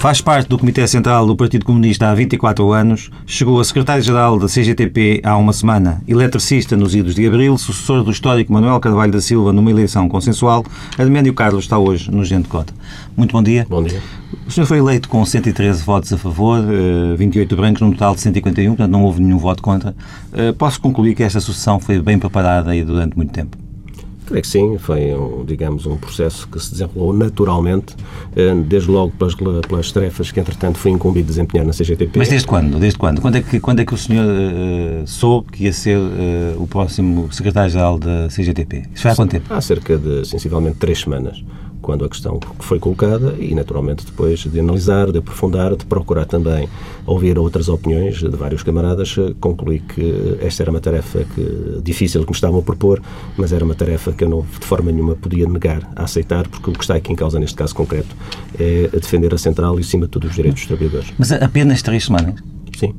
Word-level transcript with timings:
Faz 0.00 0.18
parte 0.22 0.48
do 0.48 0.58
Comitê 0.58 0.86
Central 0.88 1.26
do 1.26 1.36
Partido 1.36 1.62
Comunista 1.62 2.08
há 2.08 2.14
24 2.14 2.72
anos, 2.72 3.10
chegou 3.26 3.60
a 3.60 3.64
secretário-geral 3.64 4.38
da 4.38 4.46
CGTP 4.46 5.20
há 5.22 5.36
uma 5.36 5.52
semana, 5.52 6.02
eletricista 6.08 6.74
nos 6.74 6.94
idos 6.94 7.14
de 7.14 7.26
abril, 7.26 7.58
sucessor 7.58 8.02
do 8.02 8.10
histórico 8.10 8.50
Manuel 8.50 8.80
Carvalho 8.80 9.12
da 9.12 9.20
Silva 9.20 9.52
numa 9.52 9.70
eleição 9.70 10.08
consensual. 10.08 10.64
Arménio 10.96 11.34
Carlos 11.34 11.64
está 11.64 11.78
hoje 11.78 12.10
no 12.10 12.24
Gente 12.24 12.48
Cota. 12.48 12.72
Muito 13.14 13.32
bom 13.32 13.42
dia. 13.42 13.66
Bom 13.68 13.82
dia. 13.82 14.02
O 14.46 14.50
senhor 14.50 14.64
foi 14.64 14.78
eleito 14.78 15.06
com 15.06 15.22
113 15.22 15.82
votos 15.82 16.10
a 16.14 16.16
favor, 16.16 16.62
28 17.18 17.52
eh, 17.52 17.56
brancos, 17.56 17.82
num 17.82 17.92
total 17.92 18.14
de 18.14 18.22
151, 18.22 18.70
portanto 18.70 18.90
não 18.90 19.04
houve 19.04 19.20
nenhum 19.20 19.36
voto 19.36 19.62
contra. 19.62 19.94
Eh, 20.32 20.52
posso 20.52 20.80
concluir 20.80 21.14
que 21.14 21.22
esta 21.22 21.40
sucessão 21.40 21.78
foi 21.78 22.00
bem 22.00 22.18
preparada 22.18 22.74
e 22.74 22.82
durante 22.82 23.18
muito 23.18 23.32
tempo? 23.32 23.69
Creio 24.30 24.42
que 24.42 24.48
sim, 24.48 24.78
foi, 24.78 25.12
um, 25.12 25.44
digamos, 25.44 25.86
um 25.86 25.96
processo 25.96 26.46
que 26.46 26.60
se 26.60 26.70
desenrolou 26.70 27.12
naturalmente, 27.12 27.96
eh, 28.36 28.54
desde 28.64 28.88
logo 28.88 29.10
pelas, 29.10 29.34
pelas 29.34 29.90
tarefas 29.90 30.30
que, 30.30 30.38
entretanto, 30.38 30.78
fui 30.78 30.92
incumbido 30.92 31.26
de 31.26 31.32
desempenhar 31.32 31.66
na 31.66 31.72
CGTP. 31.72 32.16
Mas 32.16 32.28
desde 32.28 32.46
quando? 32.46 32.78
Desde 32.78 32.96
quando? 32.96 33.20
Quando 33.20 33.34
é 33.34 33.42
que, 33.42 33.58
quando 33.58 33.80
é 33.80 33.84
que 33.84 33.92
o 33.92 33.96
senhor 33.96 34.24
uh, 34.24 35.04
soube 35.04 35.50
que 35.50 35.64
ia 35.64 35.72
ser 35.72 35.98
uh, 35.98 36.62
o 36.62 36.66
próximo 36.68 37.28
secretário-geral 37.32 37.98
da 37.98 38.28
CGTP? 38.28 38.84
Isso 38.94 39.02
foi 39.02 39.10
há 39.10 39.16
quanto 39.16 39.32
tempo? 39.32 39.52
Há 39.52 39.60
cerca 39.60 39.98
de, 39.98 40.24
sensivelmente, 40.24 40.76
três 40.76 41.00
semanas 41.00 41.42
quando 41.90 42.04
a 42.04 42.08
questão 42.08 42.38
foi 42.60 42.78
colocada 42.78 43.34
e, 43.36 43.52
naturalmente, 43.52 44.06
depois 44.06 44.38
de 44.38 44.60
analisar, 44.60 45.10
de 45.10 45.18
aprofundar, 45.18 45.74
de 45.74 45.84
procurar 45.84 46.24
também 46.24 46.68
ouvir 47.04 47.36
outras 47.36 47.68
opiniões 47.68 48.18
de 48.18 48.28
vários 48.28 48.62
camaradas, 48.62 49.16
concluí 49.40 49.80
que 49.80 50.38
esta 50.40 50.62
era 50.62 50.70
uma 50.70 50.78
tarefa 50.78 51.24
que, 51.34 51.80
difícil 51.82 52.22
que 52.22 52.30
me 52.30 52.34
estavam 52.36 52.60
a 52.60 52.62
propor, 52.62 53.02
mas 53.36 53.52
era 53.52 53.64
uma 53.64 53.74
tarefa 53.74 54.12
que 54.12 54.22
eu 54.22 54.28
não, 54.28 54.42
de 54.42 54.64
forma 54.64 54.92
nenhuma, 54.92 55.16
podia 55.16 55.48
negar 55.48 55.90
a 55.96 56.04
aceitar, 56.04 56.46
porque 56.46 56.70
o 56.70 56.72
que 56.72 56.84
está 56.84 56.94
aqui 56.94 57.12
em 57.12 57.16
causa, 57.16 57.40
neste 57.40 57.56
caso 57.56 57.74
concreto, 57.74 58.14
é 58.56 58.88
defender 58.92 59.34
a 59.34 59.38
central 59.38 59.76
e, 59.76 59.80
acima 59.80 60.04
de 60.04 60.12
tudo, 60.12 60.28
os 60.28 60.34
direitos 60.36 60.60
dos 60.60 60.68
trabalhadores. 60.68 61.12
Mas 61.18 61.32
apenas 61.32 61.82
três 61.82 62.04
semanas? 62.04 62.36
Sim. 62.78 62.94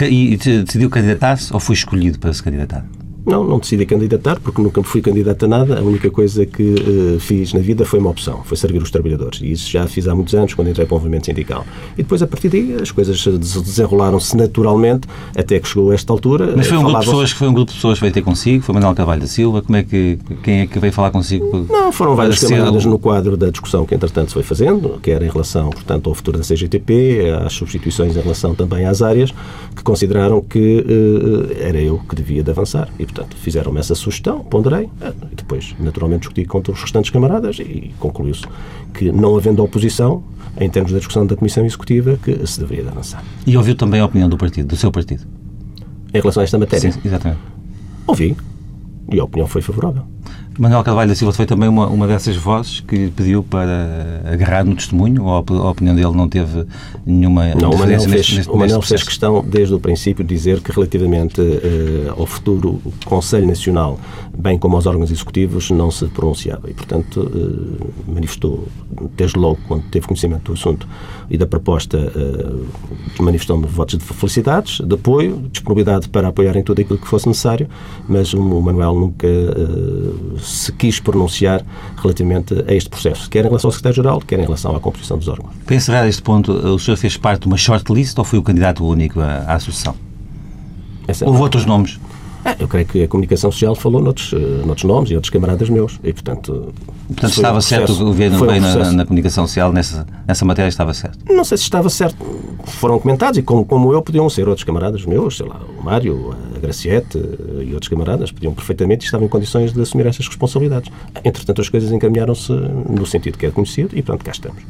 E 0.00 0.36
decidiu 0.36 0.88
candidatar-se 0.88 1.52
ou 1.52 1.58
foi 1.58 1.74
escolhido 1.74 2.20
para 2.20 2.32
se 2.32 2.40
candidatar? 2.40 2.86
Não, 3.26 3.42
não 3.42 3.58
decidi 3.58 3.86
candidatar, 3.86 4.38
porque 4.40 4.60
nunca 4.60 4.82
fui 4.82 5.00
candidato 5.00 5.44
a 5.46 5.48
nada. 5.48 5.78
A 5.78 5.82
única 5.82 6.10
coisa 6.10 6.44
que 6.44 6.74
uh, 6.74 7.20
fiz 7.20 7.52
na 7.54 7.60
vida 7.60 7.84
foi 7.84 7.98
uma 7.98 8.10
opção, 8.10 8.42
foi 8.44 8.56
servir 8.56 8.82
os 8.82 8.90
trabalhadores. 8.90 9.40
E 9.40 9.50
isso 9.50 9.70
já 9.70 9.86
fiz 9.86 10.06
há 10.06 10.14
muitos 10.14 10.34
anos, 10.34 10.52
quando 10.52 10.68
entrei 10.68 10.86
para 10.86 10.94
o 10.94 10.98
movimento 10.98 11.26
sindical. 11.26 11.64
E 11.94 12.02
depois, 12.02 12.22
a 12.22 12.26
partir 12.26 12.50
daí, 12.50 12.76
as 12.80 12.90
coisas 12.90 13.24
desenrolaram-se 13.26 14.36
naturalmente, 14.36 15.08
até 15.34 15.58
que 15.58 15.66
chegou 15.66 15.90
a 15.90 15.94
esta 15.94 16.12
altura. 16.12 16.52
Mas 16.54 16.66
foi 16.66 16.76
um, 16.76 16.82
grupo 16.82 17.00
de 17.00 17.06
pessoas, 17.06 17.30
foi 17.30 17.48
um 17.48 17.54
grupo 17.54 17.70
de 17.70 17.76
pessoas 17.76 17.98
que 17.98 18.02
veio 18.02 18.12
ter 18.12 18.22
consigo? 18.22 18.62
Foi 18.62 18.74
Manuel 18.74 18.94
Carvalho 18.94 19.20
da 19.22 19.26
Silva? 19.26 19.62
Como 19.62 19.76
é 19.76 19.82
que, 19.82 20.18
quem 20.42 20.60
é 20.60 20.66
que 20.66 20.78
veio 20.78 20.92
falar 20.92 21.10
consigo? 21.10 21.66
Não, 21.70 21.90
foram 21.92 22.14
vários 22.14 22.40
camaradas 22.40 22.84
no 22.84 22.98
quadro 22.98 23.36
da 23.36 23.48
discussão 23.48 23.86
que, 23.86 23.94
entretanto, 23.94 24.28
se 24.28 24.34
foi 24.34 24.42
fazendo, 24.42 24.98
quer 25.00 25.22
em 25.22 25.30
relação, 25.30 25.70
portanto, 25.70 26.10
ao 26.10 26.14
futuro 26.14 26.36
da 26.36 26.44
CGTP, 26.44 27.30
às 27.44 27.54
substituições 27.54 28.16
em 28.16 28.20
relação 28.20 28.54
também 28.54 28.84
às 28.84 29.00
áreas, 29.00 29.32
que 29.74 29.82
consideraram 29.82 30.42
que 30.42 30.84
uh, 30.86 31.56
era 31.58 31.80
eu 31.80 32.00
que 32.08 32.14
devia 32.14 32.42
de 32.42 32.50
avançar. 32.50 32.88
E, 32.98 33.06
portanto, 33.14 33.36
fizeram-me 33.36 33.78
essa 33.78 33.94
sugestão, 33.94 34.40
ponderei, 34.40 34.90
eh, 35.00 35.12
e 35.30 35.36
depois, 35.36 35.74
naturalmente, 35.78 36.20
discuti 36.22 36.44
com 36.44 36.58
os 36.58 36.80
restantes 36.80 37.10
camaradas 37.10 37.58
e 37.60 37.94
concluiu-se 38.00 38.44
que, 38.92 39.12
não 39.12 39.36
havendo 39.36 39.62
oposição, 39.62 40.24
em 40.58 40.68
termos 40.68 40.92
da 40.92 40.98
discussão 40.98 41.24
da 41.24 41.36
Comissão 41.36 41.64
Executiva, 41.64 42.18
que 42.22 42.46
se 42.46 42.58
deveria 42.58 42.90
avançar. 42.90 43.22
E 43.46 43.56
ouviu 43.56 43.76
também 43.76 44.00
a 44.00 44.04
opinião 44.04 44.28
do 44.28 44.36
partido, 44.36 44.66
do 44.66 44.76
seu 44.76 44.90
partido? 44.90 45.24
Em 46.12 46.20
relação 46.20 46.40
a 46.40 46.44
esta 46.44 46.58
matéria? 46.58 46.92
Sim, 46.92 47.00
exatamente. 47.04 47.40
Ouvi. 48.06 48.36
E 49.12 49.20
a 49.20 49.24
opinião 49.24 49.46
foi 49.46 49.62
favorável. 49.62 50.02
Manuel 50.58 50.84
Carvalho 50.84 51.08
da 51.08 51.14
Silva 51.14 51.32
foi 51.32 51.46
também 51.46 51.68
uma, 51.68 51.86
uma 51.88 52.06
dessas 52.06 52.36
vozes 52.36 52.80
que 52.80 53.08
pediu 53.10 53.42
para 53.42 54.22
agarrar 54.24 54.64
no 54.64 54.74
testemunho, 54.76 55.24
ou 55.24 55.32
a, 55.32 55.70
opinião 55.70 55.94
dele 55.96 56.12
não 56.12 56.28
teve 56.28 56.64
nenhuma 57.04 57.54
Não, 57.54 57.70
o 57.70 57.78
Manel 57.78 58.00
fez, 58.00 58.32
neste, 58.32 58.50
o 58.50 58.56
Manel 58.56 58.80
fez 58.80 59.02
questão, 59.02 59.44
desde 59.44 59.74
o 59.74 59.80
princípio, 59.80 60.24
dizer 60.24 60.60
que 60.60 60.70
relativamente 60.70 61.40
uh, 61.40 62.14
ao 62.16 62.26
futuro 62.26 62.80
Conselho 63.04 63.46
Nacional, 63.46 63.98
bem 64.36 64.56
como 64.56 64.76
aos 64.76 64.86
órgãos 64.86 65.10
executivos, 65.10 65.70
não 65.70 65.90
se 65.90 66.06
pronunciava. 66.06 66.70
E, 66.70 66.74
portanto, 66.74 67.20
uh, 67.20 68.12
manifestou, 68.12 68.68
desde 69.16 69.38
logo, 69.38 69.58
quando 69.66 69.82
teve 69.90 70.06
conhecimento 70.06 70.44
do 70.44 70.52
assunto 70.52 70.86
e 71.28 71.36
da 71.36 71.46
proposta, 71.46 71.98
uh, 71.98 73.22
manifestou-me 73.22 73.66
votos 73.66 73.98
de 73.98 74.04
felicidades, 74.04 74.80
de 74.80 74.94
apoio, 74.94 75.48
disponibilidade 75.50 76.08
para 76.08 76.28
apoiar 76.28 76.56
em 76.56 76.62
tudo 76.62 76.80
aquilo 76.80 76.98
que 76.98 77.08
fosse 77.08 77.26
necessário, 77.26 77.68
mas 78.08 78.32
o 78.34 78.60
Manuel 78.60 78.94
nunca 78.94 79.26
se 80.44 80.72
quis 80.72 81.00
pronunciar 81.00 81.64
relativamente 81.96 82.54
a 82.68 82.72
este 82.72 82.88
processo, 82.90 83.28
quer 83.28 83.44
em 83.44 83.48
relação 83.48 83.68
ao 83.68 83.72
Secretário-Geral, 83.72 84.20
quer 84.20 84.38
em 84.38 84.42
relação 84.42 84.76
à 84.76 84.80
composição 84.80 85.18
dos 85.18 85.28
órgãos. 85.28 85.52
Para 85.64 85.76
encerrar 85.76 86.06
este 86.06 86.22
ponto, 86.22 86.52
o 86.52 86.78
senhor 86.78 86.96
fez 86.96 87.16
parte 87.16 87.42
de 87.42 87.46
uma 87.46 87.56
shortlist 87.56 88.18
ou 88.18 88.24
foi 88.24 88.38
o 88.38 88.42
candidato 88.42 88.86
único 88.86 89.20
à, 89.20 89.44
à 89.46 89.54
associação? 89.54 89.94
Essa 91.06 91.26
Houve 91.26 91.40
outros 91.40 91.66
nomes? 91.66 91.98
Eu 92.58 92.68
creio 92.68 92.86
que 92.86 93.02
a 93.02 93.08
comunicação 93.08 93.50
social 93.50 93.74
falou 93.74 94.02
noutros, 94.02 94.32
eh, 94.32 94.36
noutros 94.66 94.84
nomes 94.84 95.10
e 95.10 95.14
outros 95.14 95.30
camaradas 95.30 95.68
meus. 95.70 95.98
E, 96.04 96.12
portanto, 96.12 96.72
portanto 97.08 97.32
estava 97.32 97.60
certo 97.60 97.92
o 97.92 98.04
governo 98.06 98.46
bem 98.46 98.58
um 98.58 98.62
na, 98.62 98.92
na, 98.92 99.06
comunicação 99.06 99.46
social 99.46 99.72
nessa, 99.72 100.06
nessa 100.26 100.44
matéria, 100.44 100.68
estava 100.68 100.92
certo? 100.92 101.18
Não 101.32 101.44
sei 101.44 101.56
se 101.56 101.64
estava 101.64 101.88
certo. 101.88 102.16
Foram 102.64 102.98
comentados 102.98 103.38
e, 103.38 103.42
como, 103.42 103.64
como 103.64 103.92
eu, 103.92 104.02
podiam 104.02 104.28
ser 104.28 104.48
outros 104.48 104.64
camaradas 104.64 105.04
meus, 105.06 105.38
sei 105.38 105.46
lá, 105.46 105.60
o 105.78 105.82
Mário, 105.82 106.36
a 106.54 106.58
Graciete 106.58 107.18
eh, 107.18 107.64
e 107.64 107.72
outros 107.72 107.88
camaradas, 107.88 108.30
podiam 108.30 108.52
perfeitamente 108.52 109.04
e 109.04 109.06
estavam 109.06 109.26
em 109.26 109.30
condições 109.30 109.72
de 109.72 109.80
assumir 109.80 110.06
estas 110.06 110.26
responsabilidades. 110.26 110.90
Entretanto, 111.24 111.62
as 111.62 111.68
coisas 111.68 111.90
encaminharam-se 111.92 112.52
no 112.52 113.06
sentido 113.06 113.38
que 113.38 113.46
é 113.46 113.50
conhecido 113.50 113.96
e, 113.96 114.02
portanto, 114.02 114.24
cá 114.24 114.32
estamos. 114.32 114.62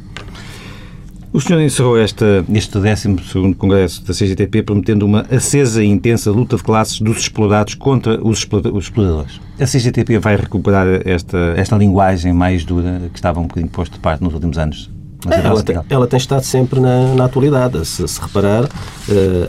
O 1.35 1.41
senhor 1.41 1.61
encerrou 1.61 1.99
esta, 1.99 2.45
este 2.55 2.79
12 2.79 3.55
Congresso 3.55 4.05
da 4.05 4.15
CGTP 4.15 4.63
prometendo 4.63 5.05
uma 5.05 5.23
acesa 5.23 5.83
e 5.83 5.89
intensa 5.89 6.31
luta 6.31 6.57
de 6.57 6.63
classes 6.63 7.01
dos 7.01 7.19
explorados 7.19 7.75
contra 7.75 8.25
os 8.25 8.39
exploradores. 8.39 9.41
A 9.59 9.65
CGTP 9.65 10.21
vai 10.21 10.37
recuperar 10.37 10.87
esta, 11.05 11.37
esta 11.57 11.77
linguagem 11.77 12.33
mais 12.33 12.65
dura 12.65 13.11
que 13.13 13.19
estava 13.19 13.41
um 13.41 13.49
bocadinho 13.49 13.69
posto 13.69 13.95
de 13.95 13.99
parte 13.99 14.23
nos 14.23 14.33
últimos 14.33 14.59
anos? 14.59 14.89
Ela 15.29 15.61
tem, 15.65 15.77
ela 15.91 16.07
tem, 16.07 16.19
estado 16.19 16.45
sempre 16.45 16.79
na, 16.79 17.15
na 17.17 17.25
atualidade. 17.25 17.85
Se, 17.85 18.07
se 18.07 18.21
reparar, 18.21 18.63
uh, 18.63 18.69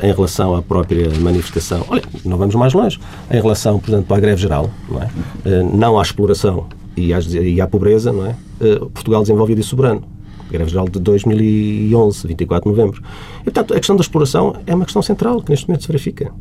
em 0.01 0.11
relação 0.11 0.55
à 0.55 0.63
própria 0.63 1.11
manifestação, 1.19 1.85
olha, 1.87 2.01
não 2.25 2.35
vamos 2.35 2.55
mais 2.55 2.73
longe, 2.73 2.99
em 3.29 3.39
relação, 3.39 3.77
por 3.77 3.91
exemplo, 3.91 4.15
à 4.15 4.19
greve 4.19 4.41
geral, 4.41 4.71
não, 4.89 5.03
é? 5.03 5.05
uh, 5.05 5.77
não 5.77 5.99
à 5.99 6.01
exploração 6.01 6.65
e, 6.97 7.13
às, 7.13 7.31
e 7.31 7.61
à 7.61 7.67
pobreza, 7.67 8.11
não 8.11 8.25
é? 8.25 8.35
Uh, 8.59 8.89
Portugal 8.89 9.21
desenvolvido 9.21 9.61
e 9.61 9.63
soberano 9.63 10.14
greve 10.49 10.69
geral 10.69 10.87
de 10.87 10.99
2011, 10.99 12.27
24 12.27 12.69
de 12.69 12.77
novembro. 12.77 13.01
E, 13.41 13.43
portanto, 13.45 13.73
a 13.73 13.77
questão 13.77 13.95
da 13.95 14.01
exploração 14.01 14.55
é 14.65 14.75
uma 14.75 14.85
questão 14.85 15.01
central 15.01 15.41
que 15.41 15.49
neste 15.49 15.67
momento 15.67 15.81
se 15.81 15.87
verifica. 15.87 16.33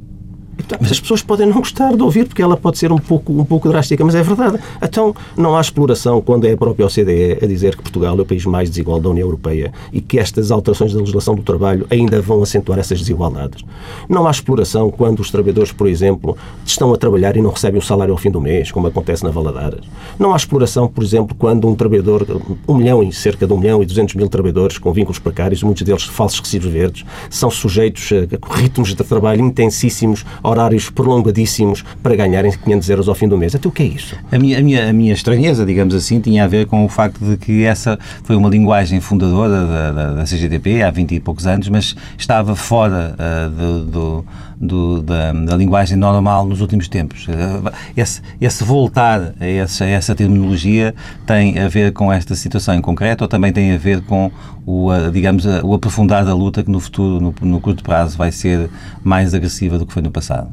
Portanto, 0.66 0.91
as 0.91 0.98
pessoas 0.98 1.22
podem 1.22 1.47
não 1.47 1.58
gostar 1.58 1.94
de 1.94 2.02
ouvir 2.02 2.26
porque 2.26 2.42
ela 2.42 2.56
pode 2.56 2.78
ser 2.78 2.91
um 2.91 2.98
pouco, 2.98 3.32
um 3.32 3.44
pouco 3.44 3.69
drástica, 3.69 4.02
mas 4.04 4.14
é 4.14 4.22
verdade. 4.22 4.58
Então, 4.82 5.14
não 5.36 5.56
há 5.56 5.60
exploração 5.60 6.20
quando 6.22 6.47
é 6.47 6.52
a 6.52 6.56
própria 6.56 6.86
OCDE 6.86 7.38
a 7.42 7.47
dizer 7.47 7.76
que 7.76 7.82
Portugal 7.82 8.19
é 8.19 8.22
o 8.22 8.25
país 8.25 8.44
mais 8.47 8.70
desigual 8.70 8.98
da 8.98 9.10
União 9.10 9.26
Europeia 9.26 9.72
e 9.92 10.00
que 10.00 10.19
estas 10.19 10.50
alterações 10.50 10.92
da 10.92 11.00
legislação 11.00 11.34
do 11.34 11.42
trabalho 11.42 11.86
ainda 11.91 12.20
vão 12.20 12.42
acentuar 12.42 12.78
essas 12.78 12.98
desigualdades. 12.98 13.64
Não 14.08 14.26
há 14.26 14.30
exploração 14.30 14.91
quando 14.91 15.20
os 15.20 15.30
trabalhadores, 15.30 15.70
por 15.70 15.86
exemplo, 15.86 16.36
estão 16.64 16.92
a 16.94 16.97
trabalhar 16.97 17.36
e 17.36 17.42
não 17.42 17.50
recebem 17.50 17.78
o 17.78 17.82
salário 17.82 18.12
ao 18.12 18.19
fim 18.19 18.30
do 18.30 18.41
mês, 18.41 18.72
como 18.72 18.86
acontece 18.86 19.22
na 19.22 19.30
Valadares. 19.30 19.84
Não 20.19 20.32
há 20.32 20.36
exploração, 20.36 20.88
por 20.88 21.04
exemplo, 21.04 21.36
quando 21.38 21.69
um 21.69 21.74
trabalhador, 21.74 22.27
um 22.66 22.74
milhão 22.74 23.03
e 23.03 23.12
cerca 23.12 23.47
de 23.47 23.53
um 23.53 23.59
milhão 23.59 23.83
e 23.83 23.86
duzentos 23.86 24.15
mil 24.15 24.28
trabalhadores 24.28 24.78
com 24.78 24.92
vínculos 24.92 25.18
precários, 25.18 25.62
muitos 25.62 25.83
deles 25.83 26.04
falsos 26.04 26.41
recibos 26.41 26.71
verdes, 26.71 27.04
são 27.28 27.50
sujeitos 27.50 28.10
a 28.12 28.56
ritmos 28.56 28.94
de 28.94 29.04
trabalho 29.04 29.41
intensíssimos, 29.42 30.24
horários 30.54 30.89
prolongadíssimos 30.89 31.84
para 32.03 32.15
ganharem 32.15 32.53
500 32.53 32.91
euros 32.91 33.09
ao 33.09 33.15
fim 33.15 33.27
do 33.27 33.36
mês. 33.36 33.54
Até 33.54 33.68
o 33.68 33.72
que 33.72 33.83
é 33.83 33.86
isso? 33.86 34.16
A 34.30 34.39
minha, 34.39 34.59
a 34.59 34.62
minha, 34.62 34.91
a 34.91 34.92
minha 34.92 35.12
estranheza, 35.12 35.66
digamos 35.66 35.95
assim, 35.95 36.21
tinha 36.21 36.45
a 36.45 36.47
ver 36.47 36.66
com 36.66 36.84
o 36.84 36.89
facto 36.89 37.18
de 37.24 37.36
que 37.36 37.65
essa 37.65 37.98
foi 38.22 38.36
uma 38.36 38.48
linguagem 38.48 39.01
fundadora 39.01 39.66
da, 39.66 39.92
da, 39.92 40.15
da 40.15 40.24
CGTP 40.24 40.83
há 40.83 40.91
20 40.91 41.15
e 41.15 41.21
poucos 41.21 41.47
anos, 41.47 41.68
mas 41.68 41.95
estava 42.16 42.54
fora 42.54 43.16
uh, 43.18 43.51
do, 43.51 43.84
do, 43.84 44.24
do 44.65 45.03
da, 45.03 45.33
da, 45.33 45.57
linguagem 45.57 45.97
normal 45.97 46.47
nos 46.47 46.61
últimos 46.61 46.89
tempos. 46.89 47.27
Uh, 47.28 47.71
esse, 47.97 48.22
esse 48.41 48.65
voltar 48.65 49.34
a 49.41 49.47
essa, 49.47 49.84
a 49.84 49.89
essa 49.89 50.15
terminologia 50.15 50.95
tem 51.27 51.59
a 51.59 51.69
ver 51.69 51.93
com 51.93 52.13
esta 52.13 52.34
situação 52.34 52.75
em 52.75 52.81
concreto 52.81 53.25
ou 53.25 53.28
também 53.28 53.53
tem 53.53 53.72
a 53.72 53.78
ver 53.78 54.01
com 54.03 54.31
o, 54.66 54.91
digamos, 55.13 55.45
o 55.63 55.75
aprofundar 55.75 56.25
da 56.25 56.34
luta 56.34 56.63
que 56.63 56.71
no 56.71 56.81
futuro, 56.81 57.21
no, 57.21 57.34
no 57.47 57.61
curto 57.61 57.83
prazo, 57.83 58.16
vai 58.16 58.33
ser 58.33 58.71
mais 59.03 59.34
agressiva 59.34 59.78
do 59.78 59.87
que 59.87 59.93
foi 59.93 60.03
no 60.03 60.11
passado? 60.11 60.49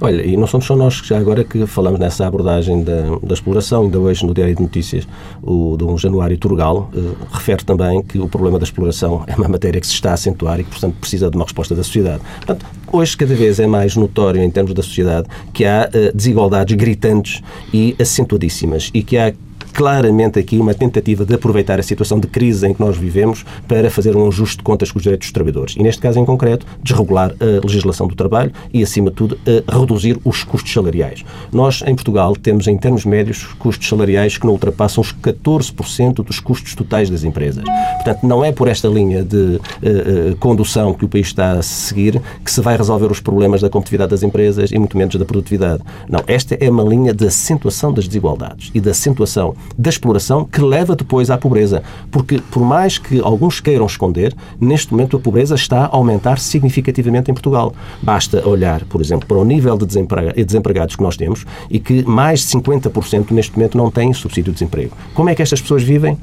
Olha, 0.00 0.22
e 0.26 0.36
não 0.36 0.46
somos 0.46 0.66
só 0.66 0.74
nós 0.74 0.94
já 1.04 1.18
agora 1.18 1.44
que 1.44 1.64
falamos 1.66 2.00
nessa 2.00 2.26
abordagem 2.26 2.82
da, 2.82 3.18
da 3.22 3.34
exploração, 3.34 3.82
ainda 3.82 4.00
hoje 4.00 4.26
no 4.26 4.34
Diário 4.34 4.54
de 4.54 4.62
Notícias, 4.62 5.06
o 5.40 5.76
Dom 5.76 5.96
Januário 5.96 6.36
Turgal 6.36 6.90
eh, 6.94 7.00
refere 7.30 7.64
também 7.64 8.02
que 8.02 8.18
o 8.18 8.28
problema 8.28 8.58
da 8.58 8.64
exploração 8.64 9.22
é 9.28 9.36
uma 9.36 9.48
matéria 9.48 9.80
que 9.80 9.86
se 9.86 9.92
está 9.92 10.10
a 10.10 10.14
acentuar 10.14 10.58
e 10.58 10.64
que, 10.64 10.70
portanto, 10.70 10.96
precisa 10.98 11.30
de 11.30 11.36
uma 11.36 11.44
resposta 11.44 11.74
da 11.74 11.84
sociedade. 11.84 12.20
Portanto, 12.38 12.66
hoje 12.92 13.16
cada 13.16 13.34
vez 13.34 13.60
é 13.60 13.66
mais 13.66 13.94
notório 13.94 14.42
em 14.42 14.50
termos 14.50 14.74
da 14.74 14.82
sociedade 14.82 15.28
que 15.52 15.64
há 15.64 15.88
eh, 15.92 16.10
desigualdades 16.12 16.76
gritantes 16.76 17.40
e 17.72 17.94
acentuadíssimas 18.00 18.90
e 18.92 19.04
que 19.04 19.16
há 19.16 19.32
claramente 19.72 20.38
aqui 20.38 20.58
uma 20.58 20.74
tentativa 20.74 21.24
de 21.24 21.34
aproveitar 21.34 21.78
a 21.78 21.82
situação 21.82 22.20
de 22.20 22.26
crise 22.26 22.66
em 22.66 22.74
que 22.74 22.80
nós 22.80 22.96
vivemos 22.96 23.44
para 23.66 23.90
fazer 23.90 24.16
um 24.16 24.28
ajuste 24.28 24.58
de 24.58 24.62
contas 24.62 24.90
com 24.90 24.98
os 24.98 25.02
direitos 25.02 25.26
dos 25.26 25.32
trabalhadores. 25.32 25.74
E 25.76 25.82
neste 25.82 26.00
caso 26.00 26.18
em 26.18 26.24
concreto, 26.24 26.66
desregular 26.82 27.34
a 27.40 27.66
legislação 27.66 28.06
do 28.06 28.14
trabalho 28.14 28.52
e, 28.72 28.82
acima 28.82 29.10
de 29.10 29.16
tudo, 29.16 29.38
reduzir 29.68 30.18
os 30.24 30.44
custos 30.44 30.72
salariais. 30.72 31.24
Nós, 31.52 31.82
em 31.86 31.94
Portugal, 31.94 32.34
temos 32.36 32.66
em 32.66 32.76
termos 32.76 33.04
médios 33.04 33.44
custos 33.58 33.88
salariais 33.88 34.36
que 34.36 34.46
não 34.46 34.52
ultrapassam 34.52 35.00
os 35.00 35.12
14% 35.12 36.24
dos 36.24 36.40
custos 36.40 36.74
totais 36.74 37.08
das 37.08 37.24
empresas. 37.24 37.64
Portanto, 37.96 38.26
não 38.26 38.44
é 38.44 38.52
por 38.52 38.68
esta 38.68 38.88
linha 38.88 39.22
de 39.22 39.36
uh, 39.36 40.36
condução 40.38 40.92
que 40.94 41.04
o 41.04 41.08
país 41.08 41.28
está 41.28 41.52
a 41.52 41.62
seguir 41.62 42.20
que 42.44 42.50
se 42.50 42.60
vai 42.60 42.76
resolver 42.76 43.10
os 43.10 43.20
problemas 43.20 43.60
da 43.60 43.70
competitividade 43.70 44.10
das 44.10 44.22
empresas 44.22 44.70
e 44.70 44.78
muito 44.78 44.96
menos 44.96 45.14
da 45.14 45.24
produtividade. 45.24 45.82
Não, 46.08 46.22
esta 46.26 46.56
é 46.60 46.70
uma 46.70 46.82
linha 46.82 47.12
de 47.12 47.26
acentuação 47.26 47.92
das 47.92 48.06
desigualdades 48.06 48.70
e 48.74 48.80
de 48.80 48.90
acentuação 48.90 49.54
da 49.76 49.90
exploração 49.90 50.44
que 50.44 50.60
leva 50.60 50.94
depois 50.94 51.30
à 51.30 51.38
pobreza. 51.38 51.82
Porque, 52.10 52.38
por 52.50 52.62
mais 52.62 52.98
que 52.98 53.20
alguns 53.20 53.60
queiram 53.60 53.86
esconder, 53.86 54.34
neste 54.60 54.92
momento 54.92 55.16
a 55.16 55.20
pobreza 55.20 55.54
está 55.54 55.84
a 55.84 55.96
aumentar 55.96 56.38
significativamente 56.38 57.30
em 57.30 57.34
Portugal. 57.34 57.74
Basta 58.02 58.46
olhar, 58.48 58.84
por 58.84 59.00
exemplo, 59.00 59.26
para 59.26 59.38
o 59.38 59.44
nível 59.44 59.76
de 59.76 59.86
desempregados 59.86 60.96
que 60.96 61.02
nós 61.02 61.16
temos 61.16 61.44
e 61.70 61.78
que 61.78 62.02
mais 62.04 62.40
de 62.40 62.46
50% 62.58 63.30
neste 63.30 63.56
momento 63.56 63.76
não 63.76 63.90
têm 63.90 64.12
subsídio 64.12 64.52
de 64.52 64.58
desemprego. 64.58 64.92
Como 65.14 65.28
é 65.28 65.34
que 65.34 65.42
estas 65.42 65.60
pessoas 65.60 65.82
vivem? 65.82 66.18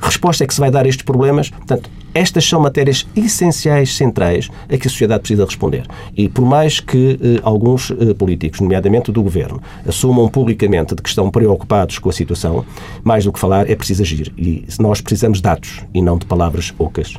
Resposta 0.00 0.44
é 0.44 0.46
que 0.46 0.54
se 0.54 0.60
vai 0.60 0.70
dar 0.70 0.84
a 0.84 0.88
estes 0.88 1.04
problemas? 1.04 1.50
Portanto, 1.50 1.90
estas 2.14 2.44
são 2.48 2.60
matérias 2.60 3.06
essenciais, 3.16 3.96
centrais, 3.96 4.48
a 4.68 4.76
que 4.78 4.86
a 4.86 4.90
sociedade 4.90 5.20
precisa 5.20 5.44
responder. 5.44 5.84
E 6.16 6.28
por 6.28 6.44
mais 6.44 6.78
que 6.78 7.18
eh, 7.20 7.40
alguns 7.42 7.90
eh, 7.90 8.14
políticos, 8.14 8.60
nomeadamente 8.60 9.10
do 9.10 9.20
governo, 9.20 9.60
assumam 9.86 10.28
publicamente 10.28 10.94
de 10.94 11.02
que 11.02 11.08
estão 11.08 11.28
preocupados 11.28 11.98
com 11.98 12.08
a 12.08 12.12
situação, 12.12 12.64
mais 13.02 13.24
do 13.24 13.32
que 13.32 13.40
falar 13.40 13.68
é 13.68 13.74
preciso 13.74 14.02
agir. 14.02 14.32
E 14.38 14.64
nós 14.78 15.00
precisamos 15.00 15.38
de 15.38 15.42
dados 15.42 15.80
e 15.92 16.00
não 16.00 16.16
de 16.16 16.24
palavras 16.24 16.72
ocas. 16.78 17.14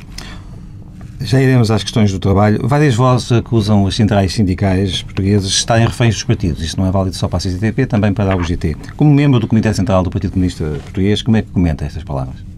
Já 1.20 1.42
iremos 1.42 1.72
às 1.72 1.84
questões 1.84 2.12
do 2.12 2.20
trabalho. 2.20 2.66
Várias 2.66 2.96
vozes 2.96 3.32
acusam 3.32 3.86
as 3.88 3.96
centrais 3.96 4.34
sindicais 4.34 5.02
portuguesas 5.02 5.50
de 5.50 5.58
estarem 5.58 5.86
reféns 5.86 6.14
dos 6.14 6.24
partidos. 6.24 6.62
Isto 6.62 6.80
não 6.80 6.88
é 6.88 6.92
válido 6.92 7.16
só 7.16 7.28
para 7.28 7.38
a 7.38 7.40
CCTP, 7.40 7.86
também 7.86 8.14
para 8.14 8.32
a 8.32 8.36
UGT. 8.36 8.78
Como 8.96 9.14
membro 9.14 9.40
do 9.40 9.48
Comitê 9.48 9.74
Central 9.74 10.04
do 10.04 10.10
Partido 10.10 10.32
Comunista 10.32 10.64
Português, 10.84 11.22
como 11.22 11.36
é 11.36 11.42
que 11.42 11.50
comenta 11.50 11.84
estas 11.84 12.04
palavras? 12.04 12.55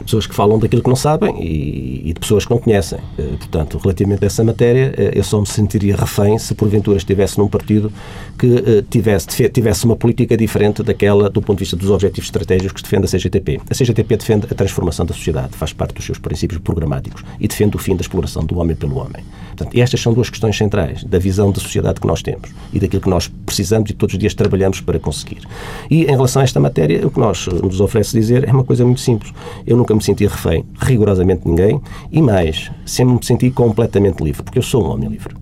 Pessoas 0.00 0.26
que 0.26 0.34
falam 0.34 0.58
daquilo 0.58 0.82
que 0.82 0.88
não 0.88 0.96
sabem 0.96 1.42
e, 1.42 2.10
e 2.10 2.12
de 2.12 2.20
pessoas 2.20 2.44
que 2.44 2.50
não 2.50 2.58
conhecem. 2.58 2.98
Eh, 3.18 3.22
portanto, 3.38 3.78
relativamente 3.78 4.24
a 4.24 4.26
essa 4.26 4.42
matéria, 4.42 4.94
eh, 4.96 5.12
eu 5.14 5.24
só 5.24 5.40
me 5.40 5.46
sentiria 5.46 5.96
refém 5.96 6.38
se 6.38 6.54
porventura 6.54 6.96
estivesse 6.96 7.38
num 7.38 7.48
partido 7.48 7.92
que 8.38 8.46
eh, 8.46 8.84
tivesse, 8.88 9.48
tivesse 9.48 9.84
uma 9.84 9.96
política 9.96 10.36
diferente 10.36 10.82
daquela 10.82 11.30
do 11.30 11.40
ponto 11.40 11.58
de 11.58 11.64
vista 11.64 11.76
dos 11.76 11.90
objetivos 11.90 12.28
estratégicos 12.28 12.72
que 12.72 12.82
defende 12.82 13.06
a 13.06 13.08
CGTP. 13.08 13.60
A 13.70 13.74
CGTP 13.74 14.16
defende 14.16 14.46
a 14.50 14.54
transformação 14.54 15.06
da 15.06 15.14
sociedade, 15.14 15.56
faz 15.56 15.72
parte 15.72 15.94
dos 15.94 16.04
seus 16.04 16.18
princípios 16.18 16.60
programáticos 16.60 17.22
e 17.38 17.46
defende 17.46 17.76
o 17.76 17.78
fim 17.78 17.94
da 17.94 18.02
exploração 18.02 18.44
do 18.44 18.58
homem 18.58 18.74
pelo 18.74 18.96
homem. 18.96 19.22
Portanto, 19.48 19.78
estas 19.78 20.00
são 20.00 20.12
duas 20.12 20.30
questões 20.30 20.56
centrais 20.56 21.04
da 21.04 21.18
visão 21.18 21.52
de 21.52 21.60
sociedade 21.60 22.00
que 22.00 22.06
nós 22.06 22.22
temos 22.22 22.50
e 22.72 22.80
daquilo 22.80 23.02
que 23.02 23.08
nós 23.08 23.28
precisamos 23.46 23.90
e 23.90 23.92
todos 23.92 24.14
os 24.14 24.18
dias 24.18 24.34
trabalhamos 24.34 24.80
para 24.80 24.98
conseguir. 24.98 25.40
E 25.90 26.04
em 26.04 26.10
relação 26.10 26.40
a 26.40 26.44
esta 26.44 26.58
matéria, 26.58 27.06
o 27.06 27.10
que 27.10 27.20
nós 27.20 27.46
nos 27.46 27.80
oferece 27.80 28.18
dizer 28.18 28.48
é 28.48 28.52
uma 28.52 28.64
coisa 28.64 28.84
muito 28.84 29.00
simples. 29.00 29.32
Eu 29.66 29.76
nunca 29.82 29.94
me 29.94 30.02
senti 30.02 30.26
refém, 30.26 30.64
rigorosamente 30.78 31.42
ninguém, 31.44 31.80
e 32.10 32.22
mais, 32.22 32.70
sempre 32.86 33.14
me 33.14 33.24
senti 33.24 33.50
completamente 33.50 34.22
livre, 34.22 34.42
porque 34.42 34.58
eu 34.58 34.62
sou 34.62 34.84
um 34.84 34.90
homem 34.90 35.08
livre. 35.08 35.34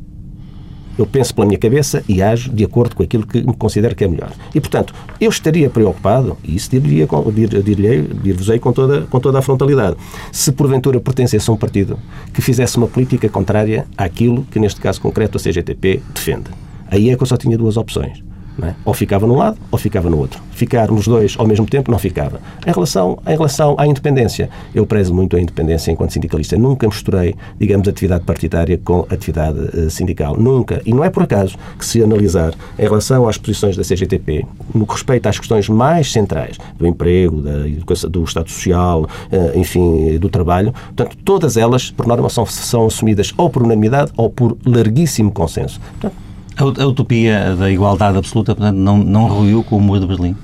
Eu 0.99 1.07
penso 1.07 1.35
pela 1.35 1.47
minha 1.47 1.59
cabeça 1.59 2.03
e 2.09 2.21
ajo 2.21 2.51
de 2.51 2.65
acordo 2.65 2.97
com 2.97 3.03
aquilo 3.03 3.27
que 3.27 3.43
me 3.43 3.55
considero 3.55 3.95
que 3.95 4.05
é 4.05 4.09
melhor. 4.09 4.33
E, 4.55 4.61
portanto, 4.61 4.93
eu 5.21 5.31
estaria 5.31 5.71
preocupado, 5.71 6.37
e 6.43 6.57
isso 6.57 6.69
dir-vos-ei 6.71 8.59
com 8.59 8.73
toda, 8.73 9.03
com 9.03 9.21
toda 9.21 9.39
a 9.39 9.43
frontalidade, 9.43 9.97
se 10.33 10.53
porventura 10.53 11.01
pertencesse 11.01 11.49
a 11.49 11.53
um 11.53 11.57
partido 11.57 11.99
que 12.35 12.43
fizesse 12.43 12.77
uma 12.77 12.87
política 12.87 13.29
contrária 13.29 13.87
àquilo 13.97 14.45
que, 14.51 14.59
neste 14.59 14.81
caso 14.81 15.01
concreto, 15.01 15.39
a 15.39 15.41
CGTP 15.41 16.03
defende. 16.15 16.51
Aí 16.91 17.09
é 17.09 17.17
que 17.17 17.23
eu 17.23 17.27
só 17.27 17.37
tinha 17.37 17.57
duas 17.57 17.77
opções 17.77 18.30
é? 18.69 18.75
Ou 18.85 18.95
ficava 18.95 19.27
num 19.27 19.37
lado 19.37 19.59
ou 19.71 19.79
ficava 19.79 20.11
no 20.11 20.19
outro. 20.19 20.41
Ficar 20.53 20.91
nos 20.91 21.07
dois 21.07 21.35
ao 21.39 21.47
mesmo 21.47 21.67
tempo 21.67 21.91
não 21.91 21.99
ficava. 21.99 22.41
Em 22.67 22.73
relação, 22.73 23.19
em 23.27 23.31
relação 23.31 23.75
à 23.79 23.87
independência, 23.87 24.51
eu 24.75 24.87
prezo 24.87 25.15
muito 25.15 25.37
a 25.37 25.41
independência 25.41 25.91
enquanto 25.91 26.13
sindicalista. 26.13 26.57
Nunca 26.57 26.87
misturei, 26.87 27.35
digamos, 27.59 27.89
atividade 27.89 28.25
partidária 28.25 28.79
com 28.79 29.07
atividade 29.09 29.59
uh, 29.59 29.91
sindical. 29.91 30.37
Nunca. 30.37 30.83
E 30.85 30.93
não 30.93 31.05
é 31.05 31.11
por 31.11 31.23
acaso 31.23 31.57
que 31.79 31.85
se 31.85 32.03
analisar 32.03 32.55
em 32.79 32.83
relação 32.83 33.29
às 33.29 33.39
posições 33.39 33.77
da 33.77 33.83
CGTP, 33.83 34.45
no 34.75 34.87
que 34.87 34.93
respeita 34.93 35.29
às 35.29 35.39
questões 35.39 35.69
mais 35.69 36.13
centrais 36.13 36.59
do 36.77 36.87
emprego, 36.87 37.41
da 37.41 37.69
educação, 37.69 38.11
do 38.11 38.23
Estado 38.25 38.51
Social, 38.51 39.03
uh, 39.03 39.59
enfim, 39.59 40.19
do 40.19 40.29
trabalho, 40.29 40.73
portanto, 40.73 41.17
todas 41.25 41.57
elas, 41.57 41.91
por 41.91 42.07
norma, 42.07 42.29
são, 42.29 42.45
são 42.45 42.87
assumidas 42.87 43.33
ou 43.37 43.49
por 43.49 43.63
unanimidade 43.63 44.13
ou 44.17 44.29
por 44.29 44.57
larguíssimo 44.65 45.31
consenso. 45.31 45.81
Portanto, 45.93 46.30
a 46.61 46.87
utopia 46.87 47.57
da 47.57 47.71
igualdade 47.71 48.19
absoluta, 48.19 48.55
portanto, 48.55 48.77
não, 48.77 48.99
não 48.99 49.27
ruiu 49.27 49.63
com 49.63 49.77
o 49.77 49.81
muro 49.81 50.01
de 50.01 50.07
Berlim? 50.07 50.37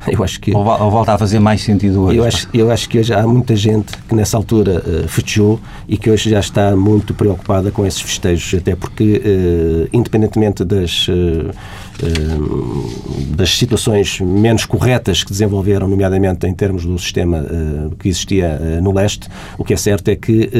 Eu 0.08 0.24
acho 0.24 0.40
que... 0.40 0.54
Ou, 0.54 0.64
ou 0.64 0.90
volta 0.90 1.12
a 1.12 1.18
fazer 1.18 1.38
mais 1.38 1.60
sentido 1.60 2.02
hoje? 2.02 2.16
Eu 2.16 2.24
acho, 2.24 2.48
eu 2.54 2.70
acho 2.70 2.88
que 2.88 2.98
hoje 2.98 3.12
há 3.12 3.26
muita 3.26 3.54
gente 3.54 3.92
que 4.08 4.14
nessa 4.14 4.36
altura 4.36 4.82
uh, 4.86 5.08
festejou 5.08 5.60
e 5.86 5.98
que 5.98 6.10
hoje 6.10 6.30
já 6.30 6.40
está 6.40 6.74
muito 6.74 7.12
preocupada 7.12 7.70
com 7.70 7.86
esses 7.86 8.00
festejos, 8.00 8.54
até 8.58 8.74
porque, 8.74 9.22
uh, 9.24 9.88
independentemente 9.92 10.64
das... 10.64 11.06
Uh, 11.08 11.50
das 13.36 13.56
situações 13.56 14.20
menos 14.20 14.64
corretas 14.64 15.24
que 15.24 15.30
desenvolveram, 15.30 15.88
nomeadamente 15.88 16.46
em 16.46 16.54
termos 16.54 16.84
do 16.84 16.98
sistema 16.98 17.38
eh, 17.38 17.94
que 17.98 18.08
existia 18.08 18.46
eh, 18.46 18.80
no 18.80 18.92
leste, 18.92 19.28
o 19.56 19.64
que 19.64 19.74
é 19.74 19.76
certo 19.76 20.08
é 20.08 20.16
que 20.16 20.50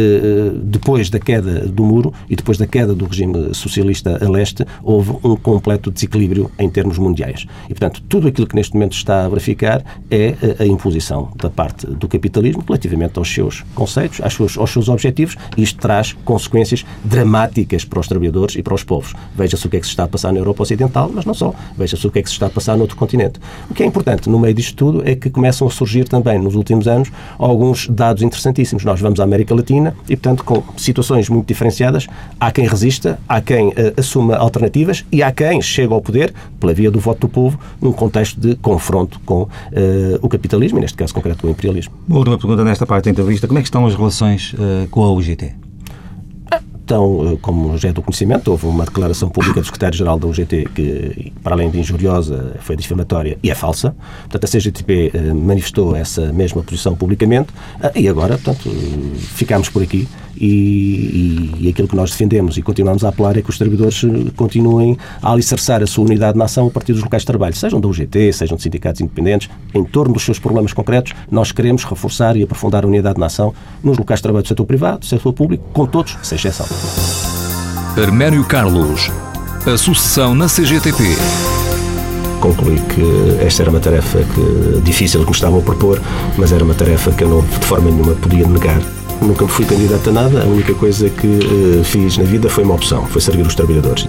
depois 0.62 1.10
da 1.10 1.18
queda 1.18 1.66
do 1.66 1.84
muro 1.84 2.12
e 2.28 2.36
depois 2.36 2.56
da 2.58 2.66
queda 2.66 2.94
do 2.94 3.06
regime 3.06 3.54
socialista 3.54 4.18
a 4.24 4.28
leste, 4.28 4.64
houve 4.82 5.12
um 5.24 5.36
completo 5.36 5.90
desequilíbrio 5.90 6.50
em 6.58 6.68
termos 6.68 6.98
mundiais. 6.98 7.46
E, 7.64 7.68
portanto, 7.68 8.02
tudo 8.08 8.28
aquilo 8.28 8.46
que 8.46 8.54
neste 8.54 8.74
momento 8.74 8.92
está 8.92 9.24
a 9.24 9.28
verificar 9.28 9.82
é 10.10 10.34
a 10.58 10.64
imposição 10.64 11.32
da 11.36 11.50
parte 11.50 11.86
do 11.86 12.08
capitalismo 12.08 12.64
relativamente 12.66 13.18
aos 13.18 13.32
seus 13.32 13.62
conceitos, 13.74 14.20
aos 14.20 14.34
seus, 14.34 14.58
aos 14.58 14.70
seus 14.70 14.88
objetivos, 14.88 15.36
e 15.56 15.62
isto 15.62 15.78
traz 15.80 16.12
consequências 16.24 16.84
dramáticas 17.04 17.84
para 17.84 18.00
os 18.00 18.08
trabalhadores 18.08 18.56
e 18.56 18.62
para 18.62 18.74
os 18.74 18.84
povos. 18.84 19.14
Veja-se 19.34 19.66
o 19.66 19.70
que 19.70 19.76
é 19.76 19.80
que 19.80 19.86
se 19.86 19.92
está 19.92 20.04
a 20.04 20.08
passar 20.08 20.32
na 20.32 20.38
Europa 20.38 20.62
Ocidental, 20.62 21.10
mas 21.12 21.24
não 21.30 21.34
só. 21.34 21.54
Veja-se 21.76 22.06
o 22.06 22.10
que 22.10 22.18
é 22.18 22.22
que 22.22 22.28
se 22.28 22.34
está 22.34 22.46
a 22.46 22.50
passar 22.50 22.76
noutro 22.76 22.96
continente. 22.96 23.40
O 23.70 23.74
que 23.74 23.82
é 23.82 23.86
importante 23.86 24.28
no 24.28 24.38
meio 24.38 24.52
disto 24.52 24.74
tudo 24.74 25.08
é 25.08 25.14
que 25.14 25.30
começam 25.30 25.66
a 25.66 25.70
surgir 25.70 26.08
também, 26.08 26.38
nos 26.38 26.54
últimos 26.54 26.88
anos, 26.88 27.10
alguns 27.38 27.88
dados 27.88 28.22
interessantíssimos. 28.22 28.84
Nós 28.84 29.00
vamos 29.00 29.20
à 29.20 29.24
América 29.24 29.54
Latina 29.54 29.94
e, 30.08 30.16
portanto, 30.16 30.44
com 30.44 30.62
situações 30.76 31.28
muito 31.28 31.46
diferenciadas, 31.46 32.06
há 32.38 32.50
quem 32.50 32.66
resista, 32.66 33.18
há 33.28 33.40
quem 33.40 33.68
uh, 33.68 33.72
assuma 33.96 34.36
alternativas 34.36 35.04
e 35.12 35.22
há 35.22 35.30
quem 35.30 35.62
chega 35.62 35.94
ao 35.94 36.00
poder 36.00 36.34
pela 36.58 36.74
via 36.74 36.90
do 36.90 36.98
voto 36.98 37.20
do 37.20 37.28
povo 37.28 37.58
num 37.80 37.92
contexto 37.92 38.40
de 38.40 38.56
confronto 38.56 39.20
com 39.24 39.42
uh, 39.42 39.48
o 40.20 40.28
capitalismo 40.28 40.78
e, 40.78 40.80
neste 40.80 40.96
caso 40.96 41.14
concreto, 41.14 41.42
com 41.42 41.48
o 41.48 41.50
imperialismo. 41.50 41.94
Uma 42.08 42.18
última 42.18 42.38
pergunta 42.38 42.64
nesta 42.64 42.86
parte 42.86 43.04
da 43.04 43.10
entrevista. 43.10 43.46
Como 43.46 43.58
é 43.58 43.62
que 43.62 43.68
estão 43.68 43.86
as 43.86 43.94
relações 43.94 44.52
uh, 44.54 44.88
com 44.90 45.04
a 45.04 45.12
UGT? 45.12 45.69
Então, 46.90 47.38
como 47.40 47.78
já 47.78 47.90
é 47.90 47.92
do 47.92 48.02
conhecimento, 48.02 48.50
houve 48.50 48.66
uma 48.66 48.84
declaração 48.84 49.28
pública 49.28 49.60
do 49.60 49.64
secretário-geral 49.64 50.18
da 50.18 50.26
UGT 50.26 50.70
que, 50.74 51.32
para 51.40 51.54
além 51.54 51.70
de 51.70 51.78
injuriosa, 51.78 52.56
foi 52.62 52.74
difamatória 52.74 53.38
e 53.44 53.48
é 53.48 53.54
falsa. 53.54 53.94
Portanto, 54.22 54.44
a 54.44 54.48
CGTP 54.48 55.12
eh, 55.14 55.32
manifestou 55.32 55.94
essa 55.94 56.32
mesma 56.32 56.64
posição 56.64 56.96
publicamente 56.96 57.50
ah, 57.80 57.92
e 57.94 58.08
agora, 58.08 58.36
portanto, 58.36 58.68
ficámos 59.20 59.68
por 59.68 59.84
aqui 59.84 60.08
e, 60.40 60.46
e, 60.46 61.66
e, 61.66 61.68
aquilo 61.68 61.86
que 61.86 61.94
nós 61.94 62.10
defendemos 62.10 62.56
e 62.56 62.62
continuamos 62.62 63.04
a 63.04 63.10
apelar 63.10 63.36
é 63.36 63.42
que 63.42 63.50
os 63.50 63.58
trabalhadores 63.58 64.02
eh, 64.02 64.30
continuem 64.34 64.96
a 65.22 65.32
alicerçar 65.32 65.82
a 65.82 65.86
sua 65.86 66.04
unidade 66.04 66.38
na 66.38 66.46
ação 66.46 66.66
a 66.66 66.70
partir 66.70 66.92
dos 66.92 67.02
locais 67.02 67.22
de 67.22 67.26
trabalho, 67.26 67.54
sejam 67.54 67.80
da 67.80 67.86
UGT, 67.86 68.32
sejam 68.32 68.56
de 68.56 68.62
sindicatos 68.62 69.00
independentes, 69.00 69.50
em 69.74 69.84
torno 69.84 70.14
dos 70.14 70.24
seus 70.24 70.38
problemas 70.38 70.72
concretos, 70.72 71.12
nós 71.30 71.52
queremos 71.52 71.84
reforçar 71.84 72.36
e 72.36 72.42
aprofundar 72.42 72.84
a 72.84 72.88
unidade 72.88 73.20
na 73.20 73.26
ação 73.26 73.52
nos 73.84 73.98
locais 73.98 74.18
de 74.18 74.22
trabalho 74.22 74.42
do 74.42 74.48
setor 74.48 74.64
privado, 74.64 75.00
do 75.00 75.06
setor 75.06 75.32
público, 75.32 75.62
com 75.72 75.86
todos, 75.86 76.16
sem 76.22 76.36
exceção. 76.36 76.66
Arménio 77.96 78.44
Carlos, 78.44 79.10
a 79.66 79.76
sucessão 79.76 80.34
na 80.34 80.46
CGTP 80.46 81.16
concluí 82.40 82.80
que 82.80 83.44
esta 83.44 83.62
era 83.62 83.70
uma 83.70 83.80
tarefa 83.80 84.18
que, 84.18 84.80
difícil 84.80 85.20
que 85.20 85.26
me 85.26 85.32
estavam 85.32 85.58
a 85.58 85.62
propor, 85.62 86.00
mas 86.38 86.52
era 86.52 86.64
uma 86.64 86.74
tarefa 86.74 87.10
que 87.12 87.22
eu 87.22 87.28
não, 87.28 87.42
de 87.42 87.66
forma 87.66 87.90
nenhuma 87.90 88.14
podia 88.14 88.46
negar 88.46 88.80
nunca 89.22 89.46
fui 89.46 89.64
candidato 89.64 90.08
a 90.08 90.12
nada, 90.12 90.42
a 90.42 90.46
única 90.46 90.74
coisa 90.74 91.08
que 91.10 91.26
uh, 91.26 91.84
fiz 91.84 92.16
na 92.16 92.24
vida 92.24 92.48
foi 92.48 92.64
uma 92.64 92.74
opção, 92.74 93.04
foi 93.06 93.20
servir 93.20 93.46
os 93.46 93.54
trabalhadores. 93.54 94.08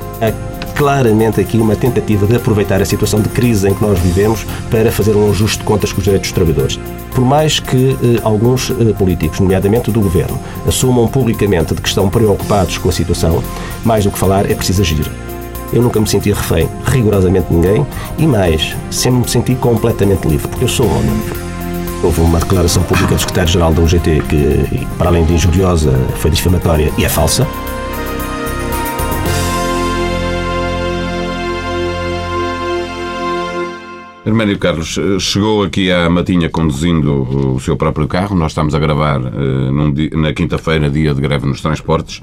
Claramente 0.82 1.40
aqui 1.40 1.60
uma 1.60 1.76
tentativa 1.76 2.26
de 2.26 2.36
aproveitar 2.36 2.82
a 2.82 2.86
situação 2.86 3.22
de 3.22 3.30
crise 3.30 3.70
em 3.70 3.74
que 3.76 3.84
nós 3.84 4.00
vivemos 4.00 4.44
para 4.72 4.92
fazer 4.92 5.16
um 5.16 5.30
ajuste 5.30 5.60
de 5.60 5.64
contas 5.64 5.94
com 5.94 6.00
os 6.00 6.04
direitos 6.04 6.32
dos 6.32 6.34
trabalhadores. 6.34 6.80
Por 7.14 7.24
mais 7.24 7.60
que 7.60 7.92
uh, 7.92 8.20
alguns 8.24 8.72
uh, 8.72 8.92
políticos, 8.98 9.40
nomeadamente 9.40 9.92
do 9.92 10.02
governo, 10.02 10.40
assumam 10.68 11.08
publicamente 11.08 11.76
de 11.76 11.82
que 11.84 11.88
estão 11.88 12.10
preocupados 12.10 12.80
com 12.80 12.90
a 12.90 12.92
situação, 12.92 13.44
mais 13.86 14.06
do 14.06 14.10
que 14.10 14.18
falar 14.18 14.50
é 14.50 14.56
preciso 14.56 14.82
agir. 14.82 15.06
eu 15.72 15.84
nunca 15.84 16.00
me 16.00 16.08
senti 16.08 16.32
refém 16.32 16.68
rigorosamente 16.86 17.54
ninguém 17.54 17.86
e 18.18 18.26
mais, 18.26 18.76
sempre 18.90 19.20
me 19.20 19.30
senti 19.30 19.54
completamente 19.54 20.28
livre, 20.28 20.48
porque 20.48 20.64
eu 20.64 20.70
sou 20.70 20.88
homem. 20.88 21.22
Houve 22.04 22.22
uma 22.22 22.40
declaração 22.40 22.82
pública 22.82 23.14
do 23.14 23.20
secretário-geral 23.20 23.72
da 23.72 23.84
UGT 23.84 24.24
que, 24.28 24.88
para 24.98 25.10
além 25.10 25.26
de 25.26 25.34
injuriosa, 25.34 25.94
foi 26.16 26.32
difamatória 26.32 26.92
e 26.98 27.06
é 27.06 27.10
falsa. 27.10 27.46
Herménio 34.32 34.58
Carlos, 34.58 34.98
eh, 34.98 35.20
chegou 35.20 35.62
aqui 35.62 35.92
à 35.92 36.10
Matinha 36.10 36.50
conduzindo 36.50 37.54
o 37.54 37.60
seu 37.60 37.76
próprio 37.76 38.08
carro. 38.08 38.34
Nós 38.34 38.54
estamos 38.54 38.74
a 38.74 38.80
gravar 38.80 39.20
uh, 39.20 40.18
na 40.18 40.32
quinta-feira, 40.32 40.90
dia 40.90 41.14
de 41.14 41.20
greve 41.20 41.46
nos 41.46 41.60
transportes. 41.60 42.22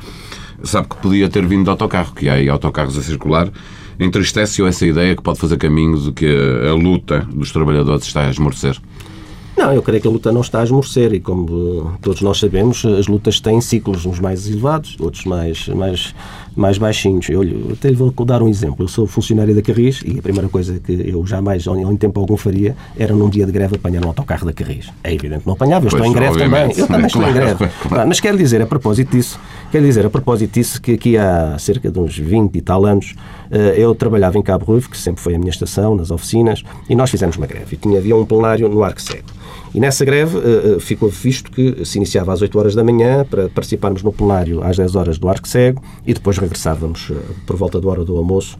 Sabe 0.62 0.88
que 0.88 0.96
podia 0.96 1.28
ter 1.28 1.44
vindo 1.46 1.64
de 1.64 1.68
autocarro, 1.70 2.14
que 2.14 2.30
há 2.30 2.32
aí 2.32 2.48
autocarros 2.48 2.96
a 2.96 3.02
circular. 3.02 3.50
Entristece-o 4.00 4.66
essa 4.66 4.86
ideia 4.86 5.14
que 5.14 5.22
pode 5.22 5.38
fazer 5.38 5.58
caminho 5.58 5.98
de 5.98 6.12
que 6.12 6.26
a, 6.26 6.70
a 6.70 6.74
luta 6.74 7.28
dos 7.30 7.52
trabalhadores 7.52 8.06
está 8.06 8.26
a 8.26 8.30
esmorecer? 8.30 8.80
Não, 9.58 9.74
eu 9.74 9.82
creio 9.82 10.00
que 10.00 10.06
a 10.06 10.10
luta 10.10 10.30
não 10.30 10.40
está 10.40 10.60
a 10.60 10.64
esmorecer 10.64 11.12
e, 11.12 11.20
como 11.20 11.98
todos 12.00 12.22
nós 12.22 12.38
sabemos, 12.38 12.86
as 12.86 13.08
lutas 13.08 13.38
têm 13.38 13.60
ciclos, 13.60 14.06
uns 14.06 14.20
mais 14.20 14.48
elevados, 14.48 14.96
outros 15.00 15.24
mais, 15.24 15.66
mais, 15.68 16.14
mais 16.58 16.76
baixinhos. 16.76 17.28
Eu, 17.28 17.44
eu 17.44 17.72
até 17.72 17.88
lhe 17.88 17.94
vou 17.94 18.12
dar 18.26 18.42
um 18.42 18.48
exemplo. 18.48 18.84
Eu 18.84 18.88
sou 18.88 19.06
funcionário 19.06 19.54
da 19.54 19.62
Carris 19.62 20.02
e 20.04 20.18
a 20.18 20.22
primeira 20.22 20.48
coisa 20.48 20.80
que 20.80 20.92
eu 20.92 21.24
jamais, 21.24 21.64
em 21.66 21.96
tempo 21.96 22.18
algum, 22.18 22.36
faria 22.36 22.74
era 22.98 23.14
num 23.14 23.30
dia 23.30 23.46
de 23.46 23.52
greve 23.52 23.76
apanhar 23.76 24.04
um 24.04 24.08
autocarro 24.08 24.44
da 24.44 24.52
Carris. 24.52 24.90
É 25.04 25.14
evidente, 25.14 25.46
não 25.46 25.52
apanhava, 25.52 25.86
eu 25.86 25.90
pois, 25.90 26.02
estou 26.02 26.10
em 26.10 26.12
greve 26.12 26.38
também. 26.38 26.72
Eu 26.76 26.86
também 26.86 27.06
estou 27.06 27.22
claro, 27.22 27.36
em 27.36 27.40
greve. 27.40 27.68
Claro. 27.88 28.08
Mas 28.08 28.20
quero 28.20 28.36
dizer, 28.36 28.60
a 28.60 28.66
propósito 28.66 29.16
disso, 29.16 29.38
quero 29.70 29.86
dizer, 29.86 30.04
a 30.04 30.10
propósito 30.10 30.52
disso, 30.52 30.82
que 30.82 30.92
aqui 30.92 31.16
há 31.16 31.56
cerca 31.58 31.90
de 31.90 31.98
uns 31.98 32.18
20 32.18 32.56
e 32.56 32.60
tal 32.60 32.84
anos, 32.84 33.14
eh, 33.50 33.74
eu 33.76 33.94
trabalhava 33.94 34.36
em 34.36 34.42
Cabo 34.42 34.64
Ruivo, 34.64 34.90
que 34.90 34.98
sempre 34.98 35.22
foi 35.22 35.36
a 35.36 35.38
minha 35.38 35.50
estação, 35.50 35.94
nas 35.94 36.10
oficinas, 36.10 36.64
e 36.88 36.96
nós 36.96 37.08
fizemos 37.08 37.36
uma 37.36 37.46
greve. 37.46 37.74
E 37.74 37.76
tinha, 37.76 37.98
havia 37.98 38.16
um 38.16 38.24
plenário 38.24 38.68
no 38.68 38.82
Arco 38.82 39.00
Cego. 39.00 39.38
E 39.74 39.80
nessa 39.80 40.04
greve 40.04 40.38
uh, 40.38 40.80
ficou 40.80 41.08
visto 41.08 41.50
que 41.50 41.84
se 41.84 41.98
iniciava 41.98 42.32
às 42.32 42.40
8 42.42 42.58
horas 42.58 42.74
da 42.74 42.82
manhã 42.82 43.24
para 43.24 43.48
participarmos 43.48 44.02
no 44.02 44.12
plenário 44.12 44.62
às 44.62 44.76
10 44.76 44.96
horas 44.96 45.18
do 45.18 45.28
Arco 45.28 45.46
Cego 45.46 45.82
e 46.06 46.14
depois 46.14 46.38
regressávamos 46.38 47.10
uh, 47.10 47.16
por 47.46 47.56
volta 47.56 47.80
da 47.80 47.88
hora 47.88 48.04
do 48.04 48.16
almoço 48.16 48.58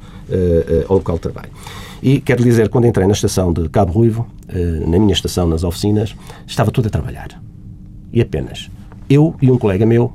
ao 0.89 0.97
local 0.97 1.17
de 1.17 1.23
trabalho. 1.23 1.49
E 2.03 2.21
quero 2.21 2.45
dizer, 2.45 2.69
quando 2.69 2.87
entrei 2.87 3.07
na 3.07 3.15
estação 3.15 3.51
de 3.51 3.67
Cabo 3.71 3.93
Ruivo, 3.93 4.27
na 4.87 4.99
minha 4.99 5.15
estação, 5.15 5.49
nas 5.49 5.65
oficinas, 5.65 6.15
estava 6.47 6.71
tudo 6.71 6.89
a 6.89 6.91
trabalhar. 6.91 7.41
E 8.13 8.21
apenas 8.21 8.69
eu 9.09 9.35
e 9.41 9.51
um 9.51 9.57
colega 9.57 9.87
meu 9.87 10.13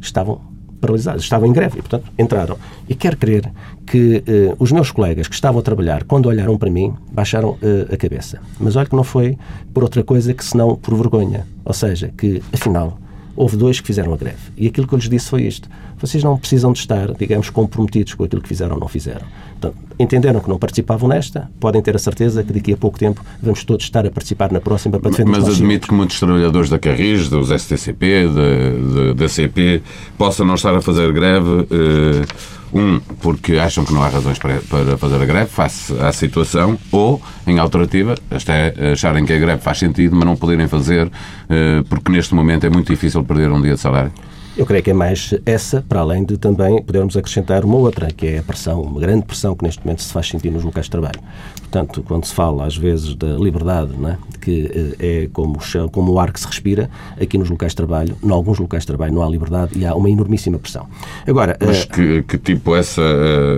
estavam 0.00 0.40
paralisados, 0.80 1.22
estavam 1.22 1.48
em 1.48 1.52
greve 1.52 1.78
e, 1.78 1.82
portanto, 1.82 2.10
entraram. 2.18 2.56
E 2.88 2.94
quero 2.94 3.16
crer 3.16 3.50
que 3.86 4.22
eh, 4.26 4.54
os 4.58 4.72
meus 4.72 4.90
colegas 4.90 5.28
que 5.28 5.34
estavam 5.34 5.60
a 5.60 5.62
trabalhar, 5.62 6.04
quando 6.04 6.26
olharam 6.26 6.56
para 6.56 6.70
mim, 6.70 6.94
baixaram 7.10 7.56
eh, 7.62 7.92
a 7.92 7.96
cabeça. 7.96 8.40
Mas 8.60 8.76
olha 8.76 8.86
que 8.86 8.96
não 8.96 9.04
foi 9.04 9.36
por 9.72 9.82
outra 9.82 10.02
coisa 10.02 10.32
que 10.34 10.44
senão 10.44 10.76
por 10.76 10.94
vergonha. 10.94 11.46
Ou 11.64 11.72
seja, 11.72 12.12
que, 12.16 12.42
afinal, 12.52 12.98
houve 13.38 13.56
dois 13.56 13.80
que 13.80 13.86
fizeram 13.86 14.12
a 14.12 14.16
greve. 14.16 14.36
E 14.56 14.66
aquilo 14.66 14.84
que 14.84 14.94
eu 14.94 14.98
lhes 14.98 15.08
disse 15.08 15.30
foi 15.30 15.42
isto. 15.42 15.68
Vocês 16.00 16.24
não 16.24 16.36
precisam 16.36 16.72
de 16.72 16.80
estar, 16.80 17.12
digamos, 17.14 17.48
comprometidos 17.50 18.14
com 18.14 18.24
aquilo 18.24 18.42
que 18.42 18.48
fizeram 18.48 18.74
ou 18.74 18.80
não 18.80 18.88
fizeram. 18.88 19.24
Então, 19.56 19.72
entenderam 19.96 20.40
que 20.40 20.48
não 20.48 20.58
participavam 20.58 21.08
nesta, 21.08 21.48
podem 21.60 21.80
ter 21.80 21.94
a 21.94 22.00
certeza 22.00 22.42
que 22.42 22.52
daqui 22.52 22.72
a 22.72 22.76
pouco 22.76 22.98
tempo 22.98 23.24
vamos 23.40 23.62
todos 23.62 23.84
estar 23.84 24.04
a 24.04 24.10
participar 24.10 24.50
na 24.50 24.60
próxima 24.60 24.98
para 24.98 25.10
defender 25.10 25.30
Mas 25.30 25.48
admito 25.48 25.86
que 25.86 25.94
muitos 25.94 26.18
trabalhadores 26.18 26.68
da 26.68 26.80
Carris, 26.80 27.28
dos 27.28 27.50
STCP, 27.50 28.24
da 29.16 29.28
CP, 29.28 29.82
possam 30.16 30.44
não 30.44 30.56
estar 30.56 30.74
a 30.74 30.82
fazer 30.82 31.12
greve. 31.12 31.66
Eh, 31.70 32.57
um, 32.72 33.00
porque 33.20 33.56
acham 33.56 33.84
que 33.84 33.92
não 33.92 34.02
há 34.02 34.08
razões 34.08 34.38
para, 34.38 34.60
para 34.60 34.96
fazer 34.96 35.22
a 35.22 35.24
greve 35.24 35.50
face 35.50 35.92
à 36.00 36.12
situação, 36.12 36.78
ou, 36.92 37.20
em 37.46 37.58
alternativa, 37.58 38.14
até 38.30 38.92
acharem 38.92 39.24
que 39.24 39.32
a 39.32 39.38
greve 39.38 39.62
faz 39.62 39.78
sentido, 39.78 40.14
mas 40.16 40.24
não 40.24 40.36
poderem 40.36 40.68
fazer, 40.68 41.10
eh, 41.48 41.82
porque 41.88 42.12
neste 42.12 42.34
momento 42.34 42.64
é 42.64 42.70
muito 42.70 42.90
difícil 42.90 43.22
perder 43.24 43.50
um 43.50 43.60
dia 43.60 43.74
de 43.74 43.80
salário. 43.80 44.12
Eu 44.58 44.66
creio 44.66 44.82
que 44.82 44.90
é 44.90 44.92
mais 44.92 45.32
essa, 45.46 45.84
para 45.88 46.00
além 46.00 46.24
de 46.24 46.36
também 46.36 46.82
podermos 46.82 47.16
acrescentar 47.16 47.64
uma 47.64 47.76
outra, 47.76 48.08
que 48.08 48.26
é 48.26 48.38
a 48.38 48.42
pressão, 48.42 48.82
uma 48.82 49.00
grande 49.00 49.24
pressão 49.24 49.54
que 49.54 49.62
neste 49.62 49.84
momento 49.84 50.02
se 50.02 50.12
faz 50.12 50.28
sentir 50.28 50.50
nos 50.50 50.64
locais 50.64 50.86
de 50.86 50.90
trabalho. 50.90 51.20
Portanto, 51.60 52.02
quando 52.02 52.24
se 52.24 52.34
fala 52.34 52.66
às 52.66 52.76
vezes 52.76 53.14
da 53.14 53.36
liberdade, 53.36 53.92
não 53.96 54.08
é? 54.08 54.18
que 54.40 54.96
eh, 54.98 55.22
é 55.24 55.28
como, 55.32 55.60
como 55.92 56.10
o 56.10 56.18
ar 56.18 56.32
que 56.32 56.40
se 56.40 56.46
respira, 56.48 56.90
aqui 57.20 57.38
nos 57.38 57.48
locais 57.48 57.70
de 57.70 57.76
trabalho, 57.76 58.16
em 58.20 58.30
alguns 58.32 58.58
locais 58.58 58.82
de 58.82 58.88
trabalho 58.88 59.14
não 59.14 59.22
há 59.22 59.28
liberdade 59.28 59.78
e 59.78 59.86
há 59.86 59.94
uma 59.94 60.10
enormíssima 60.10 60.58
pressão. 60.58 60.88
Agora, 61.24 61.56
Mas 61.64 61.84
uh, 61.84 61.88
que, 61.90 62.22
que, 62.24 62.36
tipo 62.36 62.74
essa, 62.74 63.02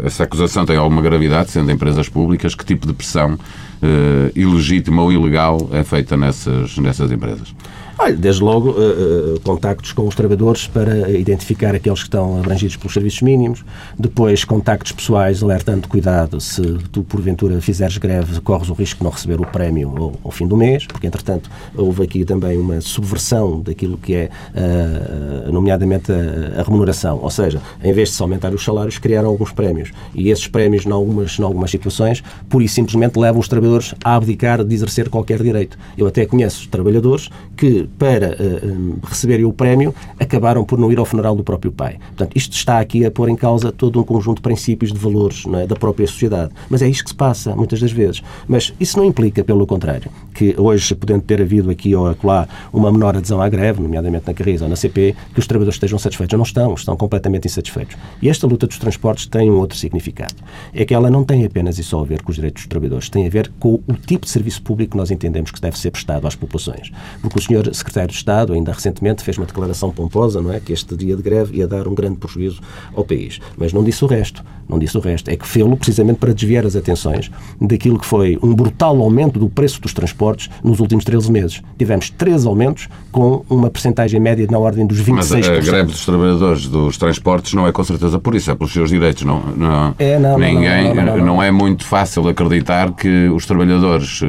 essa 0.05 0.25
acusação 0.25 0.67
tem 0.67 0.77
alguma 0.77 1.01
gravidade, 1.01 1.51
sendo 1.51 1.71
empresas 1.71 2.11
públicas? 2.11 2.55
Que 2.55 2.65
tipo 2.65 2.87
de 2.87 2.93
pressão 2.93 3.37
uh, 3.37 4.39
ilegítima 4.39 5.01
ou 5.01 5.11
ilegal 5.11 5.71
é 5.73 5.83
feita 5.83 6.15
nessas, 6.15 6.77
nessas 6.77 7.11
empresas? 7.11 7.55
Olha, 8.03 8.17
desde 8.17 8.43
logo, 8.43 8.71
uh, 8.71 9.35
uh, 9.35 9.41
contactos 9.41 9.93
com 9.93 10.09
os 10.09 10.15
trabalhadores 10.15 10.67
para 10.67 11.11
identificar 11.11 11.75
aqueles 11.75 11.99
que 11.99 12.07
estão 12.07 12.39
abrangidos 12.39 12.75
pelos 12.75 12.95
serviços 12.95 13.21
mínimos, 13.21 13.63
depois 13.99 14.43
contactos 14.43 14.93
pessoais 14.93 15.43
alertando 15.43 15.87
cuidado 15.87 16.41
se 16.41 16.63
tu 16.91 17.03
porventura 17.03 17.61
fizeres 17.61 17.99
greve 17.99 18.41
corres 18.41 18.71
o 18.71 18.73
risco 18.73 19.01
de 19.01 19.05
não 19.05 19.11
receber 19.11 19.39
o 19.39 19.45
prémio 19.45 19.95
ao, 19.95 20.15
ao 20.25 20.31
fim 20.31 20.49
do 20.49 20.57
mês, 20.57 20.87
porque 20.87 21.07
entretanto 21.07 21.51
houve 21.77 22.03
aqui 22.03 22.25
também 22.25 22.57
uma 22.57 22.81
subversão 22.81 23.61
daquilo 23.61 23.99
que 23.99 24.15
é, 24.15 24.31
uh, 24.55 25.53
nomeadamente 25.53 26.11
a, 26.11 26.61
a, 26.61 26.63
remuneração, 26.63 27.19
ou 27.23 27.29
seja, 27.29 27.61
em 27.85 27.93
vez 27.93 28.09
de 28.09 28.15
se 28.15 28.23
aumentar 28.23 28.55
os 28.55 28.65
salários, 28.65 28.97
criaram 28.97 29.29
alguns 29.29 29.53
prémios. 29.53 29.93
E 30.15 30.31
esses 30.31 30.47
prémios, 30.47 30.87
em 30.87 30.91
algumas, 30.91 31.39
em 31.39 31.43
algumas 31.43 31.71
situações, 31.71 32.23
pura 32.49 32.65
e 32.65 32.69
simplesmente 32.69 33.19
levam 33.19 33.41
os 33.41 33.47
trabalhadores 33.47 33.95
a 34.03 34.17
abdicar 34.17 34.65
de 34.65 34.75
exercer 34.75 35.11
qualquer 35.11 35.43
direito. 35.43 35.77
Eu 35.99 36.07
até 36.07 36.25
conheço 36.25 36.67
trabalhadores 36.71 37.29
que 37.59 37.90
para 37.99 38.37
uh, 38.37 38.99
receberem 39.03 39.45
o 39.45 39.53
prémio, 39.53 39.95
acabaram 40.19 40.65
por 40.65 40.79
não 40.79 40.91
ir 40.91 40.99
ao 40.99 41.05
funeral 41.05 41.35
do 41.37 41.45
próprio 41.45 41.73
pai. 41.73 41.99
Portanto, 42.09 42.33
isto 42.35 42.53
está 42.55 42.81
aqui 42.81 43.05
a 43.05 43.11
pôr 43.11 43.29
em 43.29 43.37
causa 43.37 43.71
todo 43.71 44.01
um 44.01 44.03
conjunto 44.03 44.37
de 44.37 44.43
princípios, 44.43 44.93
de 44.93 44.99
valores 44.99 45.45
é, 45.55 45.67
da 45.67 45.77
própria 45.77 46.07
sociedade. 46.07 46.53
Mas 46.69 46.83
é 46.83 46.89
isto 46.89 47.05
que 47.05 47.11
se 47.11 47.17
passa, 47.17 47.55
muitas 47.55 47.81
das 47.81 47.93
vezes. 47.93 48.23
Mas 48.49 48.73
isso 48.81 48.99
não 48.99 49.05
implica, 49.05 49.45
pelo 49.45 49.67
contrário, 49.67 50.11
que 50.35 50.55
hoje, 50.59 50.95
podendo 50.95 51.23
ter 51.23 51.41
havido 51.41 51.71
aqui 51.71 51.95
ou 51.95 52.09
acolá 52.09 52.49
uma 52.73 52.91
menor 52.91 53.17
adesão 53.17 53.41
à 53.41 53.49
greve, 53.49 53.83
nomeadamente 53.83 54.27
na 54.27 54.35
Carris 54.35 54.63
ou 54.63 54.69
na 54.69 54.77
CP, 54.77 55.15
que 55.33 55.41
os 55.41 55.47
trabalhadores 55.47 55.77
estejam 55.77 55.99
satisfeitos. 55.99 56.37
Não 56.37 56.45
estão, 56.45 56.75
estão 56.75 56.97
completamente 56.97 57.47
insatisfeitos. 57.47 57.97
E 58.23 58.29
esta 58.29 58.47
luta 58.47 58.67
dos 58.67 58.79
transportes 58.79 59.27
tem 59.27 59.51
um 59.51 59.59
outro 59.59 59.77
significado. 59.77 60.35
É 60.73 60.85
que 60.85 60.95
ela 60.95 61.11
não 61.11 61.25
tem 61.25 61.45
apenas 61.45 61.79
e 61.79 61.83
só 61.83 62.01
a 62.01 62.05
ver 62.05 62.23
com 62.23 62.31
os 62.31 62.37
direitos 62.37 62.63
dos 62.63 62.69
trabalhadores, 62.69 63.09
tem 63.09 63.27
a 63.27 63.31
ver 63.31 63.51
com 63.59 63.81
o 63.87 63.93
tipo 63.95 64.27
de 64.27 64.31
serviço 64.31 64.63
público 64.63 64.93
que 64.93 64.97
nós 64.97 65.11
entendemos 65.11 65.51
que 65.51 65.61
deve 65.61 65.79
ser 65.79 65.91
prestado 65.91 66.27
às 66.27 66.35
populações. 66.35 66.91
Porque 67.21 67.39
o 67.39 67.43
senhor 67.43 67.75
secretário 67.81 68.11
de 68.11 68.17
Estado, 68.17 68.53
ainda 68.53 68.73
recentemente, 68.73 69.23
fez 69.23 69.37
uma 69.37 69.47
declaração 69.47 69.91
pomposa, 69.91 70.41
não 70.41 70.53
é? 70.53 70.61
Que 70.61 70.73
este 70.73 70.97
dia 70.97 71.17
de 71.17 71.23
greve 71.23 71.59
ia 71.59 71.67
dar 71.67 71.87
um 71.87 71.95
grande 71.95 72.17
prejuízo 72.17 72.61
ao 72.95 73.05
país. 73.05 73.41
Mas 73.57 73.73
não 73.73 73.83
disse 73.83 74.05
o 74.05 74.07
resto. 74.07 74.45
Não 74.69 74.79
disse 74.79 74.97
o 74.97 75.01
resto. 75.01 75.29
É 75.29 75.37
que 75.37 75.47
fê-lo 75.47 75.77
precisamente 75.77 76.19
para 76.19 76.33
desviar 76.33 76.65
as 76.65 76.77
atenções 76.77 77.31
daquilo 77.61 77.99
que 77.99 78.07
foi 78.07 78.39
um 78.41 78.55
brutal 78.55 79.01
aumento 79.01 79.39
do 79.39 79.49
preço 79.49 79.81
dos 79.81 79.93
transportes 79.93 80.49
nos 80.63 80.79
últimos 80.79 81.05
13 81.05 81.31
meses. 81.31 81.63
Tivemos 81.77 82.09
três 82.11 82.47
aumentos 82.47 82.89
com 83.11 83.45
uma 83.51 83.69
percentagem 83.69 84.21
média 84.21 84.47
na 84.49 84.59
ordem 84.59 84.87
dos 84.87 85.01
26%. 85.01 85.15
Mas 85.15 85.33
a 85.33 85.39
greve 85.39 85.91
dos 85.91 86.05
trabalhadores 86.05 86.67
dos 86.69 86.97
transportes 86.97 87.53
não 87.53 87.67
é 87.67 87.73
com 87.73 87.83
certeza 87.83 88.19
por 88.19 88.35
isso, 88.35 88.51
é 88.51 88.55
pelos 88.55 88.73
seus 88.73 88.91
direitos. 88.91 89.25
Não, 89.25 89.41
não, 89.57 89.95
é, 89.99 90.19
não, 90.19 90.39
ninguém, 90.39 90.95
não, 90.95 91.05
não, 91.05 91.27
não, 91.27 91.43
é 91.43 91.51
muito 91.51 91.85
fácil 91.85 92.29
acreditar 92.29 92.93
que 92.93 93.29
os 93.29 93.45
trabalhadores 93.47 94.21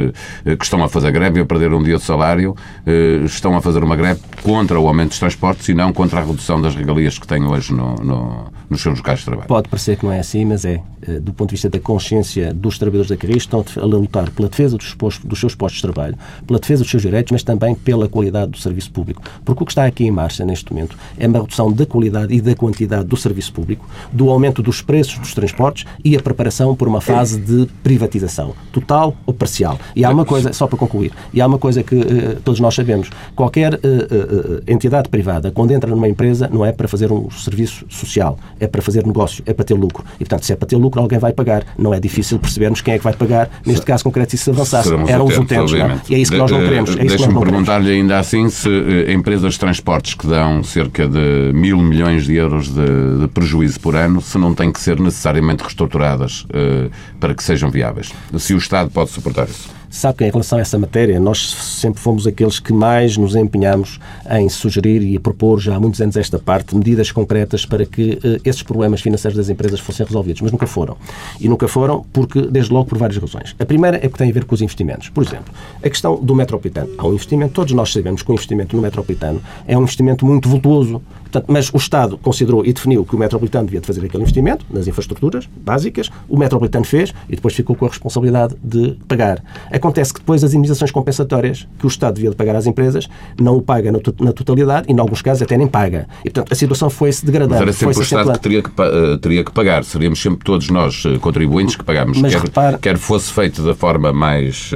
eh, 0.46 0.55
que 0.55 0.63
estão 0.63 0.84
a 0.84 0.89
fazer 0.89 1.12
greve 1.12 1.39
e 1.39 1.43
a 1.43 1.46
perder 1.46 1.72
um 1.74 1.84
dia 1.84 1.98
de 1.98 2.03
salário 2.03 2.55
eh, 2.86 3.20
estão 3.41 3.57
a 3.57 3.62
fazer 3.62 3.83
uma 3.83 3.95
greve 3.95 4.21
contra 4.43 4.79
o 4.79 4.88
aumento 4.88 5.10
dos 5.10 5.19
transportes 5.19 5.67
e 5.67 5.74
não 5.74 5.91
contra 5.91 6.21
a 6.21 6.24
redução 6.24 6.62
das 6.62 6.75
regalias 6.75 7.17
que 7.17 7.27
têm 7.27 7.43
hoje 7.43 7.74
no, 7.74 7.95
no, 7.95 8.45
nos 8.69 8.81
seus 8.81 9.00
locais 9.00 9.19
de 9.19 9.25
trabalho. 9.25 9.48
Pode 9.48 9.67
parecer 9.67 9.98
que 9.98 10.05
não 10.05 10.12
é 10.12 10.19
assim, 10.19 10.45
mas 10.45 10.63
é. 10.63 10.81
Eh, 11.07 11.19
do 11.19 11.33
ponto 11.33 11.50
de 11.50 11.55
vista 11.55 11.69
da 11.69 11.79
consciência 11.79 12.53
dos 12.53 12.77
trabalhadores 12.77 13.10
da 13.10 13.17
Carris, 13.17 13.43
estão 13.43 13.65
a 13.75 13.86
lutar 13.86 14.29
pela 14.29 14.48
defesa 14.48 14.77
dos, 14.77 14.93
postos, 14.93 15.25
dos 15.25 15.39
seus 15.39 15.55
postos 15.55 15.81
de 15.81 15.91
trabalho, 15.91 16.15
pela 16.45 16.60
defesa 16.60 16.83
dos 16.83 16.91
seus 16.91 17.01
direitos, 17.01 17.31
mas 17.31 17.43
também 17.43 17.74
pela 17.74 18.07
qualidade 18.07 18.51
do 18.51 18.57
serviço 18.57 18.91
público. 18.91 19.21
Porque 19.43 19.63
o 19.63 19.65
que 19.65 19.71
está 19.71 19.86
aqui 19.86 20.05
em 20.05 20.12
marcha 20.12 20.45
neste 20.45 20.71
momento 20.71 20.95
é 21.17 21.27
uma 21.27 21.39
redução 21.39 21.71
da 21.71 21.86
qualidade 21.86 22.33
e 22.33 22.39
da 22.39 22.55
quantidade 22.55 23.05
do 23.05 23.17
serviço 23.17 23.51
público, 23.51 23.88
do 24.12 24.29
aumento 24.29 24.62
dos 24.62 24.81
preços 24.81 25.17
dos 25.17 25.33
transportes 25.33 25.86
e 26.05 26.15
a 26.15 26.21
preparação 26.21 26.75
por 26.75 26.88
uma 26.88 27.01
fase 27.01 27.39
de 27.39 27.67
privatização, 27.81 28.53
total 28.71 29.15
ou 29.25 29.33
parcial. 29.33 29.79
E 29.95 30.05
há 30.05 30.10
uma 30.12 30.25
coisa, 30.25 30.53
só 30.53 30.67
para 30.67 30.77
concluir, 30.77 31.12
e 31.33 31.41
há 31.41 31.48
uma 31.48 31.57
coisa 31.57 31.81
que 31.81 31.95
uh, 31.95 32.39
todos 32.43 32.60
nós 32.60 32.75
sabemos, 32.75 33.10
Qualquer 33.36 33.74
uh, 33.74 33.78
uh, 33.78 34.62
entidade 34.68 35.10
privada, 35.10 35.51
quando 35.51 35.72
entra 35.72 35.90
numa 35.90 36.08
empresa, 36.08 36.50
não 36.51 36.66
é 36.66 36.72
para 36.72 36.88
fazer 36.88 37.12
um 37.12 37.30
serviço 37.30 37.86
social, 37.90 38.38
é 38.60 38.68
para 38.68 38.82
fazer 38.82 39.06
negócio, 39.06 39.44
é 39.46 39.54
para 39.54 39.66
ter 39.66 39.74
lucro. 39.74 40.04
E, 40.16 40.20
portanto, 40.20 40.46
se 40.46 40.54
é 40.54 40.56
para 40.56 40.68
ter 40.68 40.78
lucro, 40.78 41.01
alguém 41.01 41.20
vai 41.20 41.34
pagar. 41.34 41.63
Não 41.78 41.94
é 41.94 42.00
difícil 42.00 42.40
percebermos 42.40 42.82
quem 42.82 42.96
é 42.96 42.98
que 42.98 43.04
vai 43.04 43.13
pagar. 43.13 43.50
Neste 43.66 43.86
caso 43.86 44.04
concreto, 44.04 44.36
se 44.38 44.50
avançasse, 44.50 44.90
Seremos 44.90 45.10
eram 45.10 45.25
os 45.25 45.38
utentes, 45.38 45.74
é? 45.74 46.00
E 46.10 46.16
é 46.16 46.18
isso 46.20 46.32
que 46.32 46.38
nós 46.38 46.51
não 46.51 46.60
queremos. 46.60 46.90
É 46.92 47.06
isso 47.06 47.18
Deixa-me 47.18 47.40
perguntar-lhe 47.40 47.92
ainda 47.92 48.20
assim 48.20 48.50
se 48.50 48.70
eh, 48.70 49.13
empresas 49.13 49.54
de 49.54 49.60
transportes 49.60 50.13
que 50.13 50.28
dão 50.28 50.63
cerca 50.63 51.08
de 51.08 51.51
mil 51.54 51.78
milhões 51.78 52.25
de 52.25 52.36
euros 52.36 52.70
de, 52.70 53.20
de 53.20 53.28
prejuízo 53.28 53.80
por 53.80 53.96
ano, 53.96 54.22
se 54.22 54.38
não 54.38 54.54
têm 54.54 54.72
que 54.72 54.80
ser 54.80 55.00
necessariamente 55.00 55.63
reestruturadas 55.63 56.46
eh, 56.54 56.90
para 57.20 57.34
que 57.34 57.44
sejam 57.44 57.70
viáveis. 57.70 58.12
Se 58.38 58.54
o 58.54 58.58
Estado 58.58 58.90
pode 58.90 59.10
suportar 59.12 59.48
isso. 59.48 59.81
Sabe 59.91 60.19
que 60.19 60.24
em 60.24 60.31
relação 60.31 60.57
a 60.57 60.62
essa 60.62 60.79
matéria, 60.79 61.19
nós 61.19 61.51
sempre 61.51 62.00
fomos 62.00 62.25
aqueles 62.25 62.60
que 62.60 62.71
mais 62.71 63.17
nos 63.17 63.36
empenhamos 63.36 64.00
em 64.29 64.48
sugerir 64.48 65.03
e 65.03 65.19
propor 65.19 65.60
já 65.60 65.75
há 65.75 65.79
muitos 65.81 66.00
anos 66.01 66.15
esta 66.15 66.39
parte, 66.39 66.74
medidas 66.74 67.12
concretas 67.12 67.65
para 67.65 67.86
que 67.86 68.17
eh, 68.24 68.39
esses 68.45 68.63
problemas 68.63 69.01
financeiros 69.01 69.38
das 69.38 69.50
empresas 69.50 69.81
fossem 69.81 70.05
resolvidos, 70.05 70.41
mas 70.41 70.50
nunca 70.50 70.65
foram. 70.65 70.95
E 71.41 71.50
nunca 71.50 71.67
foram 71.67 72.05
porque, 72.13 72.41
desde 72.43 72.71
logo, 72.71 72.86
por 72.86 72.98
várias 72.98 73.21
razões. 73.21 73.53
A 73.60 73.65
primeira 73.65 73.98
é 73.98 74.07
que 74.07 74.17
tem 74.17 74.29
a 74.29 74.33
ver 74.33 74.45
com 74.45 74.55
os 74.55 74.62
investimentos. 74.62 75.10
Por 75.10 75.25
exemplo, 75.25 75.53
a 75.83 75.89
questão 75.89 76.15
do 76.15 76.33
metropolitano. 76.33 76.89
Há 76.98 77.05
um 77.05 77.13
investimento, 77.13 77.53
todos 77.53 77.74
nós 77.74 77.91
sabemos 77.91 78.24
que 78.24 78.31
o 78.31 78.33
investimento 78.33 78.74
no 78.77 78.81
metropolitano 78.81 79.41
é 79.67 79.77
um 79.77 79.81
investimento 79.81 80.25
muito 80.25 80.48
vultuoso, 80.48 81.01
Portanto, 81.32 81.46
mas 81.52 81.70
o 81.74 81.78
Estado 81.78 82.18
considerou 82.18 82.66
e 82.66 82.74
definiu 82.74 83.06
que 83.06 83.16
o 83.16 83.20
metropolitano 83.20 83.66
devia 83.66 83.80
de 83.80 83.88
fazer 83.88 84.04
aquele 84.06 84.24
investimento 84.24 84.66
nas 84.70 84.86
infraestruturas 84.88 85.48
básicas, 85.64 86.10
o 86.28 86.38
metropolitano 86.38 86.84
fez 86.84 87.14
e 87.30 87.36
depois 87.36 87.54
ficou 87.54 87.74
com 87.76 87.86
a 87.86 87.88
responsabilidade 87.90 88.56
de 88.62 88.98
pagar. 89.08 89.42
Acontece 89.72 90.14
que 90.14 90.20
depois 90.20 90.44
as 90.44 90.52
indenizações 90.54 90.92
compensatórias 90.92 91.68
que 91.80 91.86
o 91.86 91.88
Estado 91.88 92.16
devia 92.16 92.30
de 92.32 92.36
pagar 92.36 92.56
às 92.56 92.66
empresas 92.68 93.08
não 93.40 93.56
o 93.56 93.62
paga 93.62 93.92
na 93.92 94.34
totalidade 94.34 94.88
e, 94.90 94.92
em 94.94 95.00
alguns 95.00 95.22
casos, 95.22 95.42
até 95.44 95.56
nem 95.58 95.68
paga. 95.68 96.06
E, 96.26 96.30
portanto, 96.30 96.52
a 96.52 96.56
situação 96.56 96.90
foi-se 96.90 97.26
degradando. 97.26 97.54
Mas 97.54 97.62
era 97.62 97.74
sempre 97.74 97.98
o 97.98 98.02
Estado 98.02 98.34
que 98.34 98.40
teria 98.40 98.62
que, 98.64 98.70
eh, 98.82 99.18
teria 99.22 99.44
que 99.46 99.52
pagar. 99.52 99.84
Seríamos 99.86 100.22
sempre 100.22 100.44
todos 100.44 100.70
nós, 100.70 101.04
eh, 101.06 101.18
contribuintes, 101.20 101.76
que 101.78 101.84
pagamos. 101.86 102.18
Mas 102.20 102.34
quer, 102.34 102.42
repare- 102.42 102.78
quer 102.78 102.98
fosse 102.98 103.32
feito 103.32 103.64
da 103.64 103.74
forma 103.74 104.12
mais. 104.12 104.72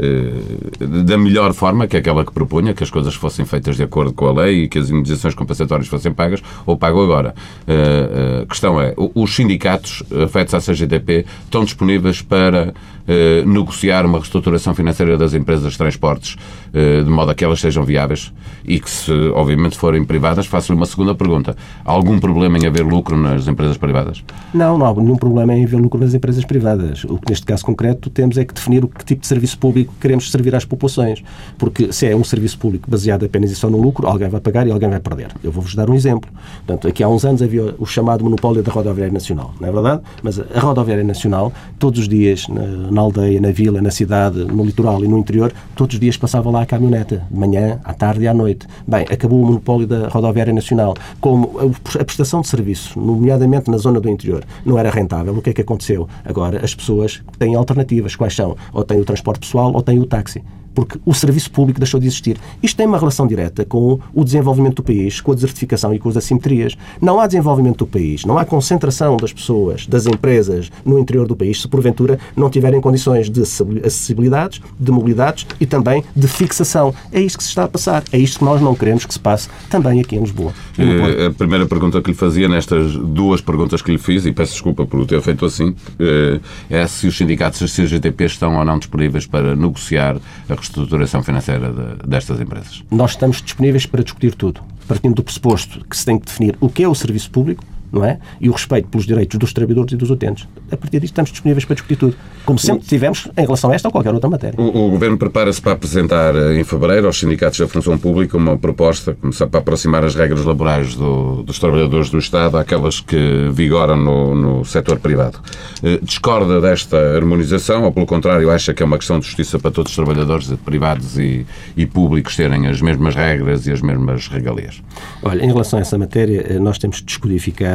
Eh, 0.00 1.04
da 1.04 1.18
melhor 1.18 1.52
forma, 1.52 1.86
que 1.86 1.96
é 1.96 2.00
aquela 2.00 2.24
que 2.24 2.32
propunha, 2.32 2.72
que 2.72 2.82
as 2.82 2.90
coisas 2.90 3.14
fossem 3.14 3.44
feitas 3.44 3.76
de 3.76 3.82
acordo 3.82 4.12
com 4.12 4.26
a 4.26 4.32
lei 4.32 4.64
e 4.64 4.68
que 4.68 4.78
as 4.78 4.88
indenizações 4.88 5.34
compensatórias 5.34 5.88
fossem 5.88 6.12
pagas, 6.12 6.42
ou 6.64 6.76
pago 6.76 7.02
agora. 7.02 7.34
Eh, 7.66 7.74
eh, 7.74 8.42
A 8.42 8.46
questão 8.46 8.80
é, 8.80 8.94
os 8.96 9.34
sindicatos 9.34 10.02
afetos 10.24 10.54
à 10.54 10.60
CGTP 10.60 11.26
estão 11.44 11.64
disponíveis 11.64 12.22
para 12.22 12.72
eh, 13.12 13.42
negociar 13.44 14.06
uma 14.06 14.18
reestruturação 14.18 14.72
financeira 14.72 15.18
das 15.18 15.34
empresas 15.34 15.72
de 15.72 15.76
transportes 15.76 16.36
eh, 16.72 17.02
de 17.02 17.10
modo 17.10 17.32
a 17.32 17.34
que 17.34 17.44
elas 17.44 17.58
sejam 17.60 17.82
viáveis 17.82 18.32
e 18.64 18.78
que, 18.78 18.88
se 18.88 19.10
obviamente 19.34 19.76
forem 19.76 20.04
privadas, 20.04 20.46
faço-lhe 20.46 20.76
uma 20.76 20.86
segunda 20.86 21.12
pergunta. 21.12 21.56
Há 21.84 21.90
algum 21.90 22.20
problema 22.20 22.56
em 22.56 22.68
haver 22.68 22.84
lucro 22.84 23.16
nas 23.16 23.48
empresas 23.48 23.76
privadas? 23.76 24.22
Não, 24.54 24.78
não 24.78 24.86
há 24.86 24.94
nenhum 24.94 25.16
problema 25.16 25.52
em 25.56 25.64
haver 25.64 25.80
lucro 25.80 25.98
nas 25.98 26.14
empresas 26.14 26.44
privadas. 26.44 27.02
O 27.02 27.18
que 27.18 27.30
neste 27.30 27.44
caso 27.44 27.64
concreto 27.64 28.08
temos 28.10 28.38
é 28.38 28.44
que 28.44 28.54
definir 28.54 28.84
o 28.84 28.88
que 28.88 29.04
tipo 29.04 29.22
de 29.22 29.26
serviço 29.26 29.58
público 29.58 29.92
queremos 30.00 30.30
servir 30.30 30.54
às 30.54 30.64
populações. 30.64 31.20
Porque 31.58 31.92
se 31.92 32.06
é 32.06 32.14
um 32.14 32.22
serviço 32.22 32.58
público 32.58 32.88
baseado 32.88 33.24
apenas 33.24 33.50
e 33.50 33.56
só 33.56 33.68
no 33.68 33.82
lucro, 33.82 34.06
alguém 34.06 34.28
vai 34.28 34.40
pagar 34.40 34.68
e 34.68 34.70
alguém 34.70 34.88
vai 34.88 35.00
perder. 35.00 35.32
Eu 35.42 35.50
vou-vos 35.50 35.74
dar 35.74 35.90
um 35.90 35.94
exemplo. 35.94 36.30
Portanto, 36.64 36.86
aqui 36.86 37.02
há 37.02 37.08
uns 37.08 37.24
anos 37.24 37.42
havia 37.42 37.74
o 37.76 37.86
chamado 37.86 38.22
monopólio 38.22 38.62
da 38.62 38.70
rodoviária 38.70 39.12
nacional, 39.12 39.52
não 39.60 39.68
é 39.68 39.72
verdade? 39.72 40.02
Mas 40.22 40.38
a 40.38 40.60
rodoviária 40.60 41.02
nacional, 41.02 41.52
todos 41.76 41.98
os 41.98 42.08
dias, 42.08 42.46
na, 42.46 42.62
na 43.00 43.04
aldeia, 43.04 43.40
na 43.40 43.50
vila, 43.50 43.80
na 43.80 43.90
cidade, 43.90 44.44
no 44.44 44.62
litoral 44.62 45.02
e 45.02 45.08
no 45.08 45.16
interior, 45.16 45.52
todos 45.74 45.94
os 45.94 46.00
dias 46.00 46.16
passava 46.18 46.50
lá 46.50 46.62
a 46.62 46.66
caminhoneta, 46.66 47.26
de 47.30 47.38
manhã, 47.38 47.80
à 47.82 47.94
tarde 47.94 48.24
e 48.24 48.28
à 48.28 48.34
noite. 48.34 48.66
Bem, 48.86 49.06
acabou 49.10 49.40
o 49.42 49.46
monopólio 49.46 49.86
da 49.86 50.08
rodoviária 50.08 50.52
nacional. 50.52 50.94
Como 51.20 51.58
a 51.98 52.04
prestação 52.04 52.42
de 52.42 52.48
serviço, 52.48 53.00
nomeadamente 53.00 53.70
na 53.70 53.78
zona 53.78 54.00
do 54.00 54.08
interior, 54.08 54.44
não 54.66 54.78
era 54.78 54.90
rentável, 54.90 55.34
o 55.34 55.40
que 55.40 55.50
é 55.50 55.52
que 55.52 55.62
aconteceu? 55.62 56.06
Agora 56.24 56.62
as 56.62 56.74
pessoas 56.74 57.22
têm 57.38 57.54
alternativas. 57.54 58.14
Quais 58.14 58.34
são? 58.34 58.56
Ou 58.72 58.84
têm 58.84 59.00
o 59.00 59.04
transporte 59.04 59.40
pessoal 59.40 59.72
ou 59.72 59.82
têm 59.82 59.98
o 59.98 60.04
táxi 60.04 60.42
porque 60.74 60.98
o 61.04 61.12
serviço 61.14 61.50
público 61.50 61.80
deixou 61.80 61.98
de 62.00 62.06
existir. 62.06 62.36
Isto 62.62 62.76
tem 62.76 62.86
uma 62.86 62.98
relação 62.98 63.26
direta 63.26 63.64
com 63.64 63.98
o 64.14 64.24
desenvolvimento 64.24 64.76
do 64.76 64.82
país, 64.82 65.20
com 65.20 65.32
a 65.32 65.34
desertificação 65.34 65.92
e 65.94 65.98
com 65.98 66.08
as 66.08 66.16
assimetrias. 66.16 66.76
Não 67.00 67.20
há 67.20 67.26
desenvolvimento 67.26 67.78
do 67.78 67.86
país, 67.86 68.24
não 68.24 68.38
há 68.38 68.44
concentração 68.44 69.16
das 69.16 69.32
pessoas, 69.32 69.86
das 69.86 70.06
empresas 70.06 70.70
no 70.84 70.98
interior 70.98 71.26
do 71.26 71.36
país, 71.36 71.60
se 71.60 71.68
porventura 71.68 72.18
não 72.36 72.50
tiverem 72.50 72.80
condições 72.80 73.30
de 73.30 73.42
acessibilidades, 73.42 74.60
de 74.78 74.90
mobilidades 74.90 75.46
e 75.60 75.66
também 75.66 76.04
de 76.14 76.28
fixação. 76.28 76.94
É 77.12 77.20
isto 77.20 77.38
que 77.38 77.44
se 77.44 77.50
está 77.50 77.64
a 77.64 77.68
passar. 77.68 78.04
É 78.12 78.18
isto 78.18 78.38
que 78.38 78.44
nós 78.44 78.60
não 78.60 78.74
queremos 78.74 79.04
que 79.04 79.12
se 79.12 79.20
passe 79.20 79.48
também 79.68 80.00
aqui 80.00 80.16
em 80.16 80.20
Lisboa. 80.20 80.52
Eh, 80.78 81.26
A 81.26 81.30
primeira 81.30 81.66
pergunta 81.66 82.00
que 82.00 82.10
lhe 82.10 82.16
fazia 82.16 82.48
nestas 82.48 82.92
duas 82.92 83.40
perguntas 83.40 83.82
que 83.82 83.90
lhe 83.90 83.98
fiz, 83.98 84.24
e 84.26 84.32
peço 84.32 84.52
desculpa 84.52 84.86
por 84.86 85.00
o 85.00 85.06
ter 85.06 85.20
feito 85.20 85.44
assim, 85.44 85.74
eh, 85.98 86.40
é 86.68 86.86
se 86.86 87.06
os 87.06 87.16
sindicatos 87.16 87.60
da 87.60 87.66
CGTP 87.66 88.24
estão 88.24 88.56
ou 88.56 88.64
não 88.64 88.78
disponíveis 88.78 89.26
para 89.26 89.54
negociar 89.56 90.16
a 90.48 90.54
reestruturação 90.60 91.22
financeira 91.22 91.72
de- 91.72 92.06
destas 92.08 92.40
empresas. 92.40 92.82
nós 92.90 93.12
estamos 93.12 93.42
disponíveis 93.42 93.86
para 93.86 94.02
discutir 94.02 94.34
tudo, 94.34 94.60
partindo 94.86 95.14
do 95.14 95.22
pressuposto 95.22 95.84
que 95.88 95.96
se 95.96 96.04
tem 96.04 96.18
que 96.18 96.26
definir 96.26 96.56
o 96.60 96.68
que 96.68 96.82
é 96.82 96.88
o 96.88 96.94
serviço 96.94 97.30
público, 97.30 97.64
não 97.92 98.04
é? 98.04 98.18
E 98.40 98.48
o 98.48 98.52
respeito 98.52 98.88
pelos 98.88 99.06
direitos 99.06 99.38
dos 99.38 99.52
trabalhadores 99.52 99.92
e 99.92 99.96
dos 99.96 100.10
utentes. 100.10 100.46
A 100.70 100.76
partir 100.76 101.00
disto 101.00 101.12
estamos 101.12 101.30
disponíveis 101.30 101.64
para 101.64 101.74
discutir 101.74 101.96
tudo, 101.96 102.14
como 102.44 102.58
sempre 102.58 102.86
tivemos 102.86 103.28
em 103.36 103.42
relação 103.42 103.70
a 103.70 103.74
esta 103.74 103.88
ou 103.88 103.92
qualquer 103.92 104.12
outra 104.14 104.28
matéria. 104.30 104.60
O, 104.60 104.86
o 104.86 104.90
Governo 104.90 105.16
prepara-se 105.18 105.60
para 105.60 105.72
apresentar 105.72 106.34
eh, 106.34 106.58
em 106.60 106.64
fevereiro 106.64 107.06
aos 107.06 107.18
sindicatos 107.18 107.58
da 107.58 107.66
função 107.68 107.98
pública 107.98 108.36
uma 108.36 108.56
proposta 108.58 109.14
começar 109.20 109.46
para 109.46 109.60
aproximar 109.60 110.04
as 110.04 110.14
regras 110.14 110.44
laborais 110.44 110.94
do- 110.94 111.42
dos 111.42 111.58
trabalhadores 111.58 112.10
do 112.10 112.18
Estado 112.18 112.56
àquelas 112.56 113.00
que 113.00 113.48
vigoram 113.52 113.96
no, 113.96 114.34
no 114.34 114.64
setor 114.64 114.98
privado. 114.98 115.38
Eh, 115.82 115.98
Discorda 116.02 116.60
desta 116.60 116.96
harmonização 117.16 117.84
ou, 117.84 117.92
pelo 117.92 118.06
contrário, 118.06 118.50
acha 118.50 118.72
que 118.74 118.82
é 118.82 118.86
uma 118.86 118.98
questão 118.98 119.18
de 119.18 119.26
justiça 119.26 119.58
para 119.58 119.70
todos 119.70 119.90
os 119.92 119.96
trabalhadores, 119.96 120.48
privados 120.64 121.18
e, 121.18 121.46
e 121.76 121.86
públicos, 121.86 122.36
terem 122.36 122.66
as 122.66 122.80
mesmas 122.80 123.14
regras 123.14 123.66
e 123.66 123.72
as 123.72 123.80
mesmas 123.80 124.28
regalias? 124.28 124.82
Olha, 125.22 125.42
em 125.44 125.46
relação 125.48 125.78
a 125.78 125.82
essa 125.82 125.96
matéria, 125.98 126.44
eh, 126.48 126.58
nós 126.58 126.78
temos 126.78 126.98
de 127.02 127.04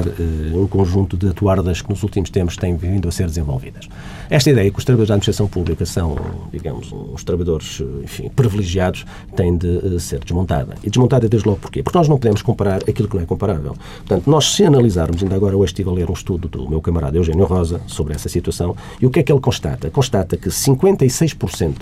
descodificar 0.06 0.54
eh, 0.54 0.58
um 0.58 0.68
conjunto 0.68 1.18
de 1.18 1.30
atuardas 1.30 1.82
que 1.82 1.90
nos 1.90 2.04
últimos 2.04 2.30
tempos 2.30 2.58
têm 2.58 2.76
vindo 2.76 3.08
a 3.08 3.12
ser 3.12 3.28
desenvolvidas. 3.28 3.88
Esta 4.30 4.50
ideia 4.50 4.72
que 4.72 4.78
os 4.78 4.86
trabalhadores 4.86 5.10
da 5.10 5.16
administração 5.16 5.48
pública 5.48 5.86
são, 5.86 6.16
digamos, 6.52 6.92
uns 6.92 7.24
trabalhadores 7.24 7.82
eh, 7.82 8.04
enfim, 8.04 8.30
privilegiados 8.36 9.06
tem 9.36 9.58
de 9.58 9.96
eh, 9.96 10.00
ser 10.00 10.20
desmontada. 10.20 10.76
E 10.84 10.90
desmontada 10.90 11.28
desde 11.28 11.48
logo 11.48 11.60
porquê? 11.60 11.84
Porque 11.84 11.98
nós 11.98 12.08
não 12.08 12.18
podemos 12.18 12.42
comparar 12.42 12.82
aquilo 12.88 13.08
que 13.08 13.16
não 13.16 13.24
é 13.24 13.26
comparável. 13.26 13.76
Portanto, 14.06 14.30
nós 14.30 14.54
se 14.54 14.64
analisarmos, 14.64 15.24
ainda 15.24 15.36
agora 15.36 15.56
hoje 15.56 15.72
estive 15.72 15.90
a 15.90 15.94
ler 15.94 16.10
um 16.10 16.14
estudo 16.14 16.48
do 16.48 16.70
meu 16.70 16.82
camarada 16.82 17.18
Eugênio 17.18 17.46
Rosa 17.46 17.82
sobre 17.88 18.14
essa 18.14 18.30
situação, 18.30 18.76
e 19.02 19.06
o 19.06 19.10
que 19.10 19.20
é 19.20 19.24
que 19.24 19.32
ele 19.32 19.42
constata? 19.42 19.90
Constata 19.90 20.38
que 20.38 20.50
56% 20.50 21.74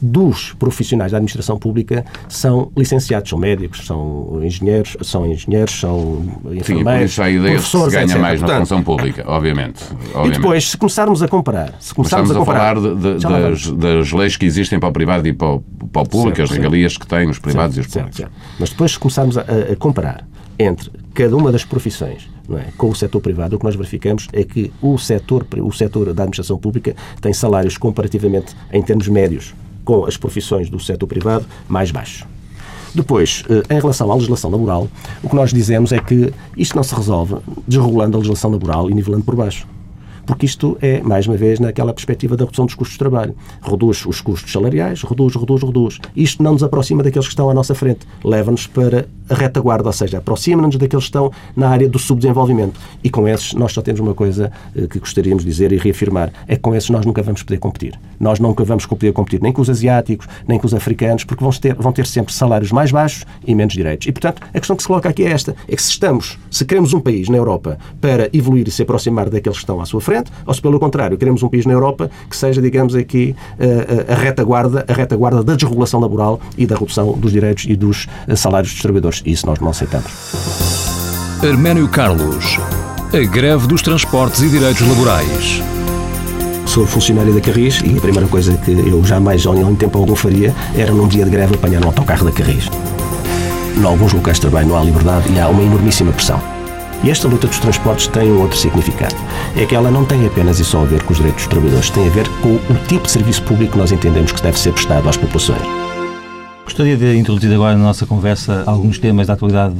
dos 0.00 0.52
profissionais 0.52 1.12
da 1.12 1.18
administração 1.18 1.58
pública 1.58 2.04
são 2.28 2.70
licenciados, 2.76 3.30
são 3.30 3.38
médicos, 3.38 3.86
são 3.86 4.40
engenheiros, 4.42 4.96
são 5.02 5.26
engenheiros, 5.26 5.80
são 5.80 6.22
Sim, 6.22 6.28
e 6.28 6.40
por 6.40 6.56
enfermeiros, 6.56 7.12
isso 7.12 7.22
há 7.22 7.24
a 7.24 7.30
ideia 7.30 7.57
professores, 7.60 7.92
ganha 7.94 8.04
etc. 8.06 8.18
mais 8.20 8.40
na 8.40 8.46
Portanto, 8.46 8.60
função 8.66 8.82
pública, 8.82 9.24
obviamente. 9.26 9.82
E 9.82 9.94
obviamente. 10.14 10.36
depois, 10.36 10.70
se 10.70 10.76
começarmos 10.76 11.22
a 11.22 11.28
comparar, 11.28 11.74
se 11.80 11.94
começarmos 11.94 12.30
a, 12.30 12.34
comparar, 12.34 12.76
falar 12.76 12.94
de- 12.94 13.18
de- 13.18 13.22
das, 13.22 13.70
das 13.72 14.12
leis 14.12 14.36
que 14.36 14.46
existem 14.46 14.78
para 14.78 14.88
o 14.88 14.92
privado 14.92 15.26
e 15.28 15.32
para 15.32 15.48
o, 15.48 15.60
para 15.92 16.02
o 16.02 16.08
público, 16.08 16.36
Certo, 16.36 16.42
as 16.42 16.48
certo. 16.50 16.60
regalias 16.62 16.96
que 16.96 17.06
têm 17.06 17.28
os 17.28 17.38
privados 17.38 17.76
e 17.76 17.80
os 17.80 17.86
Certo, 17.86 18.06
públicos. 18.10 18.18
certo. 18.18 18.32
Mas 18.60 18.70
depois, 18.70 18.92
se 18.92 18.98
começarmos 18.98 19.38
a, 19.38 19.42
a 19.42 19.76
comparar 19.76 20.26
entre 20.58 20.90
cada 21.14 21.36
uma 21.36 21.52
das 21.52 21.64
profissões 21.64 22.28
é, 22.50 22.72
com 22.76 22.88
o 22.88 22.94
setor 22.94 23.20
privado, 23.20 23.54
o 23.56 23.58
que 23.58 23.64
nós 23.64 23.76
verificamos 23.76 24.26
é 24.32 24.42
que 24.42 24.72
o 24.82 24.96
setor, 24.98 25.46
o 25.58 25.70
setor 25.72 26.06
da 26.06 26.22
administração 26.22 26.58
pública 26.58 26.96
tem 27.20 27.32
salários 27.32 27.76
comparativamente, 27.78 28.56
em 28.72 28.82
termos 28.82 29.06
médios, 29.08 29.54
com 29.84 30.04
as 30.04 30.16
profissões 30.16 30.68
do 30.68 30.80
setor 30.80 31.06
privado 31.06 31.44
mais 31.68 31.90
baixos. 31.90 32.24
Depois, 32.94 33.44
eh, 33.48 33.74
em 33.74 33.80
relação 33.80 34.10
à 34.10 34.14
legislação 34.14 34.50
laboral, 34.50 34.88
o 35.22 35.28
que 35.28 35.36
nós 35.36 35.52
dizemos 35.52 35.92
é 35.92 35.98
que 35.98 36.32
isto 36.56 36.76
não 36.76 36.82
se 36.82 36.94
resolve 36.94 37.36
desregulando 37.66 38.16
a 38.16 38.18
legislação 38.18 38.50
laboral 38.50 38.90
e 38.90 38.94
nivelando 38.94 39.24
por 39.24 39.36
baixo. 39.36 39.66
Porque 40.28 40.44
isto 40.44 40.76
é, 40.82 41.00
mais 41.00 41.26
uma 41.26 41.38
vez, 41.38 41.58
naquela 41.58 41.90
perspectiva 41.94 42.36
da 42.36 42.44
redução 42.44 42.66
dos 42.66 42.74
custos 42.74 42.92
de 42.92 42.98
trabalho. 42.98 43.34
Reduz 43.62 44.04
os 44.04 44.20
custos 44.20 44.52
salariais, 44.52 45.02
reduz, 45.02 45.34
reduz, 45.34 45.62
reduz. 45.62 45.98
Isto 46.14 46.42
não 46.42 46.52
nos 46.52 46.62
aproxima 46.62 47.02
daqueles 47.02 47.26
que 47.26 47.32
estão 47.32 47.48
à 47.48 47.54
nossa 47.54 47.74
frente. 47.74 48.00
Leva-nos 48.22 48.66
para 48.66 49.08
a 49.30 49.34
retaguarda, 49.34 49.88
ou 49.88 49.92
seja, 49.92 50.18
aproxima-nos 50.18 50.76
daqueles 50.76 51.04
que 51.04 51.08
estão 51.08 51.32
na 51.56 51.70
área 51.70 51.88
do 51.88 51.98
subdesenvolvimento. 51.98 52.78
E 53.02 53.08
com 53.08 53.26
esses, 53.26 53.54
nós 53.54 53.72
só 53.72 53.80
temos 53.80 54.00
uma 54.00 54.12
coisa 54.12 54.52
eh, 54.76 54.86
que 54.86 54.98
gostaríamos 54.98 55.44
de 55.44 55.50
dizer 55.50 55.72
e 55.72 55.78
reafirmar: 55.78 56.30
é 56.46 56.56
que 56.56 56.62
com 56.62 56.74
esses 56.74 56.90
nós 56.90 57.06
nunca 57.06 57.22
vamos 57.22 57.42
poder 57.42 57.58
competir. 57.58 57.98
Nós 58.20 58.38
nunca 58.38 58.62
vamos 58.64 58.84
poder 58.84 59.12
competir 59.12 59.40
nem 59.40 59.52
com 59.52 59.62
os 59.62 59.70
asiáticos, 59.70 60.26
nem 60.46 60.58
com 60.58 60.66
os 60.66 60.74
africanos, 60.74 61.24
porque 61.24 61.42
vão 61.42 61.52
ter, 61.52 61.74
vão 61.74 61.92
ter 61.92 62.06
sempre 62.06 62.34
salários 62.34 62.70
mais 62.70 62.92
baixos 62.92 63.24
e 63.46 63.54
menos 63.54 63.72
direitos. 63.72 64.06
E, 64.06 64.12
portanto, 64.12 64.42
a 64.42 64.58
questão 64.58 64.76
que 64.76 64.82
se 64.82 64.88
coloca 64.88 65.08
aqui 65.08 65.24
é 65.24 65.30
esta: 65.30 65.56
é 65.66 65.74
que 65.74 65.82
se 65.82 65.90
estamos, 65.90 66.38
se 66.50 66.66
queremos 66.66 66.92
um 66.92 67.00
país 67.00 67.30
na 67.30 67.38
Europa 67.38 67.78
para 67.98 68.28
evoluir 68.32 68.68
e 68.68 68.70
se 68.70 68.82
aproximar 68.82 69.30
daqueles 69.30 69.56
que 69.56 69.64
estão 69.64 69.80
à 69.80 69.86
sua 69.86 70.00
frente, 70.00 70.17
diferente, 70.18 70.32
ou 70.46 70.54
se 70.54 70.60
pelo 70.60 70.78
contrário, 70.78 71.16
queremos 71.16 71.42
um 71.42 71.48
país 71.48 71.66
na 71.66 71.72
Europa 71.72 72.10
que 72.28 72.36
seja, 72.36 72.60
digamos 72.60 72.94
aqui, 72.94 73.34
a, 73.58 74.12
a, 74.12 74.14
a 74.14 74.16
retaguarda, 74.16 74.84
a 74.88 74.92
retaguarda 74.92 75.42
da 75.42 75.54
desregulação 75.54 76.00
laboral 76.00 76.40
e 76.56 76.66
da 76.66 76.76
redução 76.76 77.12
dos 77.12 77.32
direitos 77.32 77.66
e 77.68 77.76
dos 77.76 78.06
salários 78.36 78.72
dos 78.72 78.82
trabalhadores. 78.82 79.22
Isso 79.24 79.46
nós 79.46 79.58
não 79.60 79.70
aceitamos. 79.70 80.10
Arménio 81.42 81.88
Carlos. 81.88 82.58
A 83.12 83.26
greve 83.26 83.66
dos 83.66 83.80
transportes 83.80 84.42
e 84.42 84.48
direitos 84.48 84.86
laborais 84.86 85.62
sou 86.66 86.86
funcionário 86.86 87.32
da 87.32 87.40
Carris 87.40 87.80
e 87.82 87.96
a 87.96 88.00
primeira 88.00 88.28
coisa 88.28 88.54
que 88.58 88.72
eu 88.72 89.02
jamais, 89.02 89.46
ou 89.46 89.56
em 89.56 89.74
tempo 89.74 89.98
algum, 89.98 90.14
faria 90.14 90.54
era 90.76 90.92
num 90.92 91.08
dia 91.08 91.24
de 91.24 91.30
greve 91.30 91.54
apanhar 91.54 91.82
um 91.82 91.86
autocarro 91.86 92.26
da 92.26 92.30
Carris. 92.30 92.68
Em 93.74 93.84
alguns 93.84 94.12
locais 94.12 94.36
de 94.36 94.42
trabalho 94.42 94.68
não 94.68 94.76
há 94.76 94.84
liberdade 94.84 95.32
e 95.32 95.40
há 95.40 95.48
uma 95.48 95.62
enormíssima 95.62 96.12
pressão. 96.12 96.57
E 97.04 97.10
esta 97.10 97.28
luta 97.28 97.46
dos 97.46 97.58
transportes 97.58 98.08
tem 98.08 98.30
um 98.30 98.40
outro 98.40 98.56
significado. 98.56 99.14
É 99.56 99.64
que 99.64 99.74
ela 99.74 99.90
não 99.90 100.04
tem 100.04 100.26
apenas 100.26 100.58
e 100.58 100.64
só 100.64 100.82
a 100.82 100.84
ver 100.84 101.02
com 101.04 101.12
os 101.12 101.18
direitos 101.18 101.44
dos 101.44 101.50
trabalhadores, 101.50 101.90
tem 101.90 102.06
a 102.06 102.10
ver 102.10 102.28
com 102.40 102.54
o 102.54 102.86
tipo 102.86 103.04
de 103.04 103.10
serviço 103.10 103.42
público 103.44 103.72
que 103.72 103.78
nós 103.78 103.92
entendemos 103.92 104.32
que 104.32 104.42
deve 104.42 104.58
ser 104.58 104.72
prestado 104.72 105.08
às 105.08 105.16
populações. 105.16 105.62
Gostaria 106.64 106.96
de 106.96 107.16
introduzir 107.16 107.52
agora 107.52 107.76
na 107.76 107.82
nossa 107.82 108.04
conversa 108.04 108.62
alguns 108.66 108.98
temas 108.98 109.26
da 109.26 109.32
atualidade 109.32 109.74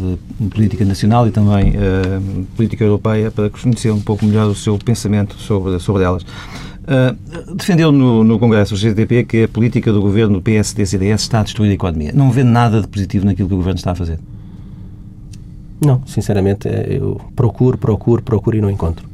política 0.51 0.85
nacional 0.85 1.27
e 1.29 1.31
também 1.31 1.75
uh, 1.77 2.45
política 2.57 2.83
europeia 2.83 3.31
para 3.31 3.51
conhecer 3.51 3.91
um 3.91 4.01
pouco 4.01 4.25
melhor 4.25 4.47
o 4.47 4.55
seu 4.55 4.79
pensamento 4.79 5.37
sobre, 5.37 5.79
sobre 5.81 6.05
elas. 6.05 6.23
Uh, 6.23 7.55
defendeu 7.55 7.93
no, 7.93 8.25
no 8.25 8.39
Congresso 8.39 8.75
do 8.75 8.81
GTP 8.81 9.25
que 9.25 9.43
a 9.43 9.49
política 9.49 9.93
do 9.93 10.01
governo 10.01 10.41
PSD-CDS 10.41 11.21
está 11.21 11.41
a 11.41 11.43
destruir 11.43 11.71
a 11.71 11.75
economia. 11.75 12.13
Não 12.15 12.31
vê 12.31 12.43
nada 12.43 12.81
de 12.81 12.89
positivo 12.89 13.27
naquilo 13.27 13.49
que 13.49 13.55
o 13.55 13.59
governo 13.59 13.77
está 13.77 13.91
a 13.91 13.95
fazer? 13.95 14.19
Não, 15.81 16.03
sinceramente, 16.07 16.69
eh, 16.69 16.99
eu 17.01 17.21
procuro, 17.37 17.79
procuro, 17.79 18.23
procuro 18.23 18.57
e 18.57 18.61
não 18.61 18.71
encontro. 18.71 19.09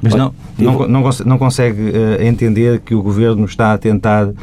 Mas 0.00 0.14
não, 0.14 0.32
não, 0.56 0.88
não, 0.88 1.10
não 1.26 1.38
consegue 1.38 1.90
uh, 1.90 2.22
entender 2.22 2.80
que 2.80 2.94
o 2.94 3.02
Governo 3.02 3.44
está 3.44 3.72
a 3.72 3.78
tentar 3.78 4.28
uh, 4.28 4.34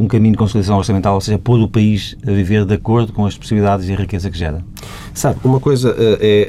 um 0.00 0.08
caminho 0.08 0.32
de 0.32 0.38
consolidação 0.38 0.78
orçamental, 0.78 1.14
ou 1.14 1.20
seja, 1.20 1.38
pôr 1.38 1.60
o 1.60 1.68
país 1.68 2.16
a 2.26 2.30
viver 2.30 2.64
de 2.64 2.72
acordo 2.72 3.12
com 3.12 3.26
as 3.26 3.36
possibilidades 3.36 3.86
e 3.86 3.92
a 3.92 3.96
riqueza 3.96 4.30
que 4.30 4.38
gera? 4.38 4.64
Sabe, 5.12 5.38
uma 5.44 5.60
coisa 5.60 5.90
uh, 5.90 6.18
é 6.20 6.48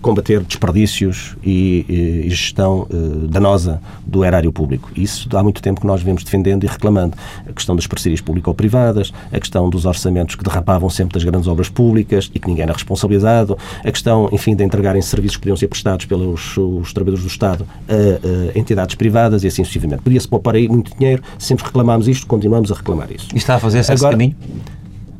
combater 0.00 0.42
desperdícios 0.42 1.36
e, 1.42 2.24
e, 2.26 2.30
gestão 2.30 2.86
uh, 2.90 3.28
danosa 3.28 3.80
do 4.04 4.24
erário 4.24 4.52
público. 4.52 4.90
Isso 4.96 5.28
há 5.36 5.42
muito 5.42 5.62
tempo 5.62 5.80
que 5.80 5.86
nós 5.86 6.02
vemos 6.02 6.22
defendendo 6.24 6.64
e 6.64 6.66
reclamando. 6.66 7.16
A 7.48 7.52
questão 7.52 7.74
das 7.74 7.86
parcerias 7.86 8.20
público-privadas, 8.20 9.12
a 9.32 9.40
questão 9.40 9.68
dos 9.68 9.84
orçamentos 9.84 10.34
que 10.34 10.44
derrapavam 10.44 10.88
sempre 10.90 11.14
das 11.14 11.24
grandes 11.24 11.48
obras 11.48 11.68
públicas 11.68 12.30
e 12.34 12.38
que 12.38 12.48
ninguém 12.48 12.64
era 12.64 12.72
responsabilizado, 12.72 13.56
a 13.84 13.90
questão, 13.90 14.28
enfim, 14.32 14.54
de 14.54 14.64
entregarem 14.64 15.02
serviços 15.02 15.36
que 15.36 15.42
podiam 15.42 15.56
ser 15.56 15.68
prestados 15.68 16.06
pelos 16.06 16.56
os 16.56 16.92
trabalhadores 16.92 17.24
do 17.24 17.30
Estado 17.30 17.66
a, 17.88 18.54
a 18.54 18.58
entidades 18.58 18.94
privadas 18.94 19.44
e 19.44 19.46
assim 19.46 19.64
sucessivamente. 19.64 20.02
Podia-se 20.02 20.28
poupar 20.28 20.54
aí 20.54 20.68
muito 20.68 20.96
dinheiro, 20.96 21.22
sempre 21.38 21.64
reclamámos 21.64 22.08
isto, 22.08 22.26
continuamos 22.26 22.70
a 22.72 22.74
reclamar 22.74 23.10
isso. 23.12 23.28
E 23.34 23.38
está 23.38 23.56
a 23.56 23.58
fazer 23.58 23.80
esse 23.80 23.96
caminho? 23.96 24.34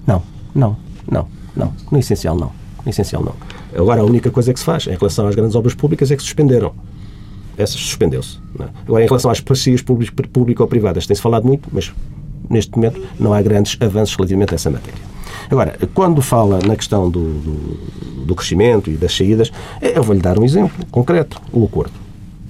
Não, 0.06 0.22
não, 0.54 0.76
não, 1.10 1.28
não. 1.54 1.72
No 1.90 1.98
essencial, 1.98 2.36
não. 2.36 2.52
No 2.84 2.90
essencial, 2.90 3.22
não. 3.22 3.34
Agora, 3.76 4.00
a 4.00 4.04
única 4.04 4.30
coisa 4.30 4.52
que 4.52 4.58
se 4.58 4.64
faz 4.64 4.86
em 4.86 4.96
relação 4.96 5.26
às 5.26 5.34
grandes 5.34 5.54
obras 5.54 5.74
públicas 5.74 6.10
é 6.10 6.16
que 6.16 6.22
suspenderam. 6.22 6.72
Essas 7.56 7.80
suspendeu-se. 7.80 8.38
É? 8.60 8.64
Agora, 8.86 9.04
em 9.04 9.06
relação 9.06 9.30
às 9.30 9.40
parcerias 9.40 9.82
público-privadas, 9.82 11.06
tem-se 11.06 11.22
falado 11.22 11.46
muito, 11.46 11.68
mas 11.72 11.92
neste 12.48 12.74
momento 12.74 13.00
não 13.18 13.32
há 13.32 13.40
grandes 13.40 13.76
avanços 13.80 14.14
relativamente 14.16 14.52
a 14.52 14.56
essa 14.56 14.70
matéria. 14.70 15.00
Agora, 15.50 15.78
quando 15.94 16.20
fala 16.20 16.58
na 16.66 16.76
questão 16.76 17.08
do, 17.08 17.34
do, 17.40 18.24
do 18.26 18.34
crescimento 18.34 18.90
e 18.90 18.96
das 18.96 19.14
saídas, 19.14 19.52
eu 19.80 20.02
vou-lhe 20.02 20.20
dar 20.20 20.38
um 20.38 20.44
exemplo 20.44 20.84
concreto: 20.90 21.40
o 21.52 21.64
acordo. 21.64 21.92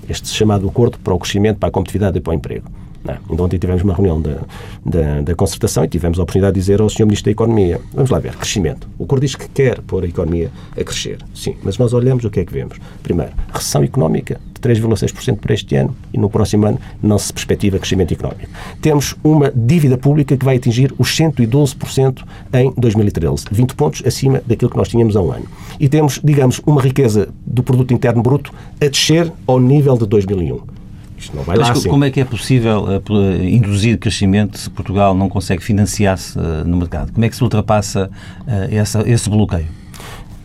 Este 0.08 0.28
chamado 0.28 0.68
acordo 0.68 0.98
para 0.98 1.12
o 1.12 1.18
crescimento, 1.18 1.58
para 1.58 1.68
a 1.68 1.72
competitividade 1.72 2.18
e 2.18 2.20
para 2.20 2.30
o 2.30 2.34
emprego. 2.34 2.66
Não. 3.06 3.18
Ainda 3.30 3.42
ontem 3.42 3.58
tivemos 3.58 3.82
uma 3.84 3.94
reunião 3.94 4.20
da, 4.20 4.38
da, 4.84 5.20
da, 5.22 5.34
concertação 5.34 5.84
e 5.84 5.88
tivemos 5.88 6.18
a 6.18 6.22
oportunidade 6.22 6.54
de 6.54 6.60
dizer 6.60 6.80
ao 6.80 6.90
Sr. 6.90 7.04
Ministro 7.04 7.26
da 7.26 7.30
Economia, 7.30 7.80
vamos 7.94 8.10
lá 8.10 8.18
ver, 8.18 8.34
crescimento. 8.34 8.88
O 8.98 9.06
Cor 9.06 9.20
diz 9.20 9.36
que 9.36 9.48
quer 9.48 9.80
pôr 9.82 10.02
a 10.02 10.06
economia 10.08 10.50
a 10.72 10.82
crescer, 10.82 11.18
sim, 11.32 11.56
mas 11.62 11.78
nós 11.78 11.92
olhamos 11.92 12.24
o 12.24 12.30
que 12.30 12.40
é 12.40 12.44
que 12.44 12.52
vemos. 12.52 12.78
Primeiro, 13.02 13.32
recessão 13.52 13.84
económica 13.84 14.40
de 14.52 14.60
3,6% 14.60 15.38
para 15.38 15.54
este 15.54 15.76
ano 15.76 15.94
e 16.12 16.18
no 16.18 16.28
próximo 16.28 16.66
ano 16.66 16.80
não 17.00 17.18
se 17.18 17.32
perspectiva 17.32 17.78
crescimento 17.78 18.12
económico. 18.12 18.50
Temos 18.80 19.14
uma 19.22 19.52
dívida 19.54 19.96
pública 19.96 20.36
que 20.36 20.44
vai 20.44 20.56
atingir 20.56 20.92
os 20.98 21.16
112% 21.16 22.24
em 22.54 22.72
2013, 22.76 23.44
20 23.52 23.74
pontos 23.76 24.02
acima 24.04 24.42
daquilo 24.44 24.70
que 24.70 24.76
nós 24.76 24.88
tínhamos 24.88 25.14
há 25.16 25.20
um 25.20 25.30
ano. 25.30 25.46
E 25.78 25.88
temos, 25.88 26.20
digamos, 26.24 26.60
uma 26.66 26.82
riqueza 26.82 27.28
do 27.46 27.62
produto 27.62 27.94
interno 27.94 28.22
bruto 28.22 28.52
a 28.80 28.88
descer 28.88 29.32
ao 29.46 29.60
nível 29.60 29.96
de 29.96 30.06
2001. 30.06 30.75
Isto 31.16 31.36
não 31.36 31.42
vai 31.42 31.56
Mas 31.56 31.68
lá 31.68 31.72
assim. 31.72 31.88
como 31.88 32.04
é 32.04 32.10
que 32.10 32.20
é 32.20 32.24
possível 32.24 32.84
uh, 32.84 33.42
induzir 33.42 33.98
crescimento 33.98 34.58
se 34.58 34.68
Portugal 34.68 35.14
não 35.14 35.28
consegue 35.28 35.62
financiar-se 35.62 36.38
uh, 36.38 36.64
no 36.66 36.76
mercado? 36.76 37.12
Como 37.12 37.24
é 37.24 37.28
que 37.28 37.36
se 37.36 37.42
ultrapassa 37.42 38.10
essa, 38.70 39.02
esse 39.08 39.28
bloqueio? 39.28 39.66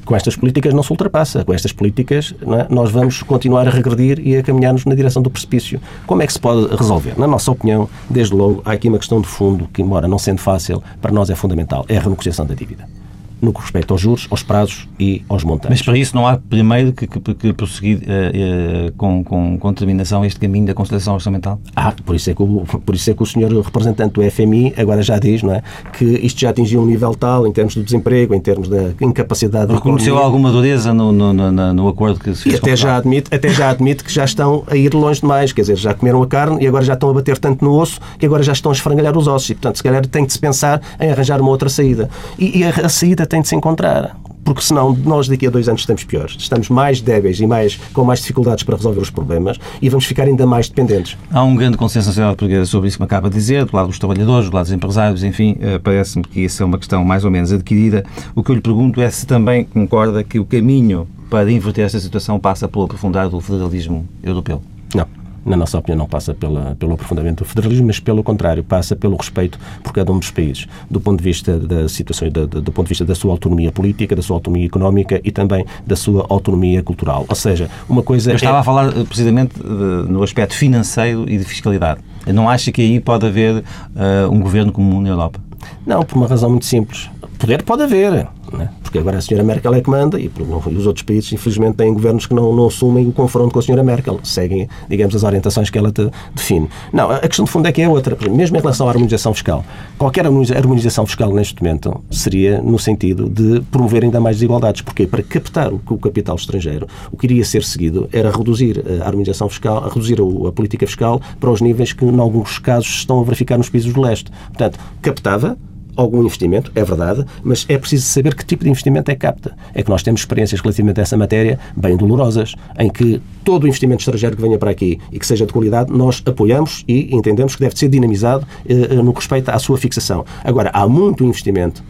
Com 0.05 0.15
estas 0.15 0.35
políticas 0.35 0.73
não 0.73 0.81
se 0.83 0.91
ultrapassa. 0.91 1.45
Com 1.45 1.53
estas 1.53 1.71
políticas 1.71 2.33
é? 2.41 2.73
nós 2.73 2.91
vamos 2.91 3.21
continuar 3.21 3.67
a 3.67 3.71
regredir 3.71 4.19
e 4.25 4.35
a 4.35 4.43
caminhar-nos 4.43 4.85
na 4.85 4.95
direção 4.95 5.21
do 5.21 5.29
precipício. 5.29 5.79
Como 6.07 6.21
é 6.21 6.27
que 6.27 6.33
se 6.33 6.39
pode 6.39 6.75
resolver? 6.75 7.17
Na 7.17 7.27
nossa 7.27 7.51
opinião, 7.51 7.89
desde 8.09 8.33
logo, 8.33 8.61
há 8.65 8.71
aqui 8.71 8.87
uma 8.87 8.97
questão 8.97 9.21
de 9.21 9.27
fundo 9.27 9.69
que, 9.71 9.81
embora 9.81 10.07
não 10.07 10.17
sendo 10.17 10.39
fácil, 10.39 10.81
para 11.01 11.11
nós 11.11 11.29
é 11.29 11.35
fundamental. 11.35 11.85
É 11.87 11.97
a 11.97 12.01
renegociação 12.01 12.45
da 12.45 12.55
dívida 12.55 13.00
no 13.41 13.51
que 13.53 13.61
respeita 13.61 13.93
aos 13.93 14.01
juros, 14.01 14.27
aos 14.29 14.43
prazos 14.43 14.87
e 14.99 15.23
aos 15.27 15.43
montantes. 15.43 15.69
Mas 15.69 15.81
para 15.81 15.97
isso 15.97 16.15
não 16.15 16.27
há 16.27 16.37
primeiro 16.37 16.93
que, 16.93 17.07
que, 17.07 17.33
que 17.33 17.53
prosseguir 17.53 17.99
uh, 17.99 18.87
uh, 18.87 18.91
com, 18.93 19.23
com, 19.23 19.57
com 19.57 19.73
determinação 19.73 20.23
este 20.23 20.39
caminho 20.39 20.67
da 20.67 20.73
conciliação 20.73 21.15
orçamental? 21.15 21.59
Ah, 21.75 21.93
por 22.05 22.15
isso, 22.15 22.29
é 22.29 22.33
que 22.33 22.43
o, 22.43 22.63
por 22.85 22.95
isso 22.95 23.09
é 23.09 23.13
que 23.13 23.23
o 23.23 23.25
senhor 23.25 23.51
representante 23.51 24.13
do 24.13 24.31
FMI 24.31 24.73
agora 24.77 25.01
já 25.01 25.17
diz 25.17 25.43
não 25.43 25.53
é, 25.53 25.63
que 25.97 26.05
isto 26.05 26.39
já 26.39 26.49
atingiu 26.49 26.81
um 26.81 26.85
nível 26.85 27.15
tal 27.15 27.47
em 27.47 27.51
termos 27.51 27.75
do 27.75 27.83
desemprego, 27.83 28.33
em 28.33 28.39
termos 28.39 28.67
da 28.67 28.91
incapacidade... 29.01 29.73
Reconheceu 29.73 30.17
alguma 30.17 30.51
dureza 30.51 30.93
no, 30.93 31.11
no, 31.11 31.33
no, 31.33 31.73
no, 31.73 31.87
acordo 31.87 32.19
que 32.19 32.35
se 32.35 32.43
fez? 32.43 32.55
E 32.55 32.57
até 32.57 32.75
já, 32.75 32.97
admite, 32.97 33.33
até 33.33 33.49
já 33.49 33.69
admite 33.69 34.03
que 34.03 34.13
já 34.13 34.25
estão 34.25 34.63
a 34.67 34.75
ir 34.75 34.93
longe 34.93 35.21
demais, 35.21 35.51
quer 35.51 35.61
dizer, 35.61 35.77
já 35.77 35.93
comeram 35.93 36.21
a 36.21 36.27
carne 36.27 36.63
e 36.63 36.67
agora 36.67 36.83
já 36.83 36.93
estão 36.93 37.09
a 37.09 37.13
bater 37.13 37.37
tanto 37.37 37.63
no 37.63 37.73
osso 37.73 37.99
que 38.19 38.25
agora 38.25 38.43
já 38.43 38.53
estão 38.53 38.71
a 38.71 38.75
esfrangalhar 38.75 39.17
os 39.17 39.27
ossos 39.27 39.49
e, 39.49 39.55
portanto, 39.55 39.77
se 39.77 39.83
calhar 39.83 40.05
tem 40.05 40.25
de 40.25 40.33
se 40.33 40.39
pensar 40.39 40.81
em 40.99 41.11
arranjar 41.11 41.41
uma 41.41 41.49
outra 41.49 41.69
saída. 41.69 42.09
E, 42.37 42.59
e 42.59 42.63
a, 42.63 42.69
a 42.69 42.89
saída 42.89 43.25
tem 43.31 43.41
de 43.41 43.47
se 43.47 43.55
encontrar 43.55 44.17
porque 44.43 44.61
senão 44.61 44.93
nós 45.05 45.27
daqui 45.27 45.47
a 45.47 45.49
dois 45.49 45.69
anos 45.69 45.81
estamos 45.81 46.03
piores. 46.03 46.35
Estamos 46.37 46.67
mais 46.67 46.99
débeis 46.99 47.39
e 47.39 47.47
mais, 47.47 47.77
com 47.93 48.03
mais 48.03 48.19
dificuldades 48.19 48.63
para 48.63 48.75
resolver 48.75 48.99
os 48.99 49.09
problemas 49.09 49.57
e 49.81 49.87
vamos 49.87 50.03
ficar 50.03 50.23
ainda 50.23 50.45
mais 50.45 50.67
dependentes. 50.67 51.15
Há 51.31 51.43
um 51.43 51.55
grande 51.55 51.77
consenso 51.77 52.07
na 52.07 52.11
sociedade 52.11 52.35
portuguesa 52.35 52.65
sobre 52.65 52.89
isso 52.89 52.97
que 52.97 53.03
me 53.03 53.05
acaba 53.05 53.29
de 53.29 53.35
dizer, 53.35 53.63
do 53.65 53.75
lado 53.75 53.87
dos 53.87 53.99
trabalhadores, 53.99 54.49
do 54.49 54.55
lado 54.55 54.65
dos 54.65 54.73
empresários, 54.73 55.23
enfim, 55.23 55.57
eh, 55.61 55.79
parece-me 55.79 56.23
que 56.25 56.41
isso 56.41 56.61
é 56.61 56.65
uma 56.65 56.77
questão 56.77 57.05
mais 57.05 57.23
ou 57.23 57.31
menos 57.31 57.53
adquirida. 57.53 58.03
O 58.35 58.43
que 58.43 58.51
eu 58.51 58.55
lhe 58.55 58.61
pergunto 58.61 58.99
é 58.99 59.09
se 59.09 59.25
também 59.25 59.63
concorda 59.63 60.23
que 60.23 60.39
o 60.39 60.43
caminho 60.43 61.07
para 61.29 61.49
inverter 61.49 61.85
esta 61.85 61.99
situação 61.99 62.37
passa 62.39 62.67
pelo 62.67 62.85
aprofundar 62.85 63.29
do 63.29 63.39
federalismo 63.39 64.05
europeu. 64.23 64.61
Não 64.93 65.20
na 65.45 65.57
nossa 65.57 65.77
opinião, 65.77 65.97
não 65.99 66.07
passa 66.07 66.33
pela, 66.33 66.75
pelo 66.75 66.93
aprofundamento 66.93 67.39
do 67.39 67.45
federalismo, 67.45 67.87
mas 67.87 67.99
pelo 67.99 68.23
contrário, 68.23 68.63
passa 68.63 68.95
pelo 68.95 69.15
respeito 69.15 69.59
por 69.83 69.91
cada 69.91 70.11
um 70.11 70.19
dos 70.19 70.29
países, 70.29 70.67
do 70.89 70.99
ponto 70.99 71.17
de 71.17 71.23
vista 71.23 71.57
da 71.57 71.89
situação, 71.89 72.29
da, 72.29 72.45
do 72.45 72.71
ponto 72.71 72.85
de 72.85 72.89
vista 72.89 73.05
da 73.05 73.15
sua 73.15 73.31
autonomia 73.31 73.71
política, 73.71 74.15
da 74.15 74.21
sua 74.21 74.35
autonomia 74.35 74.67
económica 74.67 75.19
e 75.23 75.31
também 75.31 75.65
da 75.85 75.95
sua 75.95 76.25
autonomia 76.29 76.83
cultural. 76.83 77.25
Ou 77.27 77.35
seja, 77.35 77.69
uma 77.89 78.03
coisa. 78.03 78.31
Eu 78.31 78.35
estava 78.35 78.57
é... 78.57 78.59
a 78.59 78.63
falar 78.63 78.97
eh, 78.97 79.03
precisamente 79.03 79.55
de, 79.55 79.63
no 79.63 80.23
aspecto 80.23 80.55
financeiro 80.55 81.27
e 81.27 81.37
de 81.37 81.43
fiscalidade. 81.43 82.01
Não 82.27 82.47
acha 82.47 82.71
que 82.71 82.81
aí 82.81 82.99
pode 82.99 83.25
haver 83.25 83.57
uh, 83.57 84.31
um 84.31 84.39
governo 84.39 84.71
comum 84.71 85.01
na 85.01 85.09
Europa? 85.09 85.39
Não, 85.85 86.03
por 86.03 86.17
uma 86.17 86.27
razão 86.27 86.49
muito 86.49 86.65
simples. 86.65 87.09
Poder 87.39 87.63
pode 87.63 87.81
haver, 87.81 88.27
né? 88.57 88.69
porque 88.81 88.99
agora 88.99 89.17
a 89.17 89.21
senhora 89.21 89.45
Merkel 89.45 89.73
é 89.73 89.81
que 89.81 89.89
manda 89.89 90.19
e, 90.19 90.29
os 90.75 90.85
outros 90.85 91.03
países, 91.03 91.31
infelizmente, 91.31 91.77
têm 91.77 91.93
governos 91.93 92.25
que 92.25 92.33
não, 92.33 92.53
não 92.53 92.67
assumem 92.67 93.07
o 93.07 93.11
confronto 93.13 93.51
com 93.51 93.59
a 93.59 93.61
senhora 93.61 93.83
Merkel, 93.83 94.19
seguem, 94.21 94.67
digamos, 94.89 95.15
as 95.15 95.23
orientações 95.23 95.69
que 95.69 95.77
ela 95.77 95.93
define. 96.35 96.67
Não, 96.91 97.09
a 97.09 97.19
questão 97.19 97.45
de 97.45 97.51
fundo 97.51 97.67
é 97.67 97.71
que 97.71 97.81
é 97.81 97.87
outra. 97.87 98.17
Mesmo 98.29 98.57
em 98.57 98.59
relação 98.59 98.87
à 98.87 98.91
harmonização 98.91 99.33
fiscal, 99.33 99.63
qualquer 99.97 100.25
harmonização 100.25 101.05
fiscal 101.05 101.33
neste 101.33 101.61
momento 101.63 102.03
seria 102.11 102.61
no 102.61 102.77
sentido 102.77 103.29
de 103.29 103.61
promover 103.71 104.03
ainda 104.03 104.19
mais 104.19 104.35
desigualdades. 104.35 104.81
Porquê? 104.81 105.07
Para 105.07 105.23
captar 105.23 105.71
o, 105.73 105.79
capital 105.79 106.35
estrangeiro, 106.35 106.87
o 107.11 107.17
que 107.17 107.27
iria 107.27 107.45
ser 107.45 107.63
seguido 107.63 108.09
era 108.11 108.29
reduzir 108.29 108.83
a 109.01 109.07
harmonização 109.07 109.47
fiscal, 109.47 109.87
reduzir 109.87 110.19
a, 110.19 110.49
a 110.49 110.51
política 110.51 110.85
fiscal 110.85 111.21
para 111.39 111.49
os 111.49 111.61
níveis 111.61 111.93
que, 111.93 112.03
em 112.03 112.19
alguns 112.19 112.59
casos, 112.59 112.89
estão 112.89 113.21
a 113.21 113.23
verificar 113.23 113.57
nos 113.57 113.69
países 113.69 113.93
do 113.93 114.01
leste. 114.01 114.29
Portanto, 114.49 114.77
captava 115.01 115.57
algum 115.95 116.21
investimento, 116.21 116.71
é 116.75 116.83
verdade, 116.83 117.25
mas 117.43 117.65
é 117.69 117.77
preciso 117.77 118.05
saber 118.05 118.35
que 118.35 118.45
tipo 118.45 118.63
de 118.63 118.69
investimento 118.69 119.09
é 119.11 119.15
que 119.15 119.21
capta. 119.21 119.55
É 119.73 119.83
que 119.83 119.89
nós 119.89 120.03
temos 120.03 120.21
experiências 120.21 120.61
relativamente 120.61 120.99
a 120.99 121.03
essa 121.03 121.17
matéria 121.17 121.59
bem 121.75 121.95
dolorosas, 121.95 122.55
em 122.77 122.89
que 122.89 123.21
todo 123.43 123.63
o 123.63 123.67
investimento 123.67 124.01
estrangeiro 124.01 124.35
que 124.35 124.41
venha 124.41 124.57
para 124.57 124.71
aqui 124.71 124.99
e 125.11 125.19
que 125.19 125.25
seja 125.25 125.45
de 125.45 125.53
qualidade, 125.53 125.91
nós 125.91 126.21
apoiamos 126.25 126.83
e 126.87 127.15
entendemos 127.15 127.55
que 127.55 127.61
deve 127.61 127.77
ser 127.77 127.89
dinamizado 127.89 128.45
eh, 128.67 128.95
no 128.95 129.13
que 129.13 129.19
respeita 129.19 129.51
à 129.51 129.59
sua 129.59 129.77
fixação. 129.77 130.25
Agora, 130.43 130.69
há 130.73 130.87
muito 130.87 131.23
investimento 131.23 131.83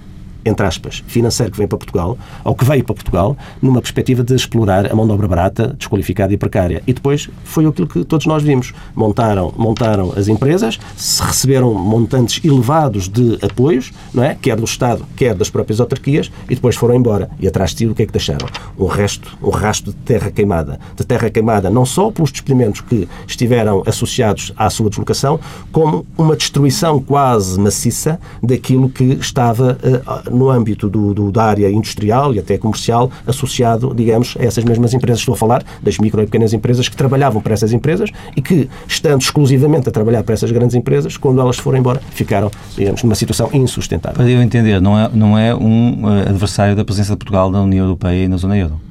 entre 0.46 0.66
aspas, 0.66 1.04
financeiro 1.08 1.52
que 1.52 1.58
vem 1.58 1.68
para 1.68 1.78
Portugal, 1.78 2.18
ou 2.44 2.56
que 2.56 2.66
veio 2.66 2.84
para 2.84 2.96
Portugal, 2.96 3.38
numa 3.62 3.82
perspectiva 3.82 4.24
de 4.24 4.36
explorar 4.36 4.92
a 4.92 4.96
mão 4.96 5.06
de 5.06 5.14
obra 5.14 5.28
barata, 5.28 5.76
desqualificada 5.78 6.34
e 6.34 6.38
precária. 6.38 6.82
E 6.88 6.94
depois 6.94 7.30
foi 7.44 7.66
aquilo 7.66 7.88
que 7.88 8.04
todos 8.04 8.26
nós 8.26 8.44
vimos. 8.44 8.74
Montaram, 8.96 9.54
montaram 9.58 10.14
as 10.16 10.28
empresas, 10.28 10.80
receberam 11.20 11.74
montantes 11.74 12.44
elevados 12.44 13.08
de 13.08 13.38
apoios, 13.42 13.92
não 14.14 14.24
é? 14.24 14.36
quer 14.36 14.56
do 14.56 14.66
Estado, 14.66 15.06
quer 15.16 15.36
das 15.36 15.50
próprias 15.50 15.80
autarquias, 15.80 16.32
e 16.50 16.56
depois 16.56 16.76
foram 16.76 16.96
embora. 16.96 17.30
E 17.40 17.48
atrás 17.48 17.72
de 17.72 17.78
si, 17.80 17.88
o 17.88 17.96
que 17.96 18.04
é 18.04 18.06
que 18.06 18.12
deixaram? 18.12 18.48
Um 18.78 18.88
resto, 18.88 19.38
um 19.42 19.50
rastro 19.50 19.92
de 19.92 19.98
terra 20.00 20.32
queimada. 20.32 20.80
De 20.96 21.06
terra 21.06 21.30
queimada 21.30 21.70
não 21.70 21.86
só 21.86 22.12
pelos 22.12 22.32
despedimentos 22.32 22.82
que 22.82 23.08
estiveram 23.28 23.84
associados 23.86 24.54
à 24.58 24.70
sua 24.70 24.90
deslocação, 24.90 25.40
como 25.72 26.06
uma 26.18 26.36
destruição 26.36 27.00
quase 27.00 27.60
maciça 27.60 28.20
daquilo 28.42 28.90
que 28.90 29.04
estava 29.14 29.78
uh, 29.84 30.31
no 30.32 30.50
âmbito 30.50 30.90
do, 30.90 31.14
do, 31.14 31.32
da 31.32 31.44
área 31.44 31.70
industrial 31.70 32.34
e 32.34 32.40
até 32.40 32.58
comercial 32.58 33.12
associado, 33.26 33.94
digamos, 33.94 34.36
a 34.40 34.44
essas 34.44 34.64
mesmas 34.64 34.94
empresas. 34.94 35.20
Estou 35.20 35.34
a 35.34 35.38
falar 35.38 35.64
das 35.82 35.98
micro 35.98 36.22
e 36.22 36.26
pequenas 36.26 36.54
empresas 36.54 36.88
que 36.90 36.96
trabalhavam 36.96 37.42
para 37.42 37.54
essas 37.54 37.74
empresas 37.74 38.10
e 38.36 38.42
que, 38.42 38.70
estando 38.88 39.22
exclusivamente 39.22 39.90
a 39.90 39.92
trabalhar 39.92 40.24
para 40.24 40.34
essas 40.34 40.52
grandes 40.52 40.76
empresas, 40.76 41.18
quando 41.18 41.42
elas 41.42 41.58
foram 41.58 41.80
embora, 41.80 42.02
ficaram, 42.12 42.52
digamos, 42.76 43.04
numa 43.04 43.16
situação 43.16 43.50
insustentável. 43.54 44.18
Para 44.18 44.30
eu 44.30 44.42
entender, 44.42 44.82
não 44.82 44.98
é, 44.98 45.10
não 45.14 45.38
é 45.38 45.54
um 45.56 46.06
uh, 46.06 46.30
adversário 46.30 46.76
da 46.76 46.84
presença 46.84 47.12
de 47.12 47.18
Portugal 47.18 47.50
na 47.52 47.62
União 47.62 47.86
Europeia 47.86 48.26
e 48.26 48.28
na 48.28 48.38
zona 48.38 48.58
euro? 48.58 48.91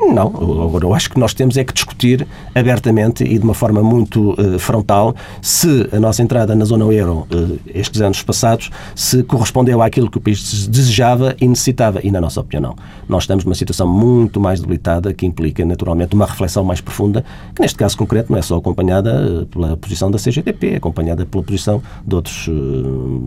Não, 0.00 0.26
agora 0.26 0.84
eu 0.84 0.92
acho 0.92 1.08
que 1.08 1.18
nós 1.18 1.32
temos 1.32 1.56
é 1.56 1.62
que 1.62 1.72
discutir 1.72 2.26
abertamente 2.52 3.22
e 3.22 3.38
de 3.38 3.44
uma 3.44 3.54
forma 3.54 3.80
muito 3.80 4.32
uh, 4.32 4.58
frontal 4.58 5.14
se 5.40 5.88
a 5.92 6.00
nossa 6.00 6.20
entrada 6.20 6.54
na 6.54 6.64
zona 6.64 6.84
euro 6.92 7.28
uh, 7.32 7.58
estes 7.66 8.00
anos 8.00 8.20
passados 8.22 8.70
se 8.94 9.22
correspondeu 9.22 9.80
àquilo 9.80 10.10
que 10.10 10.18
o 10.18 10.20
país 10.20 10.66
desejava 10.66 11.36
e 11.40 11.46
necessitava 11.46 12.00
e 12.02 12.10
na 12.10 12.20
nossa 12.20 12.40
opinião 12.40 12.70
não. 12.70 12.76
Nós 13.08 13.22
estamos 13.22 13.44
numa 13.44 13.54
situação 13.54 13.86
muito 13.86 14.40
mais 14.40 14.60
debilitada 14.60 15.14
que 15.14 15.26
implica 15.26 15.64
naturalmente 15.64 16.14
uma 16.14 16.26
reflexão 16.26 16.64
mais 16.64 16.80
profunda 16.80 17.24
que 17.54 17.62
neste 17.62 17.78
caso 17.78 17.96
concreto 17.96 18.32
não 18.32 18.38
é 18.38 18.42
só 18.42 18.56
acompanhada 18.56 19.42
uh, 19.42 19.46
pela 19.46 19.76
posição 19.76 20.10
da 20.10 20.18
CGTP, 20.18 20.70
é 20.70 20.76
acompanhada 20.76 21.24
pela 21.24 21.42
posição 21.44 21.80
de 22.04 22.14
outros 22.14 22.48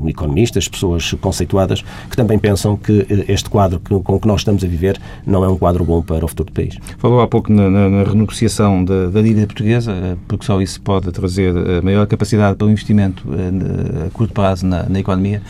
economistas, 0.08 0.68
pessoas 0.68 1.14
conceituadas 1.22 1.84
que 2.10 2.16
também 2.16 2.38
pensam 2.38 2.76
que 2.76 3.06
este 3.30 3.50
quadro 3.50 3.80
com 3.80 4.20
que 4.20 4.28
nós 4.28 4.42
estamos 4.42 4.64
a 4.64 4.68
viver 4.68 5.00
não 5.26 5.46
é 5.46 5.48
um 5.48 5.58
quadro 5.58 5.86
bom 5.86 6.02
para 6.02 6.26
o 6.26 6.28
futuro 6.28 6.52
país. 6.58 6.78
Falou 6.98 7.22
há 7.22 7.28
pouco 7.28 7.52
na, 7.52 7.70
na, 7.70 7.90
na 7.90 8.04
renegociação 8.04 8.84
da, 8.84 9.08
da, 9.08 9.22
dívida 9.22 9.46
portuguesa, 9.46 9.92
eh, 9.92 10.16
porque 10.28 10.46
só 10.46 10.60
isso 10.62 10.82
pode 10.82 11.12
trazer 11.12 11.56
eh, 11.56 11.82
maior 11.82 12.06
capacidade 12.08 12.58
para 12.58 12.68
o 12.68 12.70
investimento 12.70 13.24
eh, 13.34 14.08
a 14.08 14.10
curto 14.10 14.34
prazo 14.34 14.66
na, 14.66 14.84
na 14.90 15.00
economia. 15.00 15.42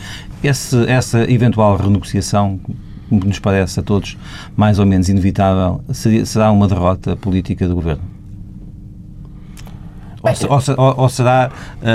Esse, 0.42 0.76
essa 0.88 1.30
eventual 1.30 1.76
renegociação 1.76 2.60
como 3.08 3.24
nos 3.24 3.38
parece 3.38 3.80
a 3.80 3.82
todos 3.82 4.18
mais 4.54 4.78
ou 4.78 4.84
menos 4.84 5.08
inevitável, 5.08 5.80
será 6.26 6.52
uma 6.52 6.68
derrota 6.68 7.16
política 7.16 7.66
do 7.66 7.74
governo? 7.74 8.17
Ou, 10.76 10.94
ou, 11.02 11.08
será, 11.08 11.50